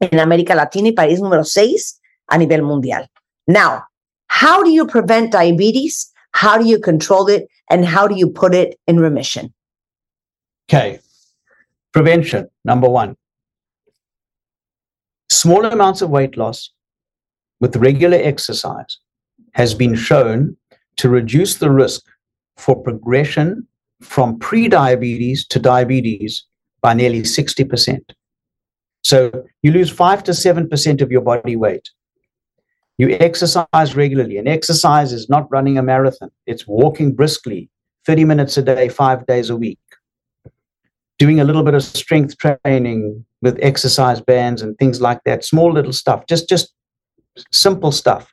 [0.00, 3.08] en América Latina y país número 6 a nivel mundial.
[3.46, 3.84] Now,
[4.28, 6.12] how do you prevent diabetes?
[6.32, 7.48] How do you control it?
[7.70, 9.52] And how do you put it in remission?
[10.68, 11.00] Okay.
[11.92, 13.16] Prevention, number one.
[15.30, 16.70] Small amounts of weight loss
[17.60, 18.98] with regular exercise
[19.52, 20.56] has been shown
[20.96, 22.02] to reduce the risk
[22.56, 23.66] for progression
[24.00, 26.44] from pre-diabetes to diabetes
[26.82, 28.00] by nearly 60%.
[29.06, 29.30] So
[29.62, 31.90] you lose five to 7% of your body weight.
[32.98, 37.70] You exercise regularly, and exercise is not running a marathon, it's walking briskly
[38.04, 39.78] 30 minutes a day, five days a week.
[41.20, 45.72] Doing a little bit of strength training with exercise bands and things like that, small
[45.72, 46.74] little stuff, just, just
[47.52, 48.32] simple stuff.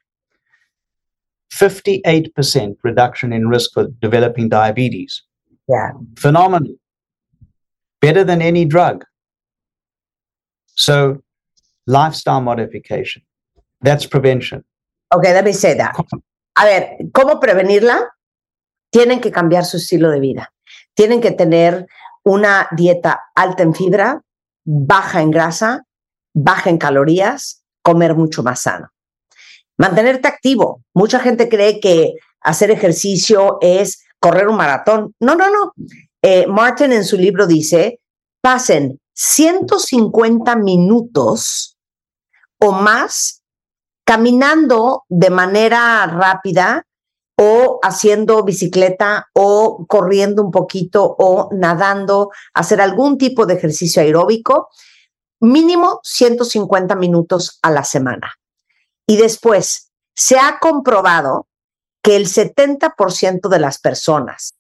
[1.54, 5.22] 58% reduction in risk for developing diabetes.
[5.70, 5.92] Yeah.
[6.18, 6.74] Phenomenal.
[8.02, 9.06] Better than any drug.
[10.76, 11.22] So,
[11.86, 13.24] lifestyle modification.
[13.82, 14.64] That's prevention.
[15.14, 15.96] Okay, let me say that.
[16.56, 18.10] A ver, ¿cómo prevenirla?
[18.92, 20.54] Tienen que cambiar su estilo de vida.
[20.94, 21.88] Tienen que tener
[22.24, 24.22] una dieta alta en fibra,
[24.64, 25.86] baja en grasa,
[26.34, 28.90] baja en calorías, comer mucho más sano.
[29.78, 30.84] Mantenerte activo.
[30.94, 35.16] Mucha gente cree que hacer ejercicio es correr un maratón.
[35.20, 35.74] No, no, no.
[36.22, 38.00] Eh, Martin en su libro dice,
[38.42, 41.78] pasen 150 minutos
[42.60, 43.44] o más
[44.06, 46.86] caminando de manera rápida
[47.38, 54.70] o haciendo bicicleta o corriendo un poquito o nadando, hacer algún tipo de ejercicio aeróbico,
[55.40, 58.36] mínimo 150 minutos a la semana.
[59.08, 61.48] Y después, se ha comprobado
[62.04, 64.54] que el 70% de las personas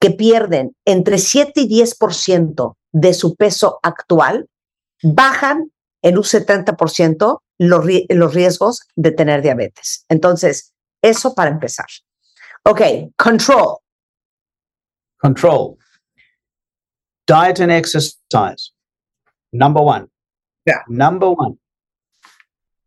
[0.00, 4.48] que pierden entre 7 y 10% de su peso actual,
[5.02, 5.72] bajan
[6.02, 10.04] en un 70% los, los riesgos de tener diabetes.
[10.08, 10.72] Entonces,
[11.02, 11.86] eso para empezar.
[12.64, 12.80] Ok,
[13.16, 13.78] control.
[15.18, 15.78] Control.
[17.26, 18.72] Diet and exercise.
[19.52, 20.08] Number one.
[20.66, 20.82] Yeah.
[20.88, 21.58] Number one.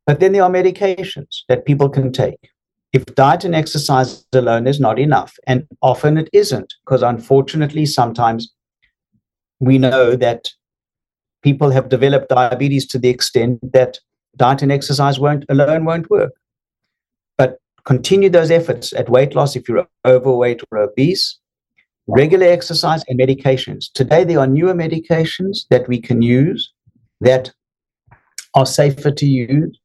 [0.05, 2.51] But then there are medications that people can take.
[2.91, 8.51] If diet and exercise alone is not enough, and often it isn't, because unfortunately, sometimes
[9.59, 10.49] we know that
[11.43, 13.99] people have developed diabetes to the extent that
[14.37, 16.33] diet and exercise won't alone won't work.
[17.37, 21.37] But continue those efforts at weight loss if you're overweight or obese,
[22.07, 23.91] regular exercise and medications.
[23.93, 26.71] Today there are newer medications that we can use
[27.21, 27.51] that
[28.55, 29.79] are safer to use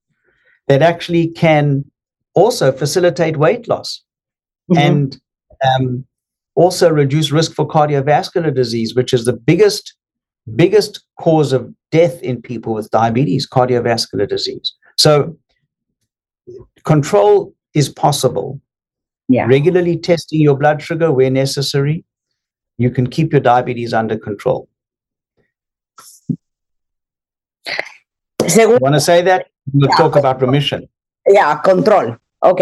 [0.69, 1.85] that actually can
[2.35, 4.03] also facilitate weight loss
[4.70, 4.78] Mhm.
[4.78, 5.20] and
[5.64, 6.05] um,
[6.55, 9.95] also reduce risk for cardiovascular disease, which is the biggest
[10.57, 14.74] biggest cause of death in people with diabetes, cardiovascular disease.
[14.99, 15.39] So
[16.85, 18.61] control is possible.
[19.28, 19.47] Yeah.
[19.47, 22.05] Regularly testing your blood sugar where necessary,
[22.76, 24.68] you can keep your diabetes under control.
[28.47, 29.47] Segundo, Want to say that?
[29.72, 30.87] We'll talk about remission.
[31.26, 32.16] Yeah, control.
[32.45, 32.61] Ok.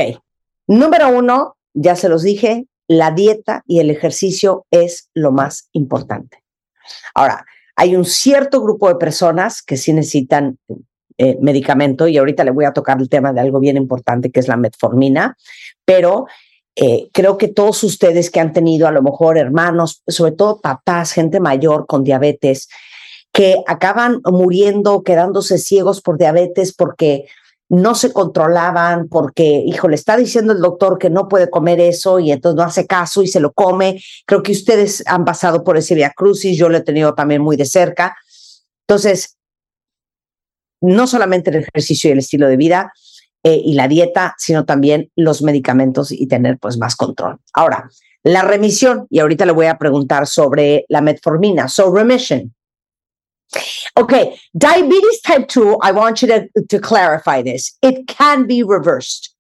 [0.69, 6.45] Número uno, ya se los dije, la dieta y el ejercicio es lo más importante.
[7.15, 10.57] Ahora, hay un cierto grupo de personas que sí necesitan
[11.19, 14.39] eh, medicamento y ahorita le voy a tocar el tema de algo bien importante que
[14.39, 15.37] es la metformina,
[15.85, 16.27] pero
[16.77, 21.11] eh, creo que todos ustedes que han tenido a lo mejor hermanos, sobre todo papás,
[21.11, 22.69] gente mayor con diabetes,
[23.33, 27.27] que acaban muriendo, quedándose ciegos por diabetes porque
[27.73, 32.19] no se controlaban, porque, hijo, le está diciendo el doctor que no puede comer eso
[32.19, 33.99] y entonces no hace caso y se lo come.
[34.27, 37.57] Creo que ustedes han pasado por ese via crucis, yo lo he tenido también muy
[37.57, 38.15] de cerca.
[38.87, 39.39] Entonces,
[40.83, 42.93] no solamente el ejercicio y el estilo de vida
[43.43, 47.39] eh, y la dieta, sino también los medicamentos y tener pues más control.
[47.55, 47.89] Ahora,
[48.23, 51.69] la remisión, y ahorita le voy a preguntar sobre la metformina.
[51.69, 52.55] So, remission.
[53.99, 57.77] Okay, diabetes type 2, I want you to, to clarify this.
[57.83, 59.35] It can be reversed.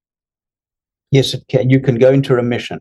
[1.11, 1.71] Yes, it can.
[1.71, 2.81] You can go into remission.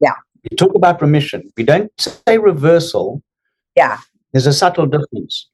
[0.00, 0.14] Yeah.
[0.50, 1.50] We talk about remission.
[1.56, 3.22] We don't say reversal.
[3.76, 3.98] Yeah.
[4.32, 5.48] There's a subtle difference.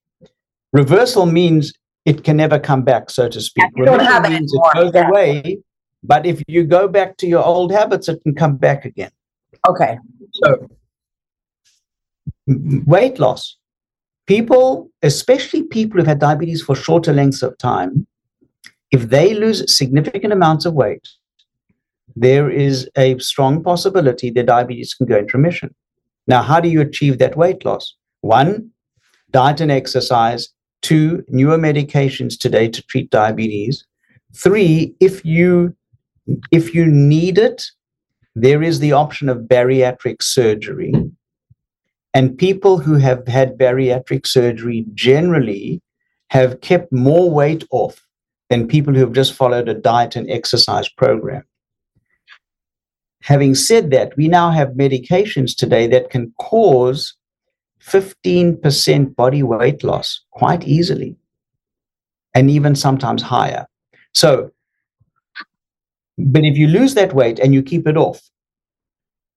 [0.72, 1.72] Reversal means
[2.04, 3.64] it can never come back, so to speak.
[3.64, 4.70] Yeah, you don't remission have it means anymore.
[4.70, 5.08] it goes Yeah.
[5.08, 5.58] away,
[6.02, 9.10] but if you go back to your old habits, it can come back again.
[9.68, 9.98] Okay.
[10.44, 10.68] So,
[12.46, 13.57] weight loss.
[14.28, 18.06] People, especially people who've had diabetes for shorter lengths of time,
[18.90, 21.08] if they lose significant amounts of weight,
[22.14, 25.74] there is a strong possibility their diabetes can go into remission.
[26.26, 27.94] Now, how do you achieve that weight loss?
[28.20, 28.70] One,
[29.30, 30.50] diet and exercise.
[30.82, 33.86] Two, newer medications today to treat diabetes.
[34.36, 35.74] Three, if you
[36.52, 37.64] if you need it,
[38.34, 40.92] there is the option of bariatric surgery.
[42.14, 45.82] And people who have had bariatric surgery generally
[46.30, 48.04] have kept more weight off
[48.50, 51.42] than people who have just followed a diet and exercise program.
[53.22, 57.14] Having said that, we now have medications today that can cause
[57.82, 61.16] 15% body weight loss quite easily,
[62.34, 63.66] and even sometimes higher.
[64.14, 64.50] So,
[66.16, 68.20] but if you lose that weight and you keep it off,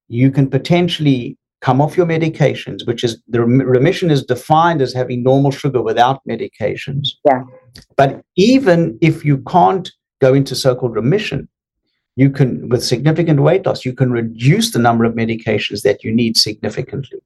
[0.08, 5.24] you can potentially come off your medications, which is the remission is defined as having
[5.24, 7.09] normal sugar without medications.
[7.26, 7.43] Yeah.
[7.95, 11.47] But even if you can't go into so called remission,
[12.16, 16.12] you can, with significant weight loss, you can reduce the number of medications that you
[16.14, 17.20] need significantly.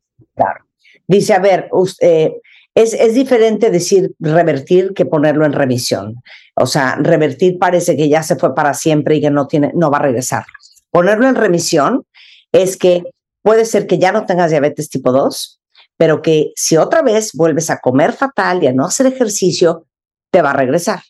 [1.10, 2.32] Dice, a ver, us- eh,
[2.76, 6.16] es, es diferente decir revertir que ponerlo en remisión.
[6.56, 9.90] O sea, revertir parece que ya se fue para siempre y que no, tiene, no
[9.90, 10.46] va a regresar.
[10.92, 12.06] Ponerlo en remisión
[12.52, 13.04] es que
[13.46, 15.62] puede ser que ya no tengas diabetes tipo 2,
[15.98, 19.86] pero que si otra vez vuelves a comer fatal y a no hacer ejercicio,
[20.32, 21.04] te va a regresar.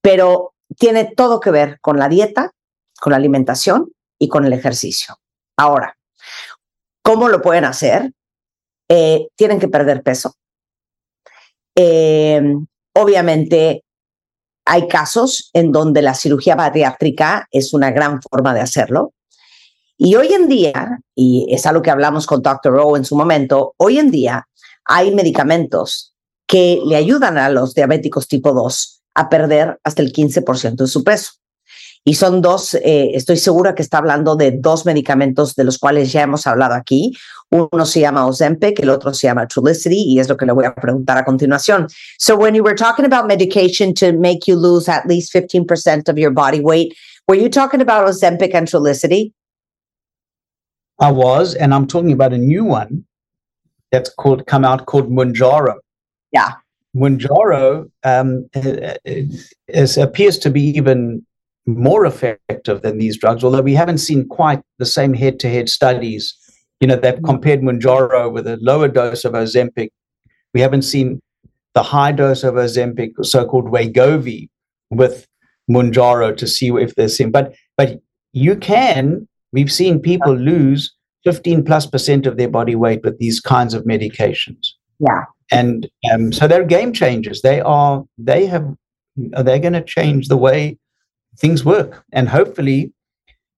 [0.00, 2.52] Pero tiene todo que ver con la dieta,
[2.98, 5.18] con la alimentación y con el ejercicio.
[5.58, 5.94] Ahora,
[7.02, 8.10] ¿cómo lo pueden hacer?
[8.88, 10.34] Eh, tienen que perder peso.
[11.74, 12.40] Eh,
[12.94, 13.84] obviamente,
[14.64, 19.12] hay casos en donde la cirugía bariátrica es una gran forma de hacerlo.
[19.98, 22.78] Y hoy en día, y es algo que hablamos con Dr.
[22.80, 24.46] O en su momento, hoy en día
[24.84, 26.14] hay medicamentos
[26.46, 31.02] que le ayudan a los diabéticos tipo 2 a perder hasta el 15% de su
[31.02, 31.32] peso.
[32.04, 36.12] Y son dos, eh, estoy segura que está hablando de dos medicamentos de los cuales
[36.12, 37.16] ya hemos hablado aquí.
[37.50, 40.66] Uno se llama Ozempic, el otro se llama Trulicity, y es lo que le voy
[40.66, 41.88] a preguntar a continuación.
[42.18, 46.16] So when you were talking about medication to make you lose at least 15% of
[46.16, 46.94] your body weight,
[47.26, 49.32] were you talking about Ozempic and Trulicity?
[50.98, 53.04] I was, and I'm talking about a new one
[53.92, 55.76] that's called come out called Munjaro.
[56.32, 56.52] Yeah.
[56.96, 61.24] Munjaro um, uh, is, appears to be even
[61.66, 66.34] more effective than these drugs, although we haven't seen quite the same head-to-head studies.
[66.80, 69.90] You know, they've compared Munjaro with a lower dose of Ozempic.
[70.54, 71.20] We haven't seen
[71.74, 74.48] the high dose of Ozempic, so-called Wegovy,
[74.90, 75.26] with
[75.70, 77.30] Munjaro to see if there's same.
[77.30, 78.00] But but
[78.32, 79.28] you can.
[79.52, 80.92] We've seen people lose
[81.24, 84.68] 15 plus percent of their body weight with these kinds of medications.
[84.98, 85.24] Yeah.
[85.50, 87.42] and um, so they're game changers.
[87.42, 88.74] They are they have
[89.16, 90.78] they're going to change the way
[91.38, 92.04] things work.
[92.12, 92.92] And hopefully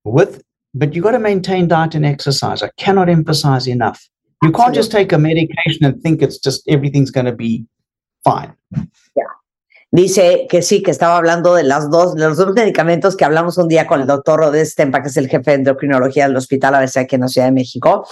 [0.05, 0.43] with
[0.74, 2.62] but you've got to maintain diet and exercise.
[2.62, 4.07] I cannot emphasize enough.
[4.43, 7.66] You can't just take a medication and think it's just everything's going to be
[8.24, 8.55] fine
[9.91, 13.57] Dice que sí, que estaba hablando de las dos, de los dos medicamentos que hablamos
[13.57, 16.74] un día con el doctor Rodés Tempa, que es el jefe de endocrinología del Hospital
[16.74, 18.07] ABC aquí en la Ciudad de México,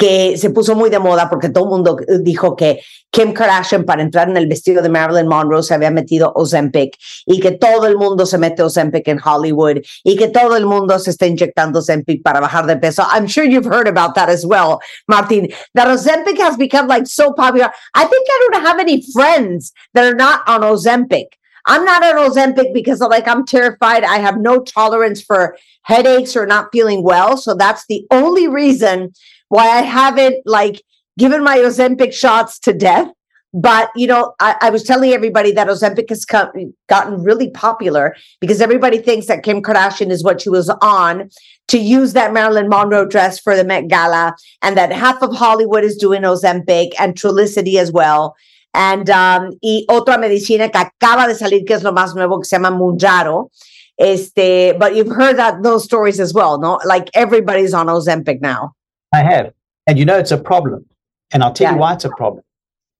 [0.00, 2.80] que se puso muy de moda porque todo el mundo dijo que
[3.10, 6.96] Kim Kardashian para entrar en el vestido de Marilyn Monroe se había metido Ozempic
[7.26, 10.98] y que todo el mundo se mete Ozempic en Hollywood y que todo el mundo
[10.98, 13.02] se está inyectando Ozempic para bajar de peso.
[13.12, 17.34] I'm sure you've heard about that as well, Martin, that Ozempic has become like so
[17.34, 17.70] popular.
[17.94, 21.26] I think I don't have any friends that are not on Ozempic.
[21.66, 24.04] I'm not on Ozempic because like I'm terrified.
[24.04, 27.36] I have no tolerance for headaches or not feeling well.
[27.36, 29.12] So that's the only reason
[29.50, 30.82] why I haven't like
[31.18, 33.08] given my Ozempic shots to death.
[33.52, 36.50] But you know, I, I was telling everybody that Ozempic has come,
[36.88, 41.28] gotten really popular because everybody thinks that Kim Kardashian is what she was on
[41.66, 45.84] to use that Marilyn Monroe dress for the Met Gala, and that half of Hollywood
[45.84, 48.36] is doing Ozempic and Trulicity as well.
[48.72, 52.44] And um, y otra medicina que acaba de salir, que es lo más nuevo, que
[52.44, 53.50] se llama Munjaro.
[53.98, 56.78] Este, but you've heard that those stories as well, no?
[56.84, 58.74] Like everybody's on Ozempic now.
[59.12, 59.52] I have.
[59.86, 60.86] And you know, it's a problem.
[61.32, 61.74] And I'll tell Yeah.
[61.74, 62.44] you why it's a problem.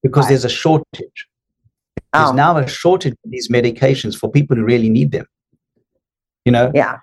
[0.03, 1.27] Because there's a shortage.
[2.13, 2.33] There's Oh.
[2.33, 5.27] now a shortage of these medications for people who really need them.
[6.45, 6.99] You know, Yeah.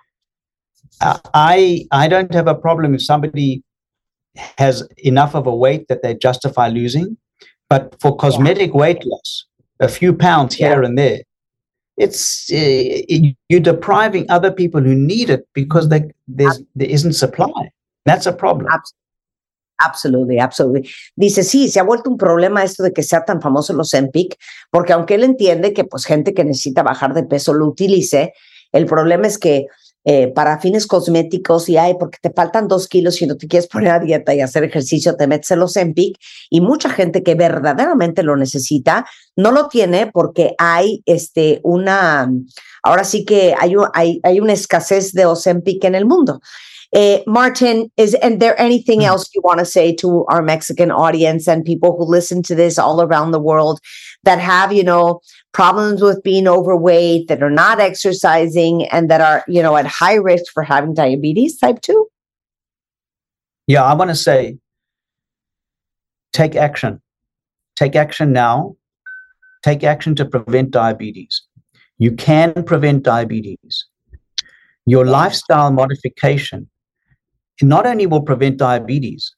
[1.00, 3.62] I- I I don't have a problem if somebody
[4.58, 7.16] has enough of a weight that they justify losing,
[7.68, 9.46] but for cosmetic weight loss,
[9.80, 11.20] a few pounds here and there,
[11.96, 17.14] it's uh, it- you're depriving other people who need it because they, there's there isn't
[17.14, 17.70] supply.
[18.04, 18.66] That's a problem.
[18.70, 18.94] Abs-
[19.80, 20.90] Absolutely, absolutely.
[21.14, 24.36] Dice, sí, se ha vuelto un problema esto de que sea tan famoso los Empic,
[24.70, 28.32] porque aunque él entiende que pues gente que necesita bajar de peso lo utilice,
[28.72, 29.66] el problema es que
[30.04, 33.68] eh, para fines cosméticos y hay porque te faltan dos kilos y no te quieres
[33.68, 36.16] poner a dieta y hacer ejercicio, te metes en los Empic
[36.50, 42.28] y mucha gente que verdaderamente lo necesita no lo tiene porque hay este una,
[42.82, 46.40] ahora sí que hay, hay, hay una escasez de Ozempic en el mundo.
[46.94, 51.46] Uh, Martin, is and there anything else you want to say to our Mexican audience
[51.46, 53.78] and people who listen to this all around the world
[54.24, 55.20] that have, you know,
[55.52, 60.14] problems with being overweight, that are not exercising, and that are, you know, at high
[60.14, 62.08] risk for having diabetes type 2?
[63.66, 64.56] Yeah, I want to say
[66.32, 67.02] take action.
[67.76, 68.76] Take action now.
[69.62, 71.42] Take action to prevent diabetes.
[71.98, 73.84] You can prevent diabetes.
[74.86, 76.70] Your lifestyle modification
[77.62, 79.34] not only will prevent diabetes,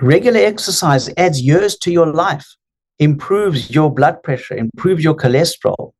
[0.00, 2.46] regular exercise adds years to your life,
[2.98, 5.92] improves your blood pressure, improves your cholesterol,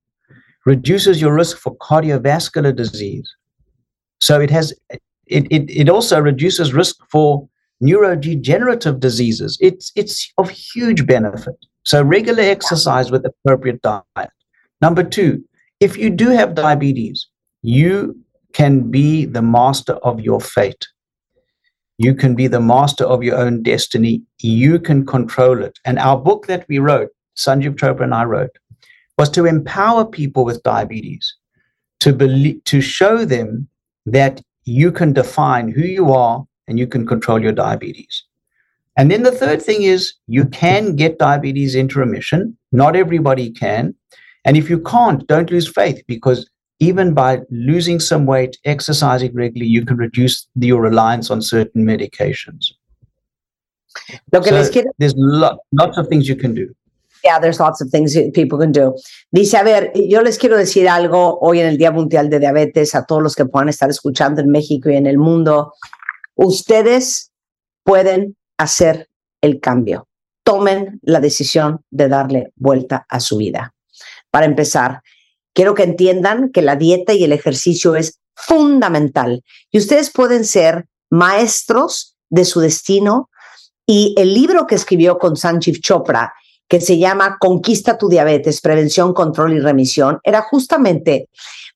[0.66, 3.29] reduces your risk for cardiovascular disease.
[4.21, 4.73] So it has
[5.27, 7.49] it, it, it also reduces risk for
[7.83, 9.59] neurodegenerative diseases.
[9.61, 11.57] It's it's of huge benefit.
[11.85, 14.31] So regular exercise with appropriate diet.
[14.81, 15.45] Number two,
[15.81, 17.29] if you do have diabetes,
[17.62, 18.16] you
[18.53, 20.87] can be the master of your fate.
[21.99, 24.22] You can be the master of your own destiny.
[24.40, 25.78] You can control it.
[25.84, 28.57] And our book that we wrote, Sanjeev Chopra and I wrote,
[29.18, 31.34] was to empower people with diabetes,
[32.01, 33.68] to believe, to show them
[34.07, 38.24] that you can define who you are and you can control your diabetes.
[38.96, 42.57] And then the third thing is you can get diabetes into remission.
[42.70, 43.94] Not everybody can.
[44.44, 46.49] And if you can't, don't lose faith because
[46.81, 52.74] even by losing some weight, exercising regularly, you can reduce your reliance on certain medications.
[54.33, 56.74] Lo que So les quiero there's lot, lots of things you can do.
[57.24, 58.95] Yeah, there's lots of things people can do.
[59.33, 62.95] Dice, a ver, yo les quiero decir algo hoy en el Día Mundial de Diabetes
[62.95, 65.74] a todos los que puedan estar escuchando en México y en el mundo.
[66.37, 67.33] Ustedes
[67.83, 69.09] pueden hacer
[69.41, 70.07] el cambio.
[70.45, 73.74] Tomen la decisión de darle vuelta a su vida.
[74.31, 75.03] Para empezar,
[75.59, 79.42] quiero que entiendan que la dieta y el ejercicio es fundamental.
[79.72, 83.28] Y ustedes pueden ser maestros de su destino.
[83.84, 86.32] Y el libro que escribió con Sanjeev Chopra
[86.68, 91.28] que se llama Conquista tu diabetes, prevención, control y remisión, era justamente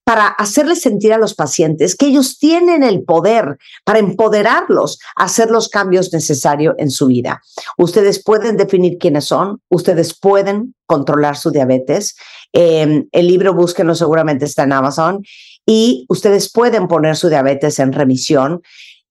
[0.04, 5.50] para hacerles sentir a los pacientes que ellos tienen el poder para empoderarlos a hacer
[5.50, 7.40] los cambios necesarios en su vida.
[7.78, 12.16] Ustedes pueden definir quiénes son, ustedes pueden controlar su diabetes.
[12.52, 15.22] Eh, el libro, búsquenlo, seguramente está en Amazon.
[15.64, 18.62] Y ustedes pueden poner su diabetes en remisión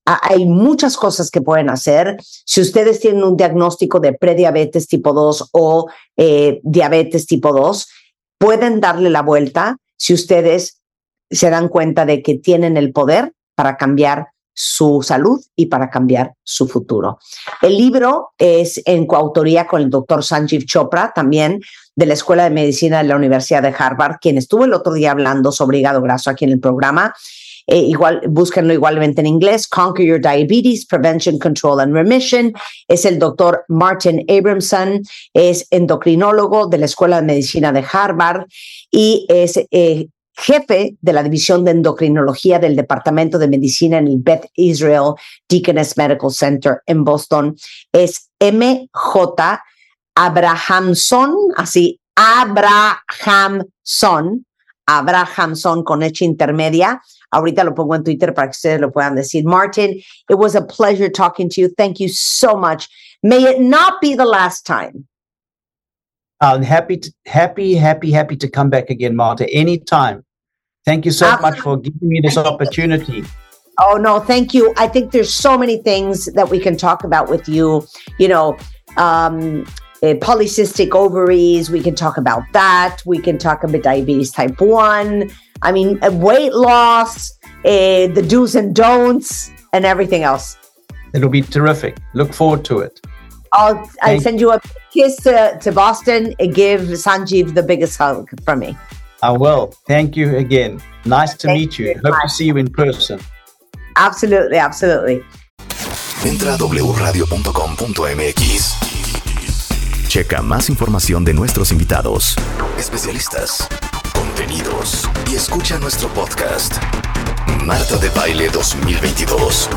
[0.06, 2.18] hay muchas cosas que pueden hacer.
[2.22, 7.88] Si ustedes tienen un diagnóstico de prediabetes tipo 2 o eh, diabetes tipo 2,
[8.38, 10.81] pueden darle la vuelta si ustedes
[11.32, 16.34] se dan cuenta de que tienen el poder para cambiar su salud y para cambiar
[16.44, 17.20] su futuro.
[17.62, 21.62] El libro es en coautoría con el doctor Sanjeev Chopra, también
[21.96, 25.12] de la Escuela de Medicina de la Universidad de Harvard, quien estuvo el otro día
[25.12, 27.14] hablando sobre hígado graso aquí en el programa.
[27.68, 32.54] Eh, igual, búsquenlo igualmente en inglés, Conquer Your Diabetes, Prevention, Control and Remission.
[32.88, 35.02] Es el doctor Martin Abramson,
[35.34, 38.46] es endocrinólogo de la Escuela de Medicina de Harvard
[38.90, 40.08] y es eh,
[40.42, 45.14] jefe de la División de Endocrinología del Departamento de Medicina en el Beth Israel
[45.48, 47.56] Deaconess Medical Center en Boston.
[47.92, 49.60] Es MJ
[50.16, 53.66] Abrahamson, así Abrahamson,
[54.88, 57.02] Abrahamson con H intermedia.
[57.32, 59.46] Ahorita lo pongo en Twitter para que ustedes lo puedan decir.
[59.46, 61.70] Martin, it was a pleasure talking to you.
[61.78, 62.90] Thank you so much.
[63.24, 65.08] May it not be the last time.
[66.42, 70.26] I'm happy, to, happy, happy, happy to come back again, Marta, anytime.
[70.86, 73.24] Thank you so much for giving me this opportunity.
[73.80, 74.74] Oh no, thank you.
[74.78, 77.86] I think there's so many things that we can talk about with you.
[78.20, 78.58] You know,
[78.98, 79.64] um,
[80.04, 81.70] uh, polycystic ovaries.
[81.70, 82.98] We can talk about that.
[83.06, 85.30] We can talk about diabetes type one.
[85.62, 87.32] I mean, uh, weight loss,
[87.66, 90.58] uh, the do's and don'ts, and everything else.
[91.14, 91.98] It'll be terrific.
[92.14, 93.00] Look forward to it.
[93.54, 97.98] I'll I Thank- send you a kiss to, to Boston and give Sanjeev the biggest
[97.98, 98.78] hug from me.
[99.24, 99.74] I will.
[99.88, 100.80] Thank you again.
[101.06, 101.88] Nice to Thank meet you.
[101.88, 103.20] you Hope to see you in person.
[103.96, 105.24] Absolutely, absolutely.
[106.26, 108.76] Entra a wradio.com.mx.
[110.08, 112.36] Checa más información de nuestros invitados,
[112.78, 113.68] especialistas,
[114.14, 116.76] contenidos y escucha nuestro podcast.
[117.64, 119.70] Marta de Baile 2022.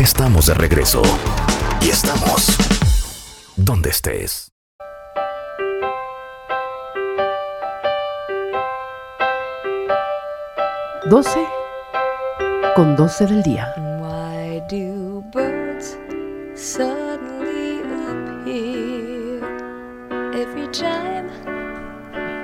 [0.00, 1.02] Estamos de regreso
[1.80, 2.56] y estamos
[3.56, 4.52] donde estés.
[11.08, 11.40] Doce
[12.76, 13.72] con 12 del día.
[13.98, 15.96] Why do birds
[16.54, 17.80] suddenly
[18.10, 19.42] appear
[20.34, 21.30] every time?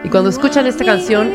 [0.02, 1.30] Y cuando escuchan esta canción,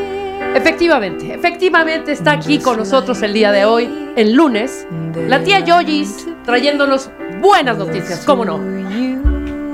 [0.56, 4.88] efectivamente, efectivamente está aquí con nosotros el día de hoy, el lunes,
[5.28, 8.58] la tía Yoyis, trayéndonos buenas noticias, ¿cómo no?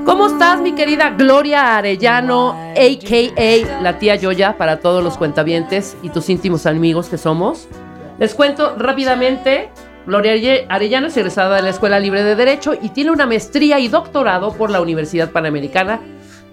[0.07, 3.81] ¿Cómo estás, mi querida Gloria Arellano, a.k.a.
[3.81, 7.67] la tía Yoya, para todos los cuentavientes y tus íntimos amigos que somos?
[8.17, 9.69] Les cuento rápidamente,
[10.05, 13.79] Gloria Are- Arellano es egresada de la Escuela Libre de Derecho y tiene una maestría
[13.81, 15.99] y doctorado por la Universidad Panamericana.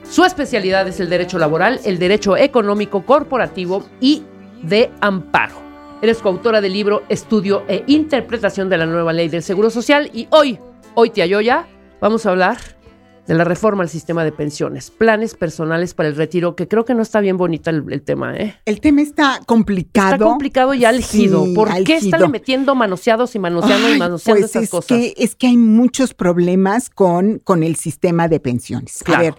[0.02, 4.24] Su especialidad es el derecho laboral, el derecho económico corporativo y
[4.62, 5.54] de amparo.
[6.02, 10.26] Eres coautora del libro Estudio e Interpretación de la Nueva Ley del Seguro Social y
[10.30, 10.58] hoy,
[10.96, 11.66] hoy tía Yoya,
[12.00, 12.58] vamos a hablar
[13.26, 16.92] de la reforma al sistema de pensiones, planes personales para el retiro, que creo que
[16.94, 18.56] no está bien bonita el, el tema, ¿eh?
[18.66, 20.14] El tema está complicado.
[20.14, 21.46] Está complicado y álgido.
[21.46, 24.98] Sí, ¿Por qué están metiendo manoseados y manoseando y manoseando pues estas es cosas?
[24.98, 29.00] Que, es que hay muchos problemas con, con el sistema de pensiones.
[29.02, 29.20] Claro.
[29.20, 29.34] A ver,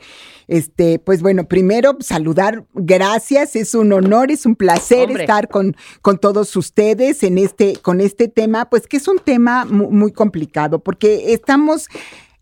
[0.48, 5.24] este, pues bueno, primero saludar, gracias, es un honor, es un placer Hombre.
[5.24, 9.66] estar con, con todos ustedes en este, con este tema, pues que es un tema
[9.66, 11.88] mu- muy, complicado, porque estamos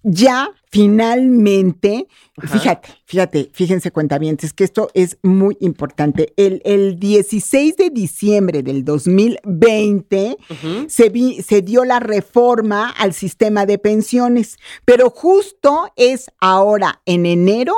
[0.03, 2.07] ya finalmente,
[2.51, 6.33] fíjate, fíjate, fíjense cuentavientes, que esto es muy importante.
[6.35, 10.85] El, el 16 de diciembre del 2020 Ujú.
[10.89, 17.25] se, vi- se dio la reforma al sistema de pensiones, pero justo es ahora en
[17.25, 17.75] enero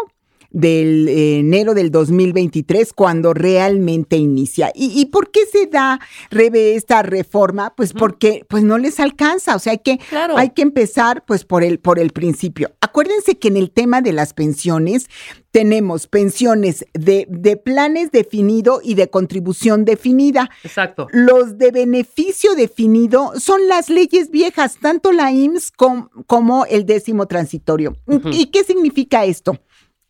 [0.56, 4.72] del enero del 2023 cuando realmente inicia.
[4.74, 6.00] ¿Y, y por qué se da
[6.32, 7.74] Rebe esta reforma?
[7.76, 10.38] Pues porque pues no les alcanza, o sea, hay que Claro.
[10.38, 12.72] hay que empezar pues por el por el principio.
[12.80, 15.08] Acuérdense que en el tema de las pensiones
[15.52, 20.50] tenemos pensiones de, de planes definido y de contribución definida.
[20.64, 21.08] Exacto.
[21.12, 27.26] Los de beneficio definido son las leyes viejas, tanto la IMSS com- como el décimo
[27.28, 27.96] transitorio.
[28.32, 29.58] ¿Y qué significa esto?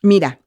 [0.06, 0.40] Mira,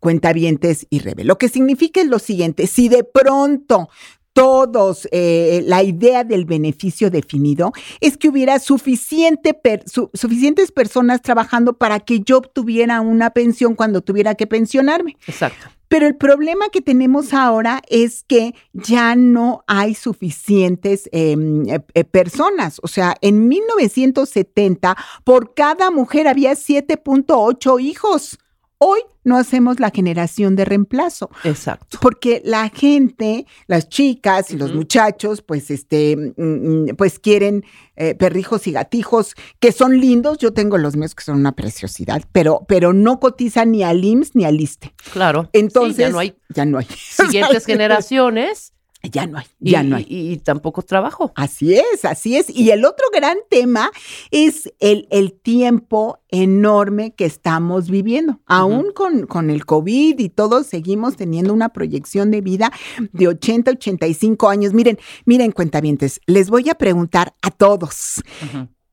[0.00, 1.24] cuentavientes y rebe.
[1.24, 3.88] Lo que significa es lo siguiente, si de pronto
[4.32, 11.22] todos, eh, la idea del beneficio definido es que hubiera suficiente per- su- suficientes personas
[11.22, 15.16] trabajando para que yo obtuviera una pensión cuando tuviera que pensionarme.
[15.28, 15.68] Exacto.
[15.86, 21.36] Pero el problema que tenemos ahora es que ya no hay suficientes eh,
[21.68, 22.80] eh, eh, personas.
[22.82, 28.38] O sea, en 1970 por cada mujer había 7.8 hijos.
[28.86, 31.96] Hoy no hacemos la generación de reemplazo Exacto.
[32.02, 36.42] porque la gente, las chicas y los muchachos, pues este, mm,
[36.90, 37.64] mm, pues quieren
[37.96, 40.36] eh, perrijos y gatijos que son lindos.
[40.36, 44.34] Yo tengo los míos que son una preciosidad, pero, pero no cotizan ni al IMSS
[44.34, 44.92] ni al ISTE.
[45.14, 45.48] Claro.
[45.54, 46.86] Entonces, Sí, ya no hay ya no hay.
[46.94, 48.73] siguientes generaciones
[49.12, 50.06] Ya no hay, y, ya no hay.
[50.08, 51.32] y- y tampoco trabajo.
[51.34, 52.48] Así es, así es.
[52.48, 53.90] Y el otro gran tema
[54.30, 58.40] es el, el tiempo enorme que estamos viviendo.
[58.46, 62.72] Aún con, con el COVID y todo, seguimos teniendo una proyección de vida
[63.12, 64.72] de 80, 85 años.
[64.72, 68.22] Miren, miren, cuentavientes, les voy a preguntar a todos.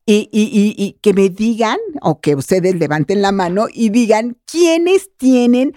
[0.04, 4.36] Y, y- y- y que me digan, o que ustedes levanten la mano y digan
[4.50, 5.74] quiénes tienen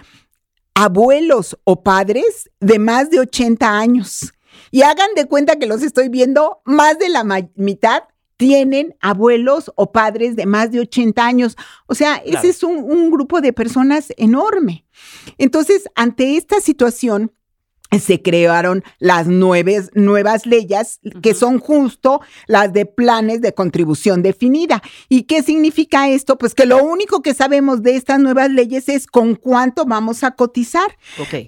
[0.76, 4.34] abuelos o padres de más de 80 años.
[4.72, 7.24] Y hagan de cuenta que los estoy viendo más de la
[7.56, 8.04] mitad
[8.38, 11.56] tienen abuelos o padres de más de 80 años.
[11.88, 12.40] O sea, Claro.
[12.40, 14.86] ese es un, un grupo de personas enorme.
[15.38, 17.32] Entonces, ante esta situación,
[18.00, 24.82] se crearon las nuevas leyes que son justo las de planes de contribución definida.
[25.10, 26.38] ¿Y qué significa esto?
[26.38, 30.32] Pues que lo único que sabemos de estas nuevas leyes es con cuánto vamos a
[30.32, 30.98] cotizar.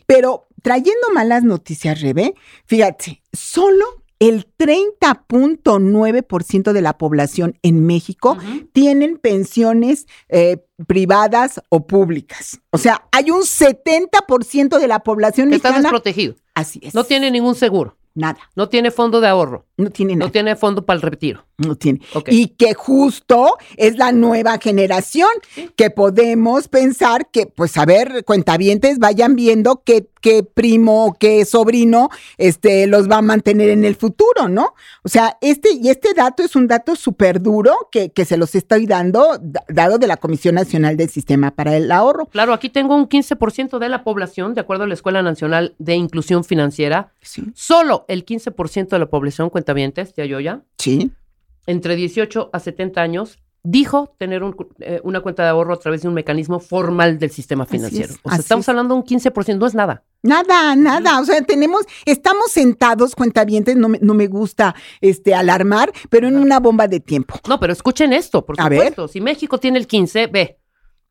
[0.05, 2.33] Pero trayendo malas noticias, Rebe,
[2.65, 3.85] fíjate, solo
[4.19, 8.37] el 30.9% de la población en México
[8.73, 12.59] tienen pensiones eh, privadas o públicas.
[12.71, 15.89] O sea, hay un 70% de la población Que está mexicana.
[15.89, 16.35] desprotegido.
[16.55, 16.95] Así es.
[16.95, 17.97] No tiene ningún seguro.
[18.15, 18.39] Nada.
[18.55, 19.66] No tiene fondo de ahorro.
[19.77, 20.27] No tiene nada.
[20.27, 21.45] No tiene fondo para el retiro.
[21.57, 22.01] No tiene.
[22.27, 25.29] Y que justo es la nueva generación
[25.75, 32.09] que podemos pensar que, pues, a ver, cuentavientes vayan viendo qué, qué primo, qué sobrino,
[32.37, 34.75] este, los va a mantener en el futuro, ¿no?
[35.03, 38.53] O sea, este, y este dato es un dato súper duro que, que se los
[38.53, 42.27] estoy dando, da- dado de la Comisión Nacional del Sistema para el Ahorro.
[42.27, 45.95] Claro, aquí tengo un 15% de la población, de acuerdo a la Escuela Nacional de
[45.95, 47.13] Inclusión Financiera.
[47.55, 51.11] Solo el 15% de la población, cuentavientes, ya yo ya, Sí.
[51.65, 56.01] entre 18 a 70 años, dijo tener un eh, una cuenta de ahorro a través
[56.03, 58.13] de un mecanismo formal del sistema financiero.
[58.13, 58.69] es, o sea, estamos es.
[58.69, 60.03] hablando de un 15%, no es nada.
[60.23, 61.19] Nada, nada.
[61.19, 66.37] O sea, tenemos, estamos sentados, cuentavientes, no me, no me gusta este alarmar, pero en
[66.37, 67.35] una bomba de tiempo.
[67.49, 68.79] No, pero escuchen esto, por A ver.
[68.79, 69.07] supuesto.
[69.09, 70.59] Si México tiene el 15, ve,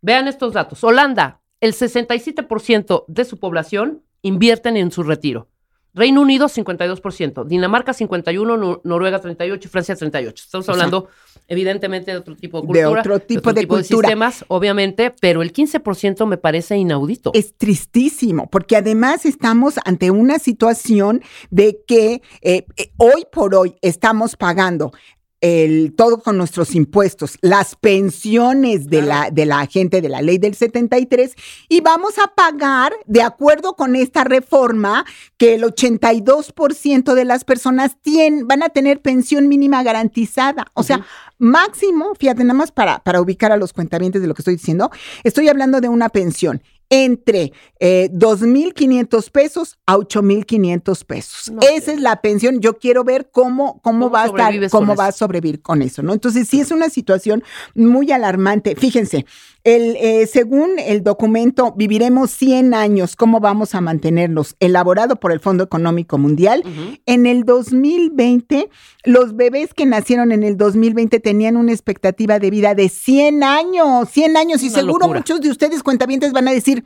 [0.01, 0.83] vean estos datos.
[0.83, 5.49] Holanda, el 67% de su población invierten en su retiro.
[5.97, 7.45] Reino Unido, 52%.
[7.47, 8.57] Dinamarca, 51%.
[8.57, 9.65] Nor- Noruega, 38%.
[9.65, 10.35] y Francia, 38%.
[10.45, 11.09] Estamos O sea, hablando,
[11.49, 13.01] evidentemente, de otro tipo de de cultura.
[13.01, 14.09] otro tipo de cultura.
[14.09, 17.31] sistemas, obviamente, pero el 15% me parece inaudito.
[17.35, 23.75] Es tristísimo, porque además estamos ante una situación de que eh, eh, hoy por hoy
[23.81, 24.93] estamos pagando
[25.41, 30.39] el, todo con nuestros impuestos, las pensiones de, la, de la gente de la ley
[30.39, 31.35] del 73
[31.69, 35.05] y vamos a pagar, de acuerdo con esta reforma,
[35.37, 40.67] que el 82% de las personas tienen, van a tener pensión mínima garantizada.
[40.75, 41.05] O sea,
[41.39, 44.91] máximo, fíjate, nada más para, para ubicar a los cuentavientes de lo que estoy diciendo,
[45.23, 51.51] estoy hablando de una pensión entre eh, 2.500 pesos a 8.500 pesos.
[51.53, 52.61] No, Esa es la pensión.
[52.61, 55.01] Yo quiero ver cómo, cómo, ¿Cómo va a estar, cómo eso?
[55.01, 56.13] va a sobrevivir con eso, ¿no?
[56.13, 57.43] Entonces, sí es una situación
[57.75, 58.77] muy alarmante.
[58.77, 59.27] Fíjense,
[59.67, 64.55] el, eh, según el documento Viviremos 100 años, ¿cómo vamos a mantenerlos?
[64.61, 66.63] Elaborado por el Fondo Económico Mundial,
[67.05, 68.71] en el 2020,
[69.03, 74.09] los bebés que nacieron en el 2020 tenían una expectativa de vida de 100 años,
[74.09, 75.19] 100 años, y Una seguro locura.
[75.19, 76.85] muchos de ustedes cuentavientes van a decir,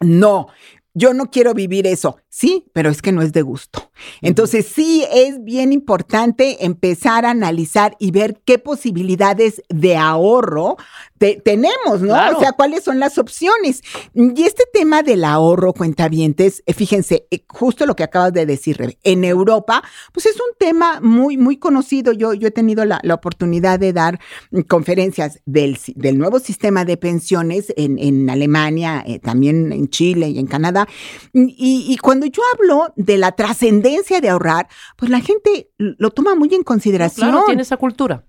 [0.00, 0.48] no,
[0.94, 2.16] yo no quiero vivir eso.
[2.28, 3.89] Sí, pero es que no es de gusto.
[4.22, 10.76] Entonces sí es bien importante empezar a analizar y ver qué posibilidades de ahorro
[11.18, 12.08] te- tenemos, ¿no?
[12.08, 12.36] Claro.
[12.38, 13.82] O sea, cuáles son las opciones.
[14.14, 18.78] Y este tema del ahorro, cuentavientes, eh, fíjense, eh, justo lo que acabas de decir,
[18.78, 19.82] Rebe, en Europa,
[20.12, 22.12] pues es un tema muy, muy conocido.
[22.12, 24.18] Yo, yo he tenido la, la oportunidad de dar
[24.68, 30.38] conferencias del, del nuevo sistema de pensiones en, en Alemania, eh, también en Chile y
[30.38, 30.88] en Canadá.
[31.34, 33.89] Y, y cuando yo hablo de la trascendencia
[34.20, 37.30] de ahorrar, pues la gente lo toma muy en consideración.
[37.30, 38.24] Claro, tiene esa cultura.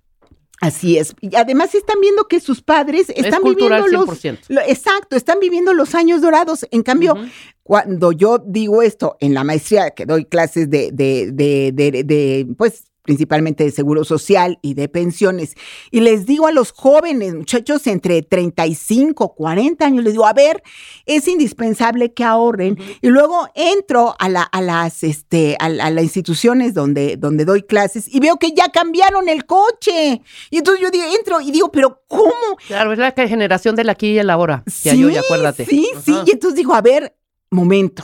[0.59, 1.15] Así es.
[1.21, 4.39] Y además están viendo que sus padres están viviendo los 100%.
[4.49, 6.67] lo- exacto, están viviendo los años dorados.
[6.69, 7.15] En cambio,
[7.63, 12.47] cuando yo digo esto en la maestría que doy clases de, de, de, de, de,
[12.57, 15.55] pues principalmente de seguro social y de pensiones,
[15.89, 20.63] y les digo a los jóvenes, muchachos entre 35, 40 años, les digo, a ver,
[21.05, 22.77] es indispensable que ahorren.
[23.01, 27.63] Y luego entro a, la, a las, este, a, a las instituciones donde, donde doy
[27.63, 30.21] clases y veo que ya cambiaron el coche.
[30.49, 32.57] Y entonces yo digo, entro y digo, pero ¿cómo?
[32.67, 34.63] Claro, es la generación del aquí y el ahora.
[34.83, 35.65] Yo, ya acuérdate.
[35.65, 36.15] Sí, sí.
[36.25, 37.15] Y entonces digo, a ver,
[37.49, 38.03] momento.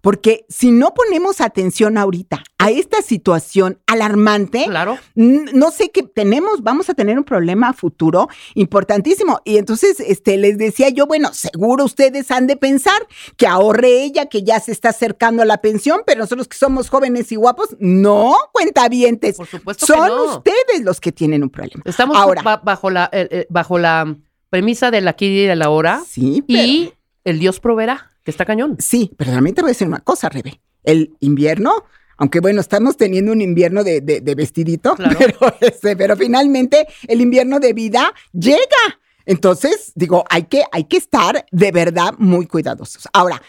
[0.00, 4.98] Porque si no ponemos atención ahorita a esta situación alarmante, Claro.
[5.14, 9.40] no sé qué tenemos, vamos a tener un problema futuro importantísimo.
[9.44, 13.00] Y entonces, este, les decía yo, bueno, seguro ustedes han de pensar
[13.36, 16.88] que ahorre ella, que ya se está acercando a la pensión, pero nosotros que somos
[16.90, 19.36] jóvenes y guapos, no, cuentavientes.
[19.36, 20.24] Por supuesto que Son no.
[20.36, 21.82] ustedes los que tienen un problema.
[21.84, 22.42] Estamos Ahora.
[22.42, 24.16] ba- bajo la eh, eh, bajo la
[24.50, 26.02] premisa del aquí y el ahora.
[26.08, 26.92] Sí, pero- Y
[27.24, 28.76] el Dios proveerá, que está cañón.
[28.78, 30.60] Sí, pero también te voy a decir una cosa, Rebe.
[30.84, 31.72] El invierno,
[32.18, 37.22] aunque bueno, estamos teniendo un invierno de, de- de vestidito, pero, este, pero finalmente el
[37.22, 39.00] invierno de vida llega.
[39.24, 43.08] Entonces, digo, hay que, hay que estar de verdad muy cuidadosos.
[43.14, 43.40] Ahora,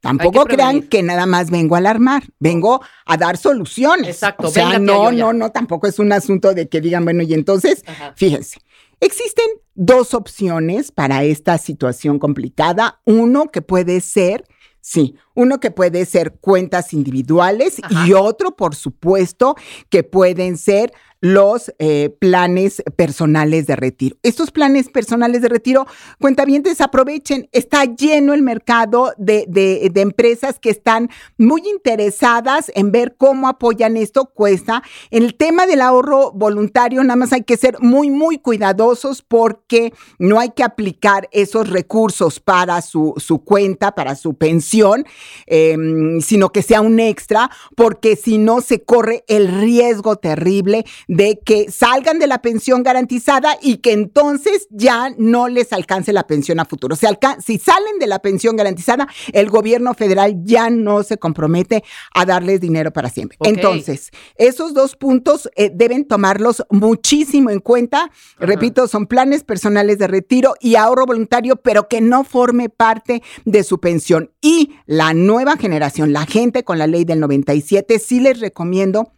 [0.00, 4.06] Tampoco crean que nada más vengo a alarmar, vengo a dar soluciones.
[4.06, 7.34] Exacto, O sea, no, no, no, tampoco es un asunto de que digan, bueno, y
[7.34, 8.12] entonces, Ajá.
[8.16, 8.60] fíjense,
[9.00, 13.00] existen dos opciones para esta situación complicada.
[13.04, 14.44] Uno que puede ser,
[14.80, 18.06] sí, uno que puede ser cuentas individuales Ajá.
[18.06, 19.54] y otro, por supuesto,
[19.88, 24.16] que pueden ser los eh, planes personales de retiro.
[24.22, 25.84] Estos planes personales de retiro,
[26.20, 32.92] cuentavientes, aprovechen, está lleno el mercado de, de- de empresas que están muy interesadas en
[32.92, 34.84] ver cómo apoyan esto, cuesta.
[35.10, 39.92] En el tema del ahorro voluntario, nada más hay que ser muy, muy cuidadosos porque
[40.20, 45.04] no hay que aplicar esos recursos para su, su cuenta, para su pensión,
[45.46, 45.76] eh,
[46.20, 51.70] sino que sea un extra, porque si no se corre el riesgo terrible de que
[51.70, 56.64] salgan de la pensión garantizada y que entonces ya no les alcance la pensión a
[56.64, 56.96] futuro.
[56.96, 61.84] Si, salen de la pensión garantizada, el gobierno federal ya no se compromete
[62.14, 63.38] a darles dinero para siempre.
[63.42, 68.10] Entonces, esos dos puntos eh, deben tomarlos muchísimo en cuenta.
[68.38, 73.64] Repito, son planes personales de retiro y ahorro voluntario, pero que no forme parte de
[73.64, 74.30] su pensión.
[74.40, 79.12] Y la nueva generación, la gente con la ley del 97, sí les recomiendo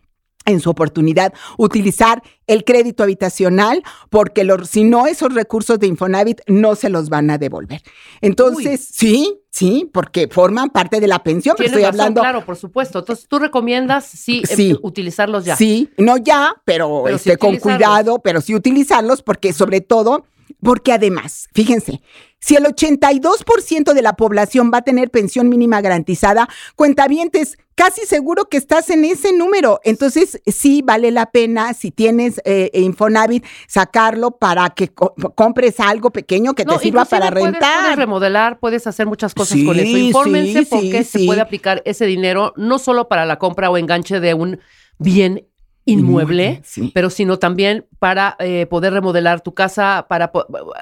[0.47, 6.41] en su oportunidad utilizar el crédito habitacional porque los, si no esos recursos de Infonavit
[6.47, 7.83] no se los van a devolver.
[8.21, 12.57] Entonces, sí, sí, porque forman parte de la pensión, pero estoy razón, hablando claro, por
[12.57, 13.01] supuesto.
[13.01, 14.79] Entonces, tú recomiendas sí, em, Sí.
[14.83, 15.57] utilizarlos ya.
[15.57, 20.25] Sí, no ya, pero, Pero sí este, con cuidado, pero sí utilizarlos porque sobre todo,
[20.63, 22.01] porque además, fíjense,
[22.41, 28.47] si el 82% de la población va a tener pensión mínima garantizada, cuentavientes, casi seguro
[28.47, 29.81] que estás en ese número.
[29.85, 36.11] Entonces, sí vale la pena, si tienes eh, Infonavit, sacarlo para que co- compres algo
[36.11, 37.83] pequeño que te sirva para puedes- rentar.
[37.83, 39.97] Puedes remodelar, puedes hacer muchas cosas Sí, con eso.
[39.97, 43.77] Infórmense sí, porque sí, se puede aplicar ese dinero no solo para la compra o
[43.79, 44.61] enganche de un
[44.99, 45.47] bien
[45.91, 46.91] inmueble, Inmueble, sí.
[46.95, 50.33] pero sino también para eh, poder remodelar tu casa, para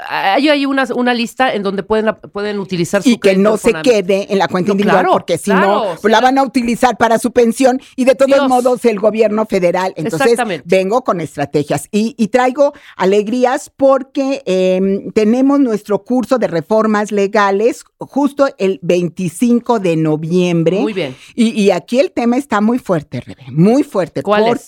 [0.08, 3.72] hay ahí una, una lista en donde pueden pueden utilizar su y que no se
[3.82, 6.42] quede en la cuenta No, individual, claro, porque si claro, no, sí, la van a
[6.42, 8.48] utilizar para su pensión y de todos Dios.
[8.48, 9.92] modos el gobierno federal.
[9.96, 17.10] Entonces, vengo con estrategias y, y traigo alegrías porque eh, tenemos nuestro curso de reformas
[17.12, 20.80] legales justo el 25 de noviembre.
[20.80, 21.16] Muy bien.
[21.34, 24.22] Y, y aquí el tema está muy fuerte, Rebe, muy fuerte.
[24.22, 24.64] ¿Cuál es?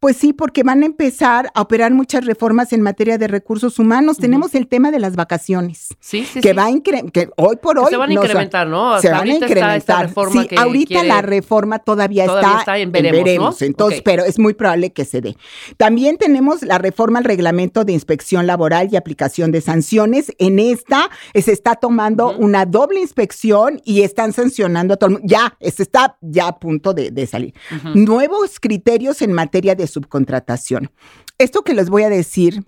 [0.00, 4.16] Pues sí, porque van a empezar a operar muchas reformas en materia de recursos humanos.
[4.18, 6.54] Tenemos el tema de las vacaciones Sí, sí, que sí.
[6.54, 8.98] va a que hoy por hoy se van a incrementar, ¿no?
[9.00, 10.32] Se van a ahorita está esta incrementar.
[10.32, 13.66] sí, que ahorita quiere- la reforma todavía, Todavía está, está en veremos, ¿no?
[13.66, 14.04] Entonces, Ok.
[14.04, 15.36] pero es muy probable que se dé.
[15.76, 20.32] También tenemos la reforma al reglamento de inspección laboral y aplicación de sanciones.
[20.38, 25.12] En esta eh, se está tomando una doble inspección y están sancionando a todo el
[25.18, 25.28] mundo.
[25.28, 27.54] Ya, se está ya a punto de, de salir.
[27.94, 30.90] Nuevos criterios en materia de subcontratación.
[31.38, 32.64] Esto que les voy a decir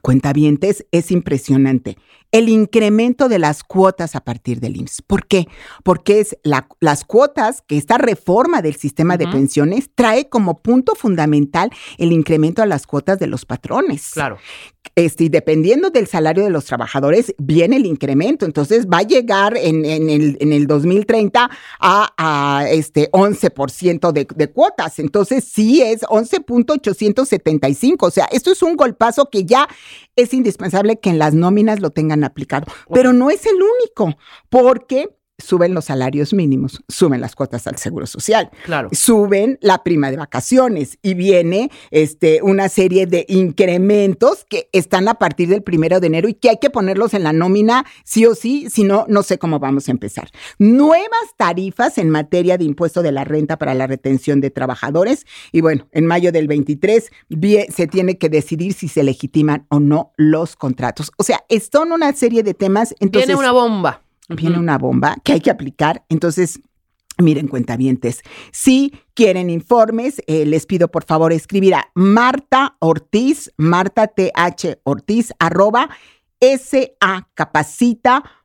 [0.00, 1.98] cuentavientes es impresionante.
[2.32, 5.02] El incremento de las cuotas a partir del IMSS.
[5.02, 5.46] ¿Por qué?
[5.84, 10.94] Porque es la- las cuotas que esta reforma del sistema de pensiones trae como punto
[10.94, 14.10] fundamental el incremento a las cuotas de los patrones.
[14.14, 14.38] Claro.
[14.96, 18.44] Este, y dependiendo del salario de los trabajadores, viene el incremento.
[18.46, 21.48] Entonces va a llegar en, en el, en el 2030
[21.80, 24.98] a, a este 11% de, de cuotas.
[24.98, 27.96] Entonces sí es 11.875.
[28.00, 29.68] O sea, esto es un golpazo que ya
[30.16, 32.66] es indispensable que en las nóminas lo tengan aplicado.
[32.92, 34.18] Pero no es el único,
[34.48, 38.88] porque suben los salarios mínimos, suben las cuotas al seguro social Claro.
[38.92, 45.14] suben la prima de vacaciones y viene este, una serie de incrementos que están a
[45.14, 48.34] partir del primero de enero y que hay que ponerlos en la nómina sí o
[48.34, 50.30] sí, si no, no sé cómo vamos a empezar.
[50.58, 55.60] Nuevas tarifas en materia de impuesto de la renta para la retención de trabajadores y
[55.60, 60.12] bueno, en mayo del 23 vie- se tiene que decidir si se legitiman o no
[60.16, 61.10] los contratos.
[61.16, 62.94] O sea, son una serie de temas.
[63.00, 64.02] Entonces, Viene una bomba.
[64.36, 66.04] Viene una bomba que hay que aplicar.
[66.08, 66.60] Entonces,
[67.18, 74.08] miren, cuentavientes, si quieren informes, eh, les pido por favor escribir a Marta Ortiz, Marta
[74.08, 75.90] TH Ortiz, arroba
[76.40, 78.41] sacapacita.com.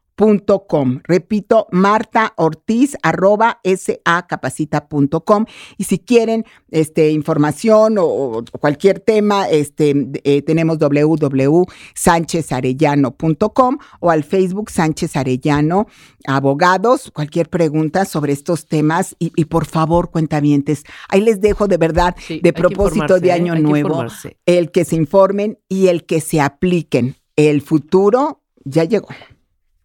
[1.04, 5.46] Repito, Marta Ortiz, arroba sacapacita.com.
[5.78, 14.24] Y si quieren este, información o, o cualquier tema, este, eh, tenemos www.sanchezarellano.com o al
[14.24, 15.86] Facebook Sánchez Arellano,
[16.26, 19.16] abogados, cualquier pregunta sobre estos temas.
[19.20, 23.34] Y, y por favor, cuentavientes, ahí les dejo de verdad, Sí, de propósito de ¿eh?
[23.34, 24.06] Año Nuevo,
[24.46, 27.16] el que se informen y el que se apliquen.
[27.36, 29.08] El futuro ya llegó,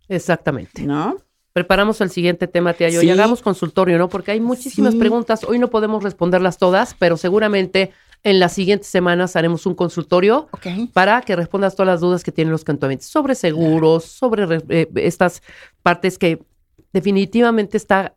[0.09, 0.83] Exactamente.
[0.83, 1.17] ¿no?
[1.55, 4.09] preparamos el siguiente tema, tía yo, y hagamos consultorio, ¿no?
[4.09, 4.99] Porque hay muchísimas Sí.
[4.99, 5.45] preguntas.
[5.45, 7.93] Hoy no podemos responderlas todas, pero seguramente
[8.23, 10.49] en las siguientes semanas haremos un consultorio
[10.95, 14.89] para que respondas todas las dudas que tienen los cantonenses sobre seguros, sobre re- eh,
[14.95, 15.43] estas
[15.83, 16.43] partes que
[16.95, 18.15] definitivamente está,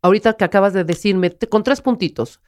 [0.00, 2.40] ahorita que acabas de decirme, te- con tres puntitos.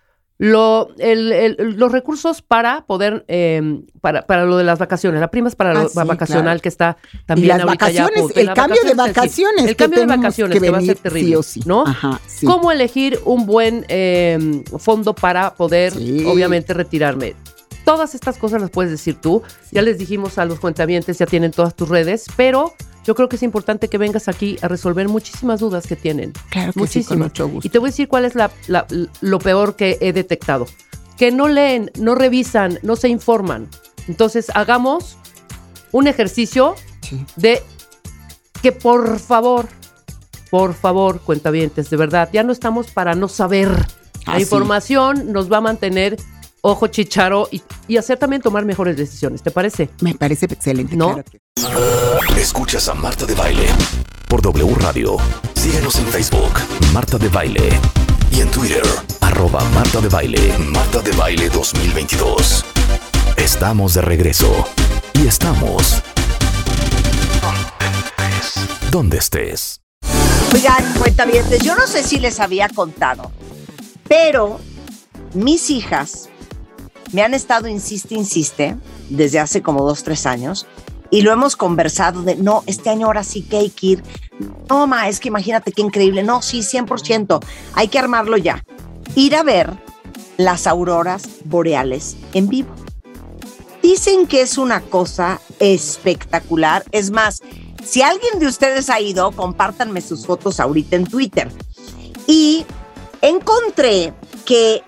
[0.45, 5.31] Lo, el- el- los recursos para poder, eh, para, para lo de las vacaciones, la
[5.31, 6.61] prima es para Ah, lo sí, vacacional claro.
[6.63, 8.37] que está Y también las ahorita ya a vacaciones.
[8.37, 9.69] Y el las cambio de vacaciones, sí.
[9.71, 11.61] El cambio de vacaciones que, va a ser terrible, Sí o sí.
[11.65, 11.87] ¿no?
[11.87, 12.21] Ajá.
[12.45, 15.93] ¿Cómo elegir un buen eh, fondo para poder,
[16.27, 17.37] obviamente, retirarme?
[17.85, 19.43] Todas estas cosas las puedes decir tú.
[19.71, 23.37] Ya les dijimos a los cuentavientes, ya tienen todas tus redes, pero yo creo que
[23.37, 26.33] es importante que vengas aquí a resolver muchísimas dudas que tienen.
[26.51, 27.09] Claro que sí, Muchísimas.
[27.09, 27.67] con mucho gusto.
[27.67, 28.87] Y te voy a decir cuál es la- la-
[29.21, 30.67] lo peor que he detectado.
[31.17, 33.69] Que no leen, no revisan, no se informan.
[34.09, 35.17] Entonces, hagamos
[35.93, 37.25] un ejercicio Sí.
[37.37, 37.63] de
[38.63, 39.69] que por favor,
[40.51, 43.69] por favor, cuentavientes, de verdad, ya no estamos para no saber.
[44.27, 44.43] La sí.
[44.43, 46.17] información nos va a mantener
[46.63, 49.91] ojo chicharo y, y hacer también tomar mejores decisiones, ¿te parece?
[50.01, 50.97] Me parece excelente.
[50.97, 51.13] ¿No?
[51.15, 53.67] claro que- Escuchas a Marta de Baile
[54.29, 55.17] por W Radio.
[55.55, 56.53] Síguenos en Facebook,
[56.93, 57.69] Marta de Baile.
[58.33, 58.83] Y en Twitter,
[59.21, 62.65] arroba Marta de Baile, Marta de Baile 2022.
[63.37, 64.67] Estamos de regreso.
[65.15, 66.03] Y estamos...
[68.91, 69.81] Donde estés.
[70.55, 73.33] Oigan, cuentavientes, yo no sé si les había contado,
[74.07, 74.61] pero
[75.33, 76.29] mis hijas
[77.13, 78.77] me han estado insiste, insiste,
[79.09, 80.67] desde hace como dos, tres años,
[81.11, 84.03] y lo hemos conversado de, no, este año ahora sí que hay que ir.
[84.69, 86.23] No, ma, es que imagínate qué increíble.
[86.23, 87.45] No, sí, 100%,
[87.75, 88.65] hay que armarlo ya.
[89.15, 89.71] Ir a ver
[90.39, 92.75] las auroras boreales en vivo.
[93.83, 96.85] Dicen que es una cosa espectacular.
[96.93, 97.43] Es más,
[97.85, 101.51] si alguien de ustedes ha ido, compártanme sus fotos ahorita en Twitter.
[102.27, 102.65] Y
[103.21, 104.15] encontré
[104.47, 104.83] que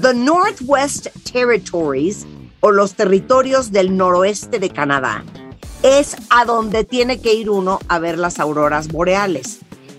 [0.00, 2.26] The Northwest Territories
[2.60, 5.22] o los territorios del noroeste de Canadá
[5.82, 9.58] es a donde tiene que ir uno a ver las auroras boreales.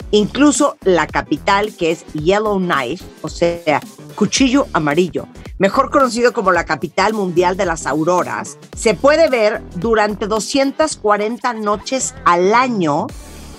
[0.10, 3.82] Incluso la capital, que es Yellowknife, o sea,
[4.16, 5.28] cuchillo amarillo,
[5.60, 12.16] mejor conocido como la capital mundial de las auroras, se puede ver durante 240 noches
[12.26, 13.06] al año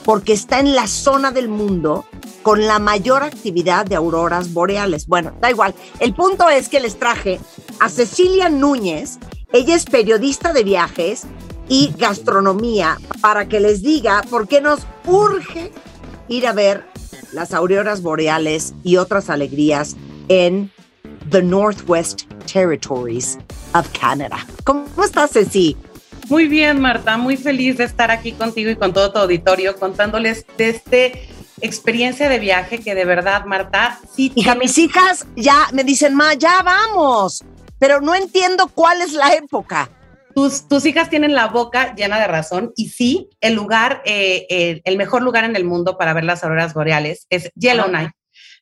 [0.05, 2.05] porque está en la zona del mundo
[2.43, 5.07] con la mayor actividad de auroras boreales.
[5.07, 5.75] Bueno, da igual.
[5.99, 7.41] El punto es que les traje
[7.81, 9.19] a Cecilia Núñez.
[9.53, 11.25] Ella es periodista de viajes
[11.69, 15.73] y gastronomía para que les diga por qué nos urge
[16.29, 16.85] ir a ver
[17.33, 19.97] las auroras boreales y otras alegrías
[20.29, 20.71] en
[21.31, 23.39] the Northwest Territories
[23.75, 24.47] of Canada.
[24.65, 25.77] ¿Cómo estás, Ceci?
[26.29, 30.47] Muy bien, Marta, muy feliz de estar aquí contigo y con todo tu auditorio contándoles
[30.57, 31.29] de este
[31.61, 34.33] experiencia de viaje que de verdad, Marta, sí.
[34.35, 37.45] Hija, mis hijas ya me dicen, ma, ya vamos,
[37.79, 39.91] pero no entiendo cuál es la época.
[40.35, 44.81] Tus, tus hijas tienen la boca llena de razón y sí, el lugar, eh, eh,
[44.85, 48.13] el mejor lugar en el mundo para ver las auroras boreales es Yellowknife.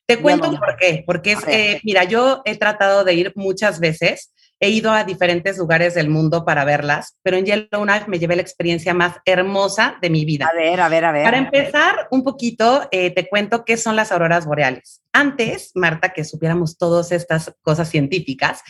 [0.05, 0.65] Te cuento Yellowknife.
[0.65, 4.32] por qué, porque es, eh, mira, yo he tratado de ir muchas veces,
[4.63, 8.43] he ido a diferentes lugares del mundo para verlas, pero en Yellowknife me llevé la
[8.43, 10.49] experiencia más hermosa de mi vida.
[10.49, 11.25] A ver, a ver, a ver.
[11.25, 15.01] Para empezar un poquito, eh, te cuento qué son las auroras boreales.
[15.11, 18.61] Antes, Marta, que supiéramos todas estas cosas científicas,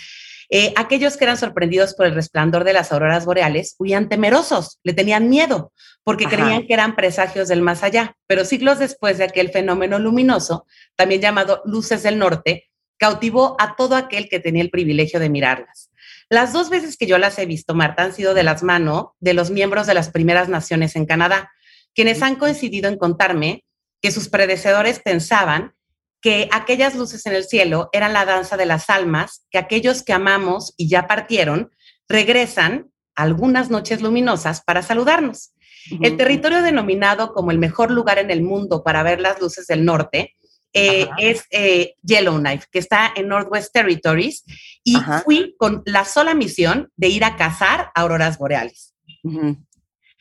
[0.49, 4.93] eh, aquellos que eran sorprendidos por el resplandor de las auroras boreales huían temerosos, le
[4.93, 6.37] tenían miedo, porque Ajá.
[6.37, 8.15] creían que eran presagios del más allá.
[8.25, 10.65] Pero siglos después de aquel fenómeno luminoso,
[10.95, 15.91] también llamado luces del norte, cautivó a todo aquel que tenía el privilegio de mirarlas.
[16.29, 19.33] Las dos veces que yo las he visto, Marta, han sido de las manos de
[19.33, 21.51] los miembros de las primeras naciones en Canadá,
[21.93, 23.65] quienes han coincidido en contarme
[24.01, 25.73] que sus predecesores pensaban
[26.21, 30.13] que aquellas luces en el cielo eran la danza de las almas, que aquellos que
[30.13, 31.71] amamos y ya partieron
[32.07, 35.53] regresan algunas noches luminosas para saludarnos.
[36.01, 39.83] El territorio denominado como el mejor lugar en el mundo para ver las luces del
[39.83, 40.33] norte
[40.73, 44.43] eh, es eh, Yellowknife, que está en Northwest Territories,
[44.83, 45.21] y Ajá.
[45.21, 48.93] fui con la sola misión de ir a cazar auroras boreales.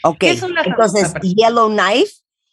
[0.05, 1.13] Ok, ¿Qué son las entonces?
[1.23, 2.13] Yellowknife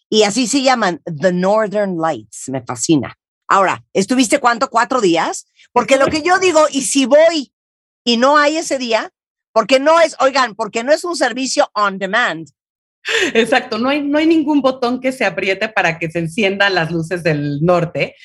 [0.10, 3.16] y así se llaman The Northern Lights, me fascina.
[3.48, 4.70] Ahora, ¿estuviste cuánto?
[4.70, 5.48] ¿Cuatro días?
[5.72, 7.54] Porque lo que yo digo, y si voy
[8.04, 9.12] y no hay ese día,
[9.52, 12.50] porque no es, oigan, porque no es un servicio on demand.
[13.34, 16.92] Exacto, no hay, no hay ningún botón que se apriete para que se enciendan las
[16.92, 18.16] luces del norte,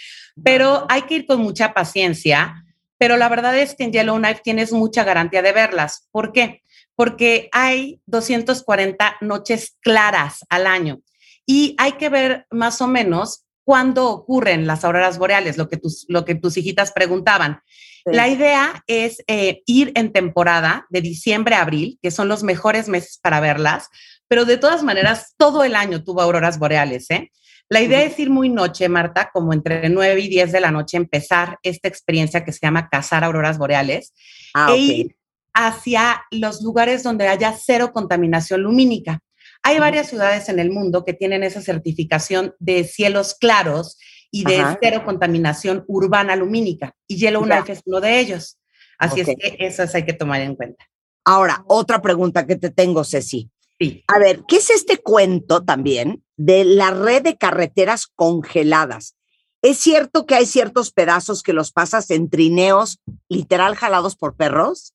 [0.42, 2.64] pero hay que ir con mucha paciencia.
[2.98, 6.08] Pero la verdad es que en Yellowknife tienes mucha garantía de verlas.
[6.12, 6.62] ¿Por qué?
[6.94, 11.00] Porque hay 240 noches claras al año.
[11.46, 16.04] y hay que ver más o menos cuándo ocurren las auroras boreales, lo que tus,
[16.08, 17.60] lo que tus hijitas preguntaban.
[18.04, 22.88] La idea es eh, ir en temporada de diciembre a abril, que son los mejores
[22.88, 23.88] meses para verlas,
[24.28, 27.10] pero de todas maneras, todo el año tuvo auroras boreales.
[27.10, 27.30] ¿eh?
[27.68, 30.96] La idea es ir muy noche, Marta, como entre 9 y 10 de la noche,
[30.96, 34.12] empezar esta experiencia que se llama cazar auroras boreales
[34.54, 35.16] Ah, e ir
[35.52, 39.20] hacia los lugares donde haya cero contaminación lumínica.
[39.62, 43.98] Hay varias ciudades en el mundo que tienen esa certificación de cielos claros
[44.30, 44.78] y de Ajá.
[44.80, 46.94] cero contaminación urbana lumínica.
[47.06, 48.58] Y Yellowknife es uno de ellos.
[48.98, 50.84] Así es que eso hay que tomar en cuenta.
[51.24, 53.50] Ahora, otra pregunta que te tengo, Ceci.
[53.78, 54.04] Sí.
[54.06, 59.16] A ver, ¿qué es este cuento también de la red de carreteras congeladas?
[59.62, 64.94] ¿Es cierto que hay ciertos pedazos que los pasas en trineos literal jalados por perros?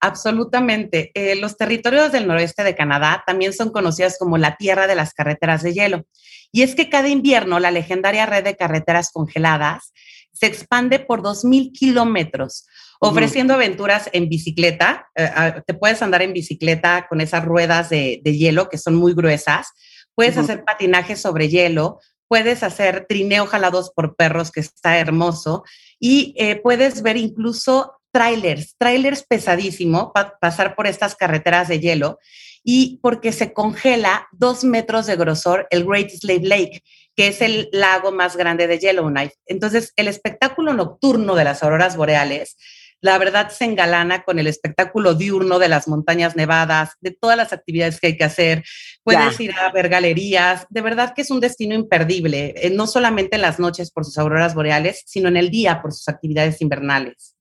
[0.00, 1.10] Absolutamente.
[1.14, 5.12] Eh, los territorios del noroeste de Canadá también son conocidos como la tierra de las
[5.12, 6.04] carreteras de hielo.
[6.52, 9.92] Y es que cada invierno la legendaria red de carreteras congeladas
[10.32, 12.66] se expande por 2.000 kilómetros.
[13.00, 15.08] Ofreciendo aventuras en bicicleta.
[15.16, 18.94] Eh, ah, te puedes andar en bicicleta con esas ruedas de, de hielo que son
[18.94, 19.68] muy gruesas.
[20.14, 20.44] Puedes Ujú.
[20.44, 21.98] hacer patinaje sobre hielo.
[22.28, 25.64] Puedes hacer trineo jalados por perros, que está hermoso.
[25.98, 32.18] Y eh, puedes ver incluso trailers, trailers pesadísimo, pa- pasar por estas carreteras de hielo
[32.62, 36.82] y porque se congela dos metros de grosor el Great Slave Lake,
[37.16, 39.34] que es el lago más grande de Yellowknife.
[39.46, 42.56] Entonces, el espectáculo nocturno de las auroras boreales,
[43.02, 47.52] la verdad se engalana con el espectáculo diurno de las montañas nevadas, de todas las
[47.52, 48.64] actividades que hay que hacer.
[49.02, 50.66] Puedes ir a ver galerías.
[50.68, 54.18] De verdad que es un destino imperdible, eh, no solamente en las noches por sus
[54.18, 57.36] auroras boreales, sino en el día por sus actividades invernales.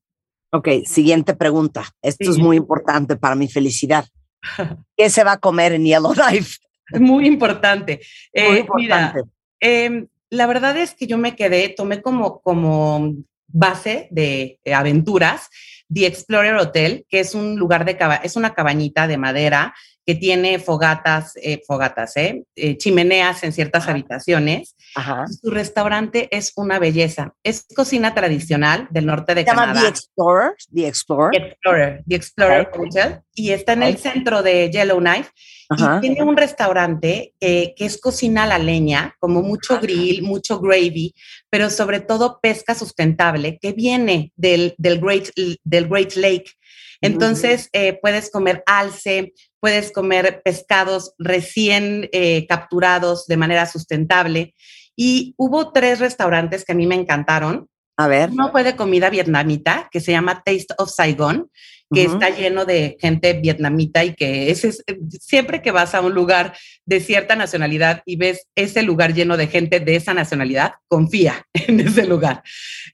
[0.51, 1.83] Ok, siguiente pregunta.
[2.01, 4.05] Esto es muy importante para mi felicidad.
[4.97, 6.57] ¿Qué se va a comer en Yellowknife?
[6.99, 7.99] Muy importante.
[8.33, 9.29] Muy Eh, mira, importante.
[9.59, 13.13] em, la verdad es que yo me quedé, tomé como, como
[13.51, 15.49] base de eh, aventuras
[15.91, 19.73] The Explorer Hotel, que es un lugar de caba es una cabañita de madera
[20.09, 24.75] que tiene fogatas, eh, fogatas, eh, eh, chimeneas en ciertas habitaciones.
[24.95, 25.27] Ajá.
[25.27, 27.35] Su restaurante es una belleza.
[27.43, 29.81] Es cocina tradicional del norte de Se llama Canadá.
[29.81, 30.51] The Explorer.
[30.73, 31.31] The Explorer.
[31.39, 32.69] The Explorer, The Explorer.
[32.75, 35.29] Hotel, y está en el centro de Yellowknife.
[35.69, 35.97] Ajá.
[35.97, 41.13] Y tiene un restaurante que es cocina a la leña, como mucho grill, mucho gravy,
[41.51, 45.29] pero sobre todo pesca sustentable que viene del, del, Great,
[45.63, 46.53] del Great Lake.
[47.01, 54.55] Entonces, eh, puedes comer alce, puedes comer pescados recién eh, capturados de manera sustentable.
[54.95, 57.67] Y hubo tres restaurantes que a mí me encantaron.
[57.97, 58.29] A ver.
[58.31, 61.49] Uno fue de comida vietnamita, que se llama Taste of Saigon,
[61.93, 62.13] que Ujú.
[62.13, 64.83] está lleno de gente vietnamita y que ese es,
[65.19, 66.55] siempre que vas a un lugar
[66.85, 71.79] de cierta nacionalidad y ves ese lugar lleno de gente de esa nacionalidad, confía en
[71.79, 72.43] ese lugar.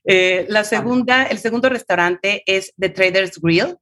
[0.04, 3.76] Eh, la segunda, el segundo restaurante es The Trader's Grill.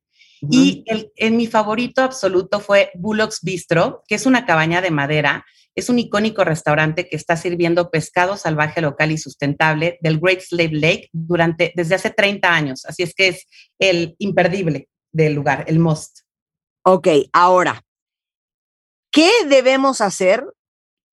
[0.51, 5.45] Y el, en mi favorito absoluto fue Bullock's Bistro, que es una cabaña de madera.
[5.75, 10.73] Es un icónico restaurante que está sirviendo pescado salvaje local y sustentable del Great Slave
[10.73, 12.85] Lake durante, desde hace 30 años.
[12.85, 13.47] Así es que es
[13.79, 16.21] el imperdible del lugar, el most.
[16.85, 17.83] Ok, ahora,
[19.11, 20.45] ¿qué debemos hacer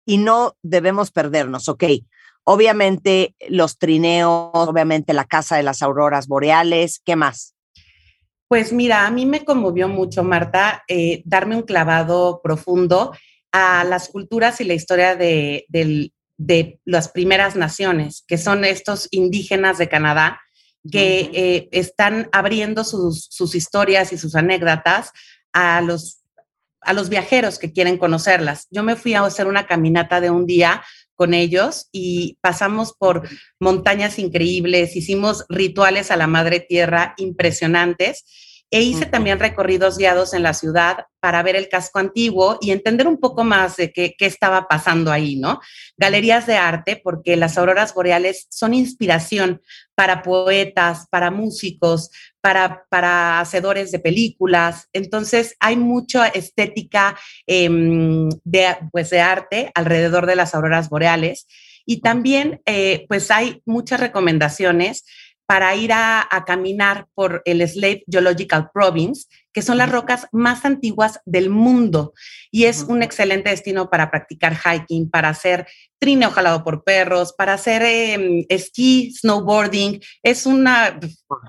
[0.05, 1.69] y no debemos perdernos?
[1.69, 1.85] Ok,
[2.43, 7.55] obviamente los trineos, obviamente la casa de las auroras boreales, ¿qué más?
[8.51, 13.15] Pues mira, a mí me conmovió mucho, Marta, eh, darme un clavado profundo
[13.53, 19.77] a las culturas y la historia de, de las primeras naciones, que son estos indígenas
[19.77, 20.41] de Canadá,
[20.91, 25.13] que eh, están abriendo sus, sus historias y sus anécdotas
[25.53, 26.21] a los,
[26.81, 28.67] a los viajeros que quieren conocerlas.
[28.69, 30.83] Yo me fui a hacer una caminata de un día
[31.21, 33.29] con ellos y pasamos por
[33.59, 38.25] montañas increíbles, hicimos rituales a la madre tierra impresionantes
[38.71, 43.05] e hice también recorridos guiados en la ciudad para ver el casco antiguo y entender
[43.05, 45.59] un poco más de qué, qué estaba pasando ahí, ¿no?
[45.97, 49.61] Galerías de arte, porque las auroras boreales son inspiración
[49.93, 54.87] para poetas, para músicos, para, para hacedores de películas.
[54.93, 61.45] Entonces, hay mucha estética em, de, pues, de arte alrededor de las auroras boreales.
[61.85, 65.03] Y también, eh, pues, hay muchas recomendaciones
[65.51, 70.63] para ir a, a caminar por el Slave Geological Province, que son las rocas más
[70.63, 72.13] antiguas del mundo.
[72.51, 75.67] Y es un excelente destino para practicar hiking, para hacer
[75.99, 79.99] trineo jalado por perros, para hacer eh, esquí, snowboarding.
[80.23, 80.65] Es un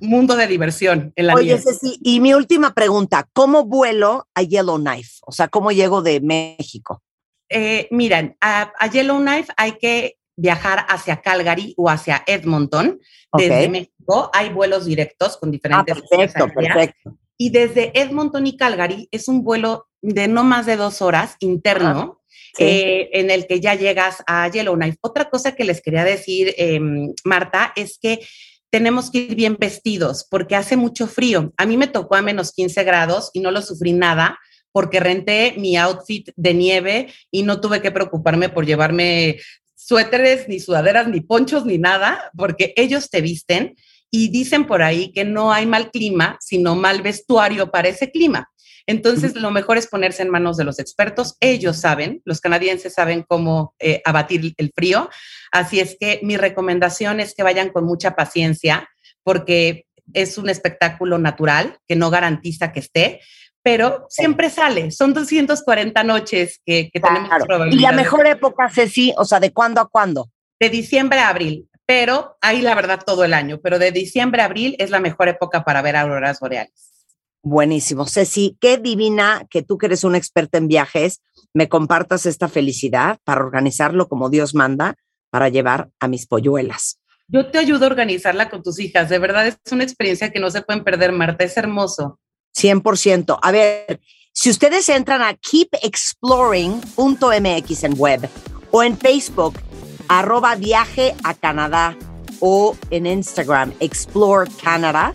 [0.00, 1.56] mundo de diversión en la Oye.
[1.58, 5.20] Ceci, y mi última pregunta, ¿cómo vuelo a Yellowknife?
[5.24, 7.04] O sea, ¿cómo llego de México?
[7.52, 12.98] eh, miren, a, a Yellowknife hay que viajar hacia Calgary o hacia Edmonton.
[13.36, 13.68] Desde.
[13.68, 16.76] México hay vuelos directos con Ah, diferentes perfecto, líneas aéreas.
[16.76, 17.18] perfecto.
[17.38, 22.20] Y desde Edmonton y Calgary es un vuelo de no más de dos horas interno.
[22.54, 22.64] sí.
[22.64, 24.98] eh, en el que ya llegas a Yellowknife.
[25.00, 28.20] Otra cosa que les quería decir, em, Marta, es que
[28.70, 31.52] tenemos que ir bien vestidos porque hace mucho frío.
[31.56, 34.38] A mí me tocó a menos 15 grados y no lo sufrí nada
[34.70, 39.36] porque renté mi outfit de nieve y no tuve que preocuparme por llevarme
[39.86, 43.74] suéteres, ni sudaderas, ni ponchos, ni nada, porque ellos te visten
[44.10, 48.50] y dicen por ahí que no hay mal clima, sino mal vestuario para ese clima.
[48.86, 51.36] Entonces, lo mejor es ponerse en manos de los expertos.
[51.40, 55.08] Ellos saben, los canadienses saben cómo eh, abatir el frío.
[55.52, 58.88] Así es que mi recomendación es que vayan con mucha paciencia
[59.22, 63.20] porque es un espectáculo natural que no garantiza que esté,
[63.62, 64.90] pero siempre sale.
[64.90, 67.30] Son 240 noches que, que tenemos.
[67.70, 70.28] Y la mejor época, Ceci, o sea, ¿de cuándo a cuándo?
[70.62, 74.44] de diciembre a abril, pero ahí la verdad todo el año, pero de diciembre a
[74.44, 77.08] abril es la mejor época para ver auroras boreales.
[77.42, 78.06] Buenísimo.
[78.06, 81.20] Ceci, qué divina que tú que eres una experta en viajes,
[81.52, 84.94] me compartas esta felicidad para organizarlo como Dios manda
[85.30, 87.00] para llevar a mis polluelas.
[87.26, 90.48] Yo te ayudo a organizarla con tus hijas, de verdad es una experiencia que no
[90.48, 92.20] se pueden perder, Marta, es hermoso.
[92.56, 93.38] 100%.
[93.40, 94.00] A ver,
[94.32, 98.28] si ustedes entran a keepexploring.mx en web
[98.70, 99.58] o en Facebook,
[100.08, 101.96] arroba viaje a Canadá
[102.40, 105.14] o en Instagram, Explore Canada,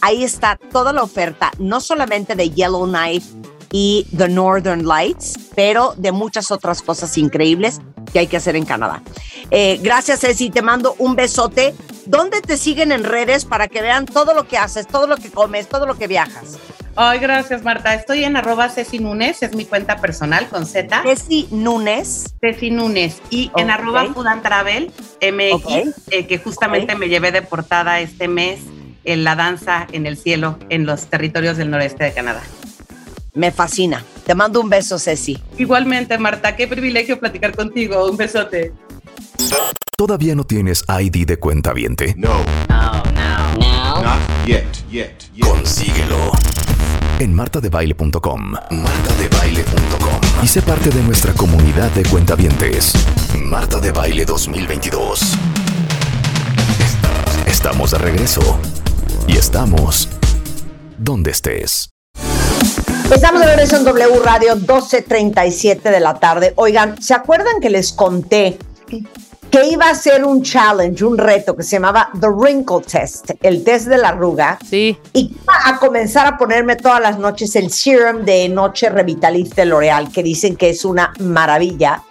[0.00, 3.26] ahí está toda la oferta, no solamente de Yellowknife
[3.72, 7.80] y The Northern Lights, pero de muchas otras cosas increíbles
[8.12, 9.02] que hay que hacer en Canadá.
[9.50, 11.74] Eh, gracias, Ceci, te mando un besote.
[12.06, 15.30] ¿Dónde te siguen en redes para que vean todo lo que haces, todo lo que
[15.30, 16.58] comes, todo lo que viajas?
[16.98, 17.92] Ay, gracias, Marta.
[17.94, 21.02] Estoy en arroba Ceci Nunes, es mi cuenta personal con Z.
[21.02, 22.34] Ceci Nunes.
[22.40, 23.20] Ceci Nunes.
[23.28, 23.70] Y en Ok.
[23.74, 24.90] arroba Food and Travel
[25.20, 25.94] MX, Ok.
[26.10, 28.60] eh, que justamente me llevé de portada este mes
[29.04, 32.42] en la danza en el cielo en los territorios del noreste de Canadá.
[33.36, 34.02] Me fascina.
[34.24, 35.38] Te mando un beso, Ceci.
[35.58, 38.10] Igualmente, Marta, qué privilegio platicar contigo.
[38.10, 38.72] Un besote.
[39.96, 42.14] ¿Todavía no tienes ID de cuenta viente?
[42.16, 42.42] No.
[42.68, 44.02] No, no.
[44.02, 45.46] Not yet, yet, yet.
[45.46, 46.32] Consíguelo
[47.18, 48.52] en martadebaile.com.
[48.70, 50.20] Martadebaile.com.
[50.42, 52.92] Y sé parte de nuestra comunidad de cuentavientes.
[53.38, 55.36] Marta de Baile 2022.
[57.46, 58.58] Estamos de regreso.
[59.26, 60.08] Y estamos
[60.98, 61.95] donde estés.
[63.12, 66.52] Estamos de regreso en W Radio 12.37 de la tarde.
[66.56, 68.58] Oigan, ¿se acuerdan que les conté
[69.50, 73.62] que iba a ser un challenge, un reto que se llamaba The Wrinkle Test, el
[73.62, 74.58] test de la arruga?
[74.68, 74.98] Sí.
[75.12, 79.66] Y iba a comenzar a ponerme todas las noches el serum de Noche Revitaliz de
[79.66, 82.02] L'Oreal, que dicen que es una maravilla,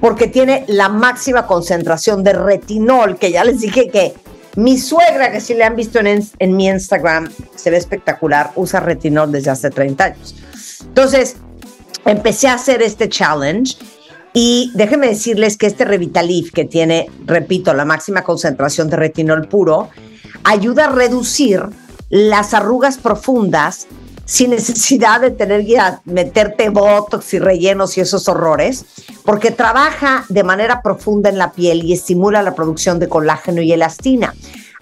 [0.00, 4.14] porque tiene la máxima concentración de retinol, que ya les dije que
[4.56, 8.80] mi suegra, que si le han visto en, en mi Instagram, se ve espectacular, usa
[8.80, 10.34] retinol desde hace 30 años.
[10.82, 11.36] Entonces,
[12.04, 13.76] empecé a hacer este challenge
[14.32, 19.90] y déjenme decirles que este Revitalif, que tiene, repito, la máxima concentración de retinol puro,
[20.42, 21.62] ayuda a reducir
[22.10, 23.86] las arrugas profundas
[24.24, 28.84] sin necesidad de tener que meterte botox y rellenos y esos horrores,
[29.24, 33.72] porque trabaja de manera profunda en la piel y estimula la producción de colágeno y
[33.72, 34.34] elastina.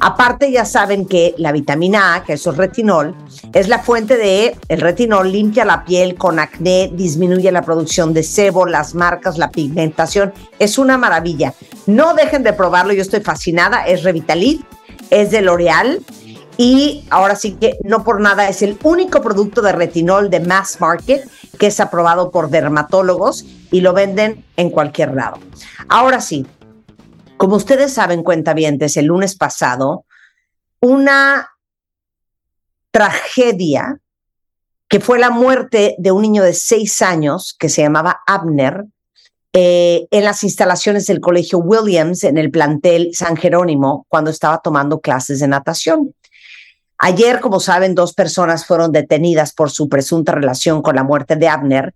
[0.04, 3.14] Aparte, ya saben que la vitamina A, que eso es retinol,
[3.52, 8.24] es la fuente de el retinol, limpia la piel con acné, disminuye la producción de
[8.24, 10.32] sebo, las marcas, la pigmentación.
[10.58, 11.54] Es una maravilla.
[11.86, 13.86] No dejen de probarlo, yo estoy fascinada.
[13.86, 14.64] Es Revitalit,
[15.10, 16.00] es de L'Oreal.
[16.58, 20.80] Y ahora sí que no por nada es el único producto de retinol de mass
[20.80, 25.38] market que es aprobado por dermatólogos y lo venden en cualquier lado.
[25.88, 26.46] Ahora sí,
[27.36, 30.04] como ustedes saben, cuentavientes, el lunes pasado,
[30.80, 31.48] una
[32.90, 33.98] tragedia
[34.88, 38.84] que fue la muerte de un niño de seis años que se llamaba Abner
[39.54, 45.00] eh, en las instalaciones del Colegio Williams en el plantel San Jerónimo cuando estaba tomando
[45.00, 46.14] clases de natación.
[47.04, 51.48] Ayer, como saben, dos personas fueron detenidas por su presunta relación con la muerte de
[51.48, 51.92] Abner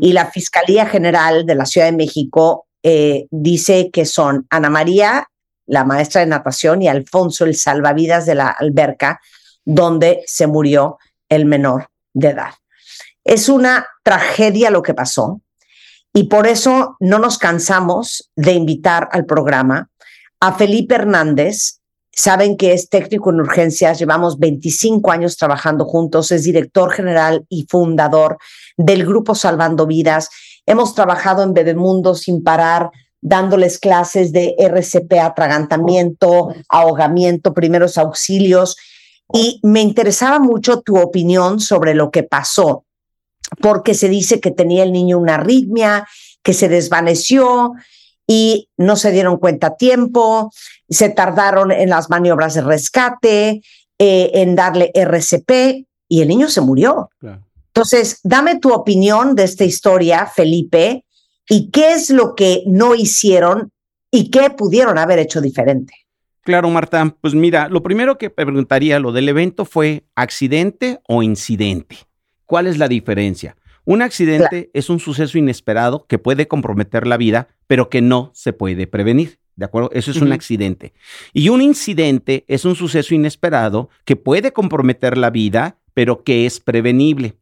[0.00, 5.28] y la Fiscalía General de la Ciudad de México eh, dice que son Ana María,
[5.66, 9.20] la maestra de natación, y Alfonso, el salvavidas de la alberca,
[9.62, 10.96] donde se murió
[11.28, 12.54] el menor de edad.
[13.24, 15.42] Es una tragedia lo que pasó
[16.14, 19.90] y por eso no nos cansamos de invitar al programa
[20.40, 21.80] a Felipe Hernández,
[22.18, 27.66] Saben que es técnico en urgencias, llevamos 25 años trabajando juntos, es director general y
[27.68, 28.38] fundador
[28.78, 30.30] del grupo Salvando Vidas.
[30.64, 32.90] Hemos trabajado en Bebemundo sin parar,
[33.20, 38.76] dándoles clases de RCP, atragantamiento, ahogamiento, primeros auxilios.
[39.34, 42.86] Y me interesaba mucho tu opinión sobre lo que pasó,
[43.60, 46.08] porque se dice que tenía el niño una arritmia,
[46.42, 47.74] que se desvaneció
[48.26, 50.50] y no se dieron cuenta a tiempo,
[50.88, 53.62] se tardaron en las maniobras de rescate,
[53.98, 57.10] eh, en darle RCP y el niño se murió.
[57.68, 61.04] Entonces, dame tu opinión de esta historia, Felipe,
[61.48, 63.70] y qué es lo que no hicieron
[64.10, 65.94] y qué pudieron haber hecho diferente.
[66.42, 67.16] Claro, Marta.
[67.20, 71.96] Pues mira, lo primero que preguntaría, lo del evento fue accidente o incidente.
[72.44, 73.56] ¿Cuál es la diferencia?
[73.84, 78.52] Un accidente es un suceso inesperado que puede comprometer la vida, pero que no se
[78.52, 79.38] puede prevenir.
[79.56, 79.90] ¿De acuerdo?
[79.92, 80.92] Eso es un accidente.
[81.32, 86.60] Y un incidente es un suceso inesperado que puede comprometer la vida, pero que es
[86.60, 87.36] prevenible.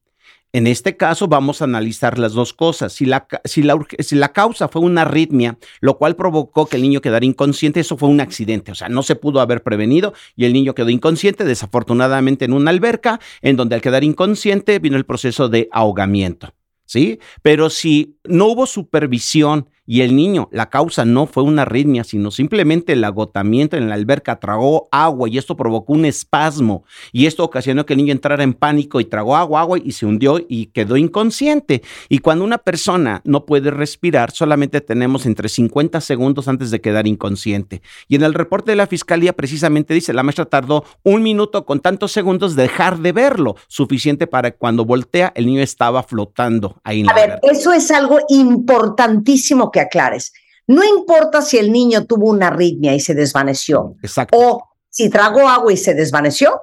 [0.52, 2.92] En este caso vamos a analizar las dos cosas.
[2.92, 6.82] Si la, si, la, si la, causa fue una arritmia, lo cual provocó que el
[6.82, 8.70] niño quedara inconsciente, eso fue un accidente.
[8.70, 12.70] O sea, no se pudo haber prevenido y el niño quedó inconsciente, desafortunadamente en una
[12.70, 16.54] alberca, en donde al quedar inconsciente vino el proceso de ahogamiento.
[16.86, 17.18] ¿Sí?
[17.42, 22.30] Pero si no hubo supervisión y el niño, la causa no fue una arritmia, sino
[22.30, 27.44] simplemente el agotamiento en la alberca, tragó agua y esto provocó un espasmo y esto
[27.44, 30.66] ocasionó que el niño entrara en pánico y tragó agua, agua y se hundió y
[30.66, 31.82] quedó inconsciente.
[32.08, 37.06] Y cuando una persona no puede respirar, solamente tenemos entre 50 segundos antes de quedar
[37.06, 37.82] inconsciente.
[38.08, 41.80] Y en el reporte de la fiscalía precisamente dice, la maestra tardó un minuto con
[41.80, 46.80] tantos segundos de dejar de verlo, suficiente para que cuando voltea el niño estaba flotando
[46.84, 50.32] ahí en A ver, eso es algo importantísimo que aclares.
[50.66, 53.96] No importa si el niño tuvo una arritmia y se desvaneció,
[54.32, 56.62] o si tragó agua y se desvaneció,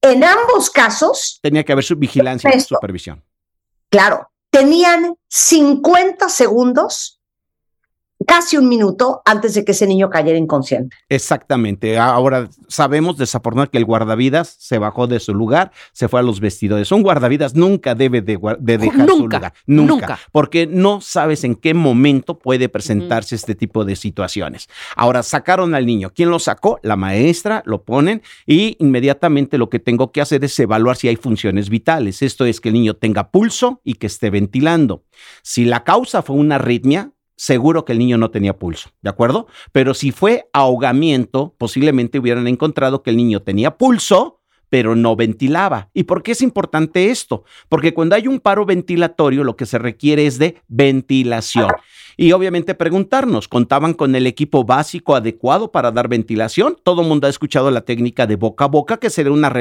[0.00, 1.40] en ambos casos...
[1.42, 3.22] Tenía que haber su vigilancia y supervisión.
[3.90, 7.20] Claro, tenían 50 segundos
[8.24, 10.96] casi un minuto antes de que ese niño cayera inconsciente.
[11.08, 11.98] Exactamente.
[11.98, 16.40] Ahora sabemos desafortunadamente que el guardavidas se bajó de su lugar, se fue a los
[16.40, 16.92] vestidores.
[16.92, 19.52] Un guardavidas nunca debe de, dejar su lugar.
[19.66, 24.68] Nunca, Porque no sabes en qué momento puede presentarse este tipo de situaciones.
[24.96, 26.10] Ahora sacaron al niño.
[26.14, 26.78] ¿Quién lo sacó?
[26.82, 31.16] La maestra, lo ponen y inmediatamente lo que tengo que hacer es evaluar si hay
[31.16, 32.22] funciones vitales.
[32.22, 35.04] Esto es que el niño tenga pulso y que esté ventilando.
[35.42, 37.12] Si la causa fue una arritmia,
[37.42, 39.48] seguro que el niño no tenía pulso, ¿de acuerdo?
[39.72, 44.38] Pero si fue ahogamiento, posiblemente hubieran encontrado que el niño tenía pulso,
[44.68, 45.90] pero no ventilaba.
[45.92, 47.42] ¿Y por qué es importante esto?
[47.68, 51.68] Porque cuando hay un paro ventilatorio, lo que se requiere es de ventilación.
[52.16, 56.76] Y obviamente preguntarnos, ¿contaban con el equipo básico adecuado para dar ventilación?
[56.80, 59.52] Todo el mundo ha escuchado la técnica de boca a boca, que sería una,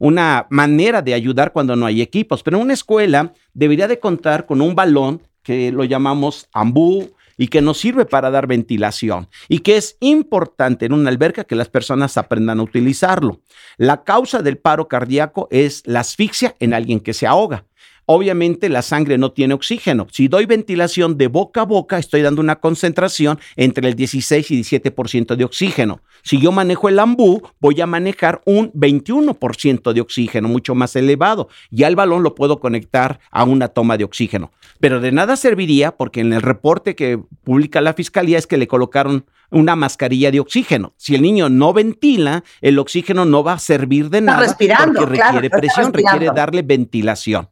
[0.00, 2.42] una manera de ayudar cuando no hay equipos.
[2.42, 7.08] Pero una escuela debería de contar con un balón que lo llamamos ambú
[7.40, 11.54] y que nos sirve para dar ventilación y que es importante en una alberca que
[11.54, 13.40] las personas aprendan a utilizarlo.
[13.78, 17.64] La causa del paro cardíaco es la asfixia en alguien que se ahoga.
[18.12, 20.08] Obviamente la sangre no tiene oxígeno.
[20.10, 24.62] Si doy ventilación de boca a boca, estoy dando una concentración entre el 16 y
[24.62, 26.00] 17% de oxígeno.
[26.24, 31.50] Si yo manejo el ambú, voy a manejar un 21% de oxígeno, mucho más elevado.
[31.70, 34.50] Ya el balón lo puedo conectar a una toma de oxígeno.
[34.80, 38.66] Pero de nada serviría porque en el reporte que publica la fiscalía es que le
[38.66, 40.94] colocaron una mascarilla de oxígeno.
[40.96, 45.48] Si el niño no ventila, el oxígeno no va a servir de nada porque requiere
[45.48, 47.48] presión, requiere darle ventilación.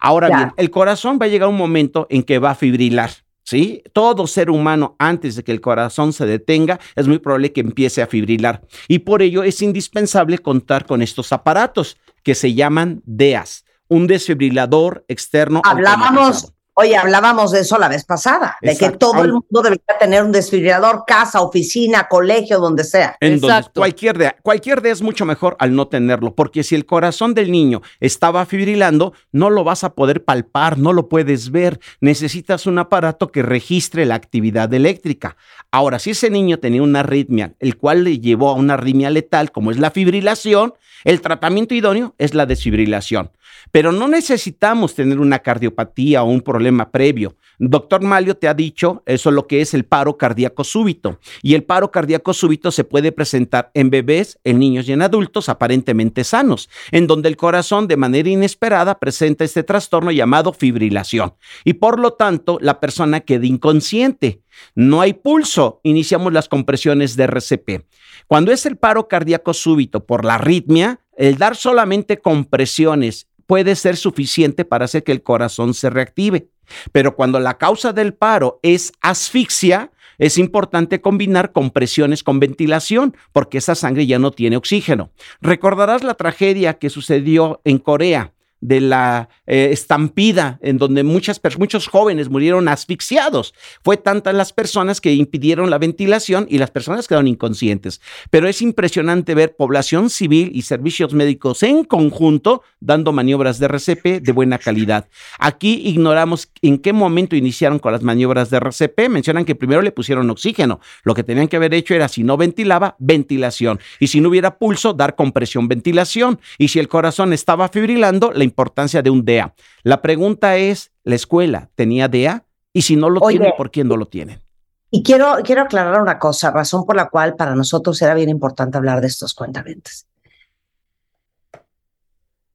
[0.00, 3.10] Ahora bien, el corazón va a llegar un momento en que va a fibrilar.
[3.44, 3.82] ¿Sí?
[3.94, 8.02] Todo ser humano, antes de que el corazón se detenga, es muy probable que empiece
[8.02, 8.60] a fibrilar.
[8.88, 15.06] Y por ello es indispensable contar con estos aparatos que se llaman DEAS, un desfibrilador
[15.08, 15.62] externo.
[15.64, 20.22] Hablábamos, Oye, hablábamos de eso la vez pasada, de que todo el mundo debería tener
[20.22, 23.16] un desfibrilador, casa, oficina, colegio, donde sea.
[23.20, 23.80] Exacto.
[23.80, 27.50] cualquier de, cualquier de es mucho mejor al no tenerlo, porque si el corazón del
[27.50, 31.80] niño estaba fibrilando, no lo vas a poder palpar, no lo puedes ver.
[32.00, 35.36] Necesitas un aparato que registre la actividad eléctrica.
[35.72, 39.50] Ahora, si ese niño tenía una arritmia, el cual le llevó a una arritmia letal,
[39.50, 40.74] como es la fibrilación,
[41.04, 43.30] el tratamiento idóneo es la desfibrilación.
[43.70, 47.36] Pero no necesitamos tener una cardiopatía o un problema previo.
[47.58, 51.18] Doctor Malio te ha dicho eso lo que es el paro cardíaco súbito.
[51.42, 55.48] Y el paro cardíaco súbito se puede presentar en bebés, en niños y en adultos
[55.48, 61.34] aparentemente sanos, en donde el corazón de manera inesperada presenta este trastorno llamado fibrilación.
[61.64, 64.42] Y por lo tanto, la persona queda inconsciente.
[64.74, 67.86] No hay pulso, iniciamos las compresiones de RCP.
[68.26, 73.96] Cuando es el paro cardíaco súbito por la arritmia, el dar solamente compresiones puede ser
[73.96, 76.48] suficiente para hacer que el corazón se reactive.
[76.92, 83.58] Pero cuando la causa del paro es asfixia, es importante combinar compresiones con ventilación, porque
[83.58, 85.10] esa sangre ya no tiene oxígeno.
[85.40, 91.88] Recordarás la tragedia que sucedió en Corea de la eh, estampida en donde muchas, muchos
[91.88, 93.54] jóvenes murieron asfixiados.
[93.82, 98.00] Fue tantas las personas que impidieron la ventilación y las personas quedaron inconscientes.
[98.30, 104.22] Pero es impresionante ver población civil y servicios médicos en conjunto dando maniobras de RCP
[104.22, 105.08] de buena calidad.
[105.38, 109.08] Aquí ignoramos en qué momento iniciaron con las maniobras de RCP.
[109.08, 110.80] Mencionan que primero le pusieron oxígeno.
[111.04, 113.80] Lo que tenían que haber hecho era, si no ventilaba, ventilación.
[114.00, 116.40] Y si no hubiera pulso, dar compresión, ventilación.
[116.58, 119.54] Y si el corazón estaba fibrilando, la importancia de un DEA.
[119.82, 122.44] La pregunta es, ¿la escuela tenía DEA?
[122.72, 124.42] Y si no lo tiene, ¿por qué no lo tienen?
[124.90, 128.78] Y quiero, quiero aclarar una cosa, razón por la cual para nosotros era bien importante
[128.78, 130.06] hablar de estos cuentamientos.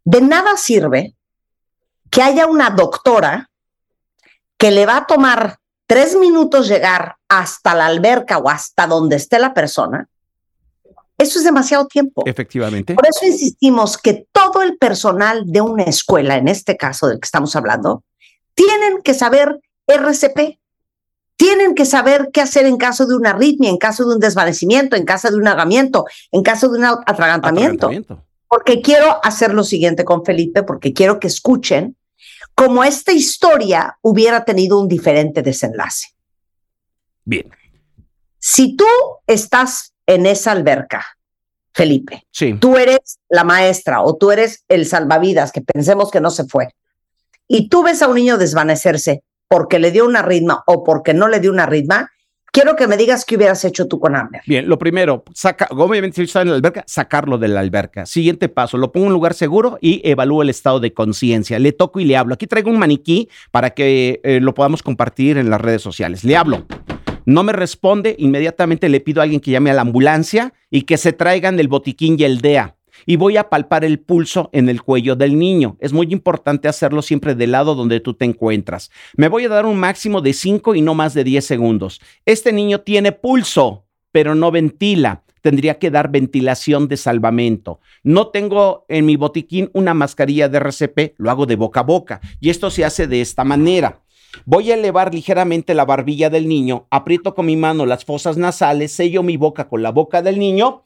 [0.03, 1.15] De nada sirve
[2.09, 3.49] que haya una doctora
[4.57, 5.57] que le va a tomar
[5.87, 10.07] tres minutos llegar hasta la alberca o hasta donde esté la persona
[11.17, 12.23] eso es demasiado tiempo.
[12.25, 12.95] Efectivamente.
[12.95, 17.25] Por eso insistimos que todo el personal de una escuela, en este caso del que
[17.25, 18.03] estamos hablando,
[18.53, 20.59] tienen que saber RCP.
[21.35, 24.95] Tienen que saber qué hacer en caso de una arritmia, en caso de un desvanecimiento,
[24.95, 27.87] en caso de un ahogamiento, en caso de un atragantamiento.
[27.87, 28.23] atragantamiento.
[28.47, 31.97] Porque quiero hacer lo siguiente con Felipe, porque quiero que escuchen
[32.53, 36.09] cómo esta historia hubiera tenido un diferente desenlace.
[37.25, 37.49] Bien.
[38.37, 38.85] Si tú
[39.25, 41.17] estás en esa alberca,
[41.73, 42.25] Felipe.
[42.31, 42.53] Sí.
[42.53, 46.69] Tú eres la maestra o tú eres el salvavidas, que pensemos que no se fue.
[47.47, 51.27] Y tú ves a un niño desvanecerse porque le dio una ritma o porque no
[51.27, 52.09] le dio una ritma,
[52.51, 54.41] quiero que me digas qué hubieras hecho tú con Amber.
[54.47, 58.05] Bien, lo primero, saca, obviamente si está en la alberca, sacarlo de la alberca.
[58.05, 61.59] Siguiente paso, lo pongo en un lugar seguro y evalúo el estado de conciencia.
[61.59, 62.35] Le toco y le hablo.
[62.35, 66.23] Aquí traigo un maniquí para que eh, lo podamos compartir en las redes sociales.
[66.23, 66.65] Le hablo.
[67.25, 70.97] No me responde, inmediatamente le pido a alguien que llame a la ambulancia y que
[70.97, 72.75] se traigan el botiquín y el DEA.
[73.05, 75.77] Y voy a palpar el pulso en el cuello del niño.
[75.79, 78.91] Es muy importante hacerlo siempre del lado donde tú te encuentras.
[79.17, 81.99] Me voy a dar un máximo de 5 y no más de 10 segundos.
[82.25, 87.81] Este niño tiene pulso, pero no ventila tendría que dar ventilación de salvamento.
[88.01, 92.21] No tengo en mi botiquín una mascarilla de RCP, lo hago de boca a boca.
[92.39, 94.02] Y esto se hace de esta manera.
[94.45, 98.91] Voy a elevar ligeramente la barbilla del niño, aprieto con mi mano las fosas nasales,
[98.91, 100.85] sello mi boca con la boca del niño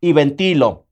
[0.00, 0.86] y ventilo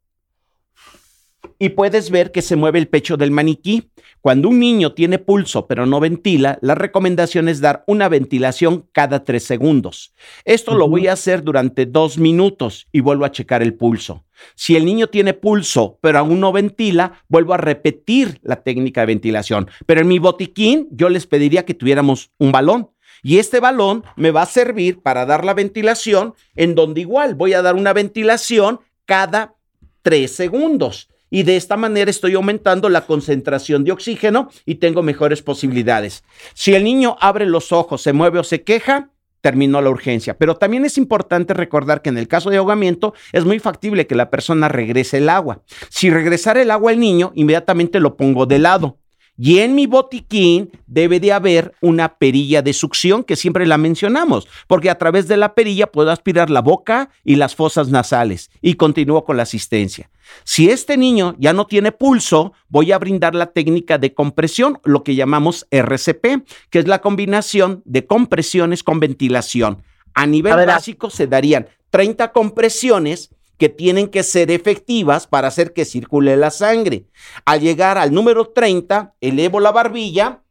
[1.62, 3.90] y puedes ver que se mueve el pecho del maniquí.
[4.22, 9.24] Cuando un niño tiene pulso pero no ventila, la recomendación es dar una ventilación cada
[9.24, 10.14] tres segundos.
[10.46, 14.24] Esto lo voy a hacer durante dos minutos y vuelvo a checar el pulso.
[14.54, 19.08] Si el niño tiene pulso pero aún no ventila, vuelvo a repetir la técnica de
[19.08, 19.68] ventilación.
[19.84, 22.90] Pero en mi botiquín yo les pediría que tuviéramos un balón.
[23.22, 27.52] Y este balón me va a servir para dar la ventilación en donde igual voy
[27.52, 29.56] a dar una ventilación cada
[30.00, 35.42] tres segundos y de esta manera estoy aumentando la concentración de oxígeno y tengo mejores
[35.42, 36.24] posibilidades.
[36.54, 40.36] Si el niño abre los ojos, se mueve o se queja, terminó la urgencia.
[40.36, 44.14] Pero también es importante recordar que en el caso de ahogamiento es muy factible que
[44.14, 45.62] la persona regrese el agua.
[45.88, 48.99] Si regresara el agua al niño, inmediatamente lo pongo de lado.
[49.42, 54.46] Y en mi botiquín debe de haber una perilla de succión que siempre la mencionamos,
[54.66, 58.74] porque a través de la perilla puedo aspirar la boca y las fosas nasales y
[58.74, 60.10] continúo con la asistencia.
[60.44, 65.04] Si este niño ya no tiene pulso, voy a brindar la técnica de compresión, lo
[65.04, 69.82] que llamamos RCP, que es la combinación de compresiones con ventilación.
[70.12, 73.30] A nivel básico se darían 30 compresiones
[73.60, 77.04] que tienen que ser efectivas para hacer que circule la sangre.
[77.44, 80.42] Al llegar al número 30, elevo la barbilla,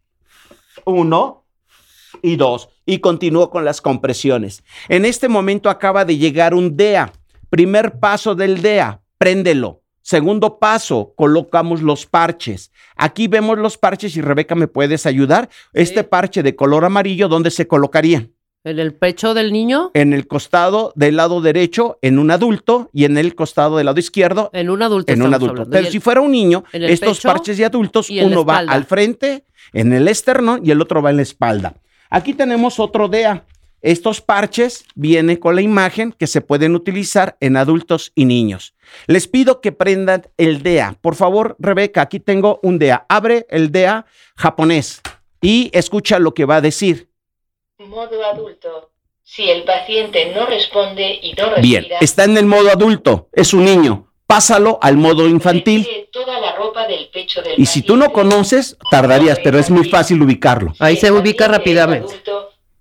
[0.86, 1.44] uno
[2.22, 4.64] y dos, y continúo con las compresiones.
[4.90, 7.12] En este momento acaba de llegar un DEA.
[7.50, 9.82] Primer paso del DEA, préndelo.
[10.04, 12.72] Segundo paso, colocamos los parches.
[12.96, 15.50] Aquí vemos los parches y Rebeca me puedes ayudar.
[15.74, 18.30] Este parche de color amarillo, ¿dónde se colocaría?
[18.66, 19.92] ¿En el pecho del niño?
[19.94, 24.00] En el costado del lado derecho, en un adulto, y en el costado del lado
[24.00, 24.50] izquierdo.
[24.52, 25.14] En un adulto.
[25.14, 25.66] En un adulto.
[25.70, 30.10] Pero si fuera un niño, estos parches de adultos, uno va al frente, en el
[30.10, 31.76] externo, y el otro va en la espalda.
[32.10, 33.46] Aquí tenemos otro DEA.
[33.82, 38.74] Estos parches vienen con la imagen que se pueden utilizar en adultos y niños.
[39.08, 40.98] Les pido que prendan el DEA.
[41.00, 43.06] Por favor, Rebeca, aquí tengo un DEA.
[43.08, 44.06] Abre el DEA
[44.36, 45.02] japonés
[45.40, 47.09] y escucha lo que va a decir.
[47.88, 48.92] Modo adulto.
[49.24, 51.62] Si el paciente no responde y no respira.
[51.62, 54.12] Bien, está en el modo adulto, es un niño.
[54.28, 55.88] Pásalo al modo infantil.
[56.12, 59.88] Toda la ropa del pecho del y si tú no conoces, tardarías, pero es muy
[59.88, 60.74] fácil ubicarlo.
[60.80, 62.22] Ahí se ubica rápidamente.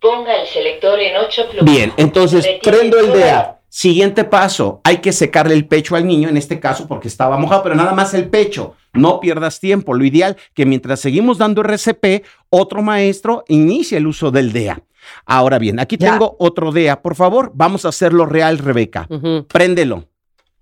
[0.00, 3.60] ponga el selector en 8 Bien, entonces prendo el DEA.
[3.68, 7.62] Siguiente paso, hay que secarle el pecho al niño, en este caso porque estaba mojado,
[7.62, 8.74] pero nada más el pecho.
[8.94, 9.94] No pierdas tiempo.
[9.94, 14.82] Lo ideal que mientras seguimos dando RCP, otro maestro inicie el uso del DEA.
[15.26, 17.02] Ahora bien, aquí tengo otro DEA.
[17.02, 19.08] Por favor, vamos a hacerlo real, Rebeca.
[19.48, 20.04] Préndelo.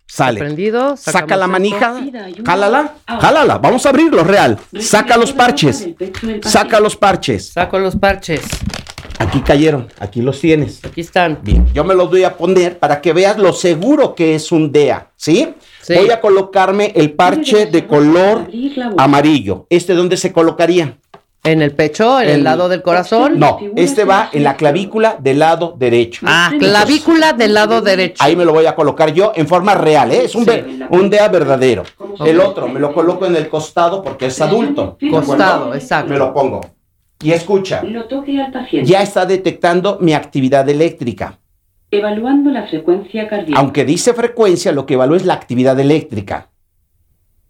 [0.09, 0.39] Sale.
[0.39, 2.01] Prendido, Saca la manija,
[2.45, 3.59] jálala, jálala.
[3.59, 4.57] Vamos a abrirlo real.
[4.79, 5.89] Saca los parches.
[6.43, 7.49] Saca los parches.
[7.49, 8.43] Saco los parches.
[9.19, 10.85] Aquí cayeron, aquí los tienes.
[10.85, 11.39] Aquí están.
[11.43, 14.71] Bien, yo me los voy a poner para que veas lo seguro que es un
[14.71, 15.55] DEA, ¿sí?
[15.89, 18.49] Voy a colocarme el parche de color
[18.99, 19.67] amarillo.
[19.71, 20.99] ¿Este dónde se colocaría?
[21.47, 22.21] ¿En el pecho?
[22.21, 23.39] ¿En el, lado del corazón?
[23.39, 26.27] No, este va en la clavícula del lado derecho.
[26.29, 28.23] Ah, clavícula del lado derecho.
[28.23, 30.25] Ahí me lo voy a colocar yo en forma real, ¿eh?
[30.25, 30.47] Es un,
[30.91, 31.85] un DEA verdadero.
[32.25, 34.99] El otro me lo coloco en el costado porque es adulto.
[35.11, 36.13] Costado, exacto.
[36.13, 36.61] Me lo pongo.
[37.23, 37.83] Y escucha,
[38.85, 41.39] ya está detectando mi actividad eléctrica.
[41.91, 43.59] Evaluando la frecuencia cardíaca.
[43.61, 46.51] Aunque dice frecuencia, lo que evalúa es la actividad eléctrica.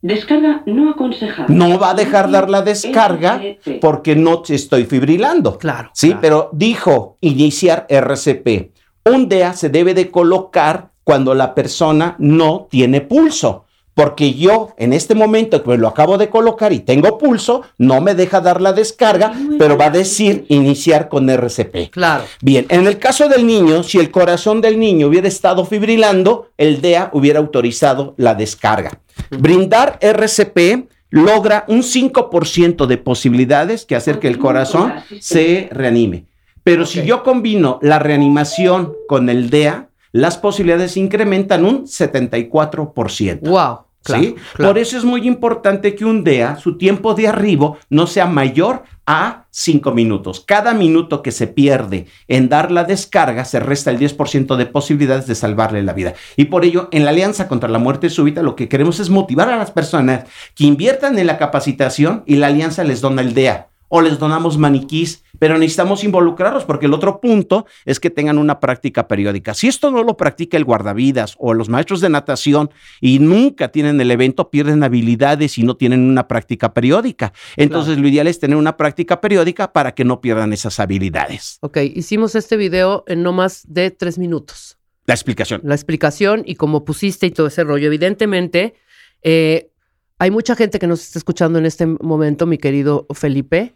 [0.03, 1.55] Descarga no aconsejable.
[1.55, 3.41] No va a dejar dar la descarga
[3.81, 5.59] porque no te estoy fibrilando.
[5.59, 5.91] Claro.
[5.95, 8.73] Sí, pero dijo iniciar RCP.
[9.05, 13.66] Un DEA se debe de colocar cuando la persona no tiene pulso
[13.97, 18.03] porque yo en este momento que me lo acabo de colocar y tengo pulso, no
[18.03, 21.93] me deja dar la descarga, pero va a decir iniciar con RCP.
[21.93, 22.25] Claro.
[22.43, 26.83] Bien, en el caso del niño, si el corazón del niño hubiera estado fibrilando, el
[26.83, 29.01] DEA hubiera autorizado la descarga.
[29.31, 36.27] Brindar RCP logra un 5% de posibilidades que hacer que el corazón se reanime.
[36.63, 43.41] Pero si yo combino la reanimación con el DEA, las posibilidades incrementan un 74%.
[43.41, 43.86] ¡Wow!
[44.07, 44.37] ¿Sí?
[44.57, 48.85] Por eso es muy importante que un DEA, su tiempo de arribo, no sea mayor
[49.07, 50.43] a 5 minutos.
[50.47, 55.27] Cada minuto que se pierde en dar la descarga se resta el 10% de posibilidades
[55.27, 56.15] de salvarle la vida.
[56.37, 59.49] Y por ello, en la Alianza contra la Muerte Súbita, lo que queremos es motivar
[59.49, 60.25] a las personas
[60.55, 64.59] que inviertan en la capacitación y la Alianza les dona el DEA o les donamos
[64.59, 69.55] maniquís, pero necesitamos involucrarlos porque el otro punto es que tengan una práctica periódica.
[69.55, 74.01] Si esto no lo practica el guardavidas o los maestros de natación y nunca tienen
[74.01, 77.33] el evento, pierden habilidades y no tienen una práctica periódica.
[77.57, 81.59] Entonces lo ideal es tener una práctica periódica para que no pierdan esas habilidades.
[81.61, 84.79] Ok, hicimos este video en no más de tres minutos.
[85.07, 85.61] La explicación.
[85.65, 87.87] La explicación y cómo pusiste y todo ese rollo.
[87.87, 88.75] Evidentemente,
[89.23, 89.71] eh,
[90.19, 93.75] hay mucha gente que nos está escuchando en este momento, mi querido Felipe.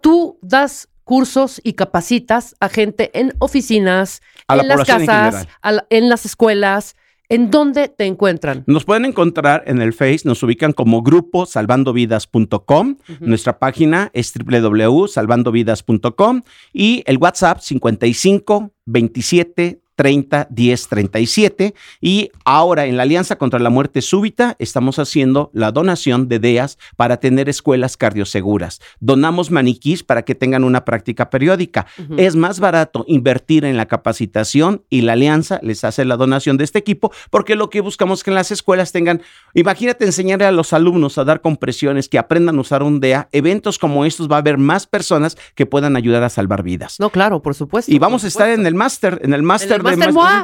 [0.00, 5.48] Tú das cursos y capacitas a gente en oficinas, en las casas,
[5.90, 6.96] en, las escuelas.
[7.28, 8.64] ¿En dónde te encuentran?
[8.66, 12.96] Nos pueden encontrar en el Face, nos ubican como grupo salvandovidas.com.
[13.20, 16.42] Nuestra página es www.salvandovidas.com
[16.72, 23.68] y el WhatsApp 55 27 30 10 37 y ahora en la Alianza contra la
[23.68, 28.80] Muerte Súbita estamos haciendo la donación de DEAS para tener escuelas cardioseguras.
[29.00, 31.86] Donamos maniquís para que tengan una práctica periódica.
[32.16, 36.64] Es más barato invertir en la capacitación y la Alianza les hace la donación de
[36.64, 39.20] este equipo porque lo que buscamos es que en las escuelas tengan,
[39.52, 43.28] imagínate enseñarle a los alumnos a dar compresiones, que aprendan a usar un DEA.
[43.32, 46.98] Eventos como estos va a haber más personas que puedan ayudar a salvar vidas.
[47.00, 47.92] No, claro, por supuesto.
[47.92, 49.89] Y vamos a estar en el máster, en el máster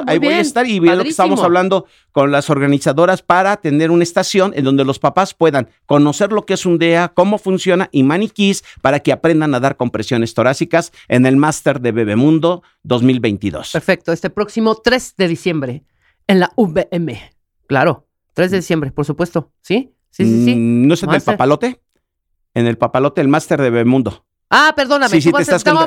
[0.05, 3.91] ahí voy a estar y bien lo que estamos hablando con las organizadoras para tener
[3.91, 7.89] una estación en donde los papás puedan conocer lo que es un DEA, cómo funciona
[7.91, 13.71] y maniquís para que aprendan a dar compresiones torácicas en el máster de Bebemundo 2022.
[13.71, 15.83] Perfecto, este próximo 3 de diciembre
[16.27, 17.17] en la UVM.
[17.67, 19.51] Claro, 3 de diciembre, por supuesto.
[19.61, 19.93] ¿Sí?
[20.09, 20.55] Sí, sí, sí.
[20.55, 21.81] Mm, ¿No es en el papalote?
[22.53, 24.25] En el papalote, el máster de Bebemundo.
[24.49, 25.09] Ah, perdóname.
[25.09, 25.41] Sí, sí, me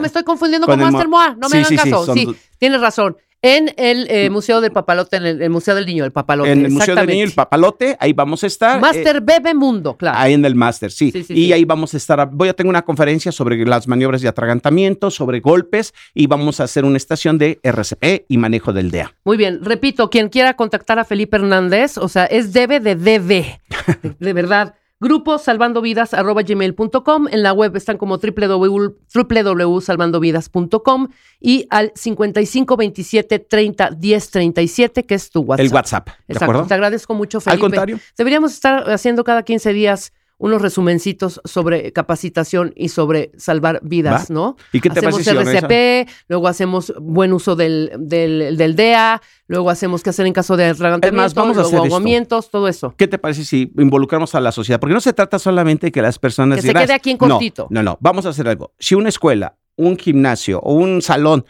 [0.07, 1.35] estoy confundiendo con Master Moa.
[1.39, 2.15] No me hagan caso.
[2.15, 2.29] Sí,
[2.59, 3.17] tienes razón.
[3.43, 6.53] En el eh, Museo del Papalote, en el, el Museo del Niño, el Papalote.
[6.53, 7.33] En el Museo del Niño, el.
[7.33, 8.77] Papalote, ahí vamos a estar.
[8.77, 10.19] eh, Master Bebe Mundo, claro.
[10.19, 11.11] Ahí en el máster, sí.
[11.11, 11.53] Sí, sí, y sí.
[11.55, 12.29] ahí vamos a estar.
[12.31, 16.65] Voy a tener una conferencia sobre las maniobras de atragantamiento, sobre golpes y vamos a
[16.65, 19.15] hacer una estación de RCP y manejo del DEA.
[19.25, 23.61] Muy bien, repito, quien quiera contactar a Felipe Hernández, o sea, es debe de debe,
[24.03, 24.75] de, de verdad.
[25.01, 27.29] Grupo salvandovidas.gmail.com.
[27.29, 31.09] En la web están como www www.salvandovidas.com
[31.41, 35.67] y al 55 27 30 10 37, que es tu WhatsApp.
[35.67, 36.45] El WhatsApp, ¿de Exacto.
[36.45, 36.67] acuerdo?
[36.67, 37.61] Te agradezco mucho, Felipe.
[37.61, 37.99] contrario.
[38.17, 44.35] Deberíamos estar haciendo cada 15 días unos resumencitos sobre capacitación y sobre salvar vidas, Va.
[44.35, 44.57] ¿no?
[44.73, 50.03] ¿Y qué te hacemos RCP, luego hacemos buen uso del, del, del DEA, luego hacemos
[50.03, 52.95] qué hacer en caso de atragantamiento, todo eso.
[52.97, 54.81] ¿Qué te parece si involucramos a la sociedad?
[54.81, 57.19] Porque no se trata solamente de que las personas Que se digan, quede aquí en
[57.21, 57.67] "No, cortito".
[57.69, 58.73] No, no, vamos a hacer algo.
[58.79, 61.45] Si una escuela, un gimnasio o un salón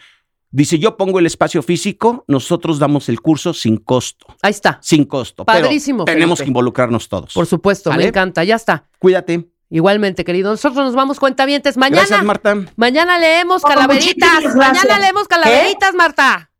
[0.50, 4.26] dice yo pongo el espacio físico, nosotros damos el curso sin costo.
[4.42, 4.78] Ahí está.
[4.82, 5.44] Sin costo.
[5.44, 6.44] pero Padrísimo, tenemos Felipe.
[6.44, 7.34] que involucrarnos todos.
[7.34, 8.84] Por supuesto, me encanta, ya está.
[8.98, 9.48] Cuídate.
[9.72, 10.50] Igualmente, querido.
[10.50, 12.02] Nosotros nos vamos cuentavientes mañana.
[12.02, 12.56] Gracias, Marta.
[12.74, 14.56] Mañana leemos calaveritas.
[14.56, 16.50] Mañana leemos calaveritas, Marta.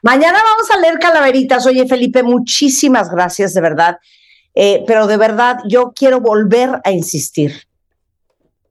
[0.00, 1.66] Mañana vamos a leer calaveritas.
[1.66, 3.98] Oye, Felipe, muchísimas gracias, de verdad.
[4.54, 7.66] Eh, pero de verdad, yo quiero volver a insistir.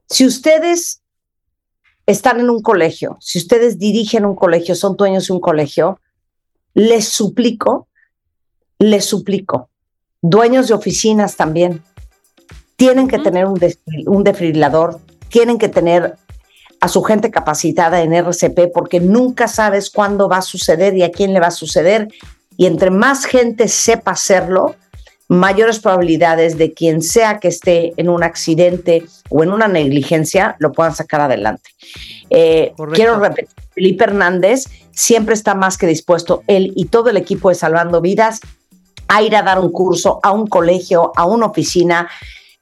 [0.07, 1.00] Si ustedes
[2.05, 5.99] están en un colegio, si ustedes dirigen un colegio, son dueños de un colegio,
[6.73, 7.87] les suplico,
[8.79, 9.69] les suplico,
[10.21, 11.81] dueños de oficinas también,
[12.75, 13.59] tienen que tener un,
[14.07, 14.99] un desfibrilador,
[15.29, 16.15] tienen que tener
[16.81, 21.11] a su gente capacitada en RCP porque nunca sabes cuándo va a suceder y a
[21.11, 22.07] quién le va a suceder.
[22.57, 24.75] Y entre más gente sepa hacerlo,
[25.31, 30.73] mayores probabilidades de quien sea que esté en un accidente o en una negligencia lo
[30.73, 31.69] puedan sacar adelante.
[32.29, 37.47] Eh, quiero repetir, Felipe Hernández siempre está más que dispuesto, él y todo el equipo
[37.47, 38.41] de Salvando Vidas,
[39.07, 42.09] a ir a dar un curso a un colegio, a una oficina,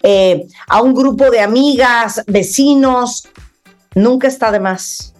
[0.03, 3.27] eh, a un grupo de amigas, vecinos.
[3.95, 5.15] Nunca está de más.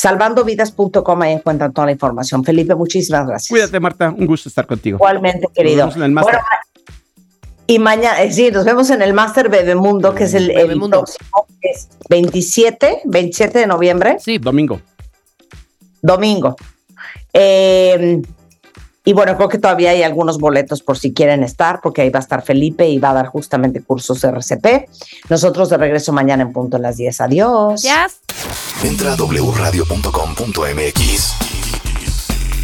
[0.00, 2.44] Salvandovidas.com, ahí encuentran toda la información.
[2.44, 3.48] Felipe, muchísimas gracias.
[3.48, 4.14] Cuídate, Marta.
[4.16, 4.96] Un gusto estar contigo.
[4.96, 5.86] Igualmente, querido.
[5.86, 6.22] Nos vemos en el.
[6.22, 6.38] Bueno,
[7.66, 10.98] y mañana, es decir, nos vemos en el Máster Bebemundo, que es el, el Bebemundo.
[10.98, 14.80] próximo, que es 27, 27 de noviembre, Sí, Domingo.
[16.00, 16.54] domingo.
[17.32, 18.22] Eh,
[19.08, 22.18] y bueno, creo que todavía hay algunos boletos por si quieren estar, porque ahí va
[22.18, 24.86] a estar Felipe y va a dar justamente cursos RCP.
[25.30, 27.22] Nosotros de regreso mañana en punto a las 10.
[27.22, 27.80] Adiós.
[27.80, 28.06] ya.
[28.84, 29.86] Entra a wradio.com.mx.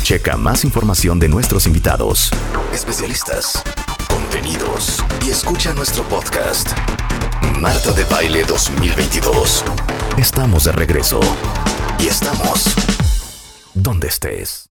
[0.02, 2.30] Checa más información de nuestros invitados,
[2.74, 3.62] especialistas,
[4.06, 6.72] contenidos y escucha nuestro podcast.
[7.58, 9.64] Marta de Baile 2022.
[10.18, 11.20] Estamos de regreso
[11.98, 12.66] y estamos
[13.72, 14.63] donde estés.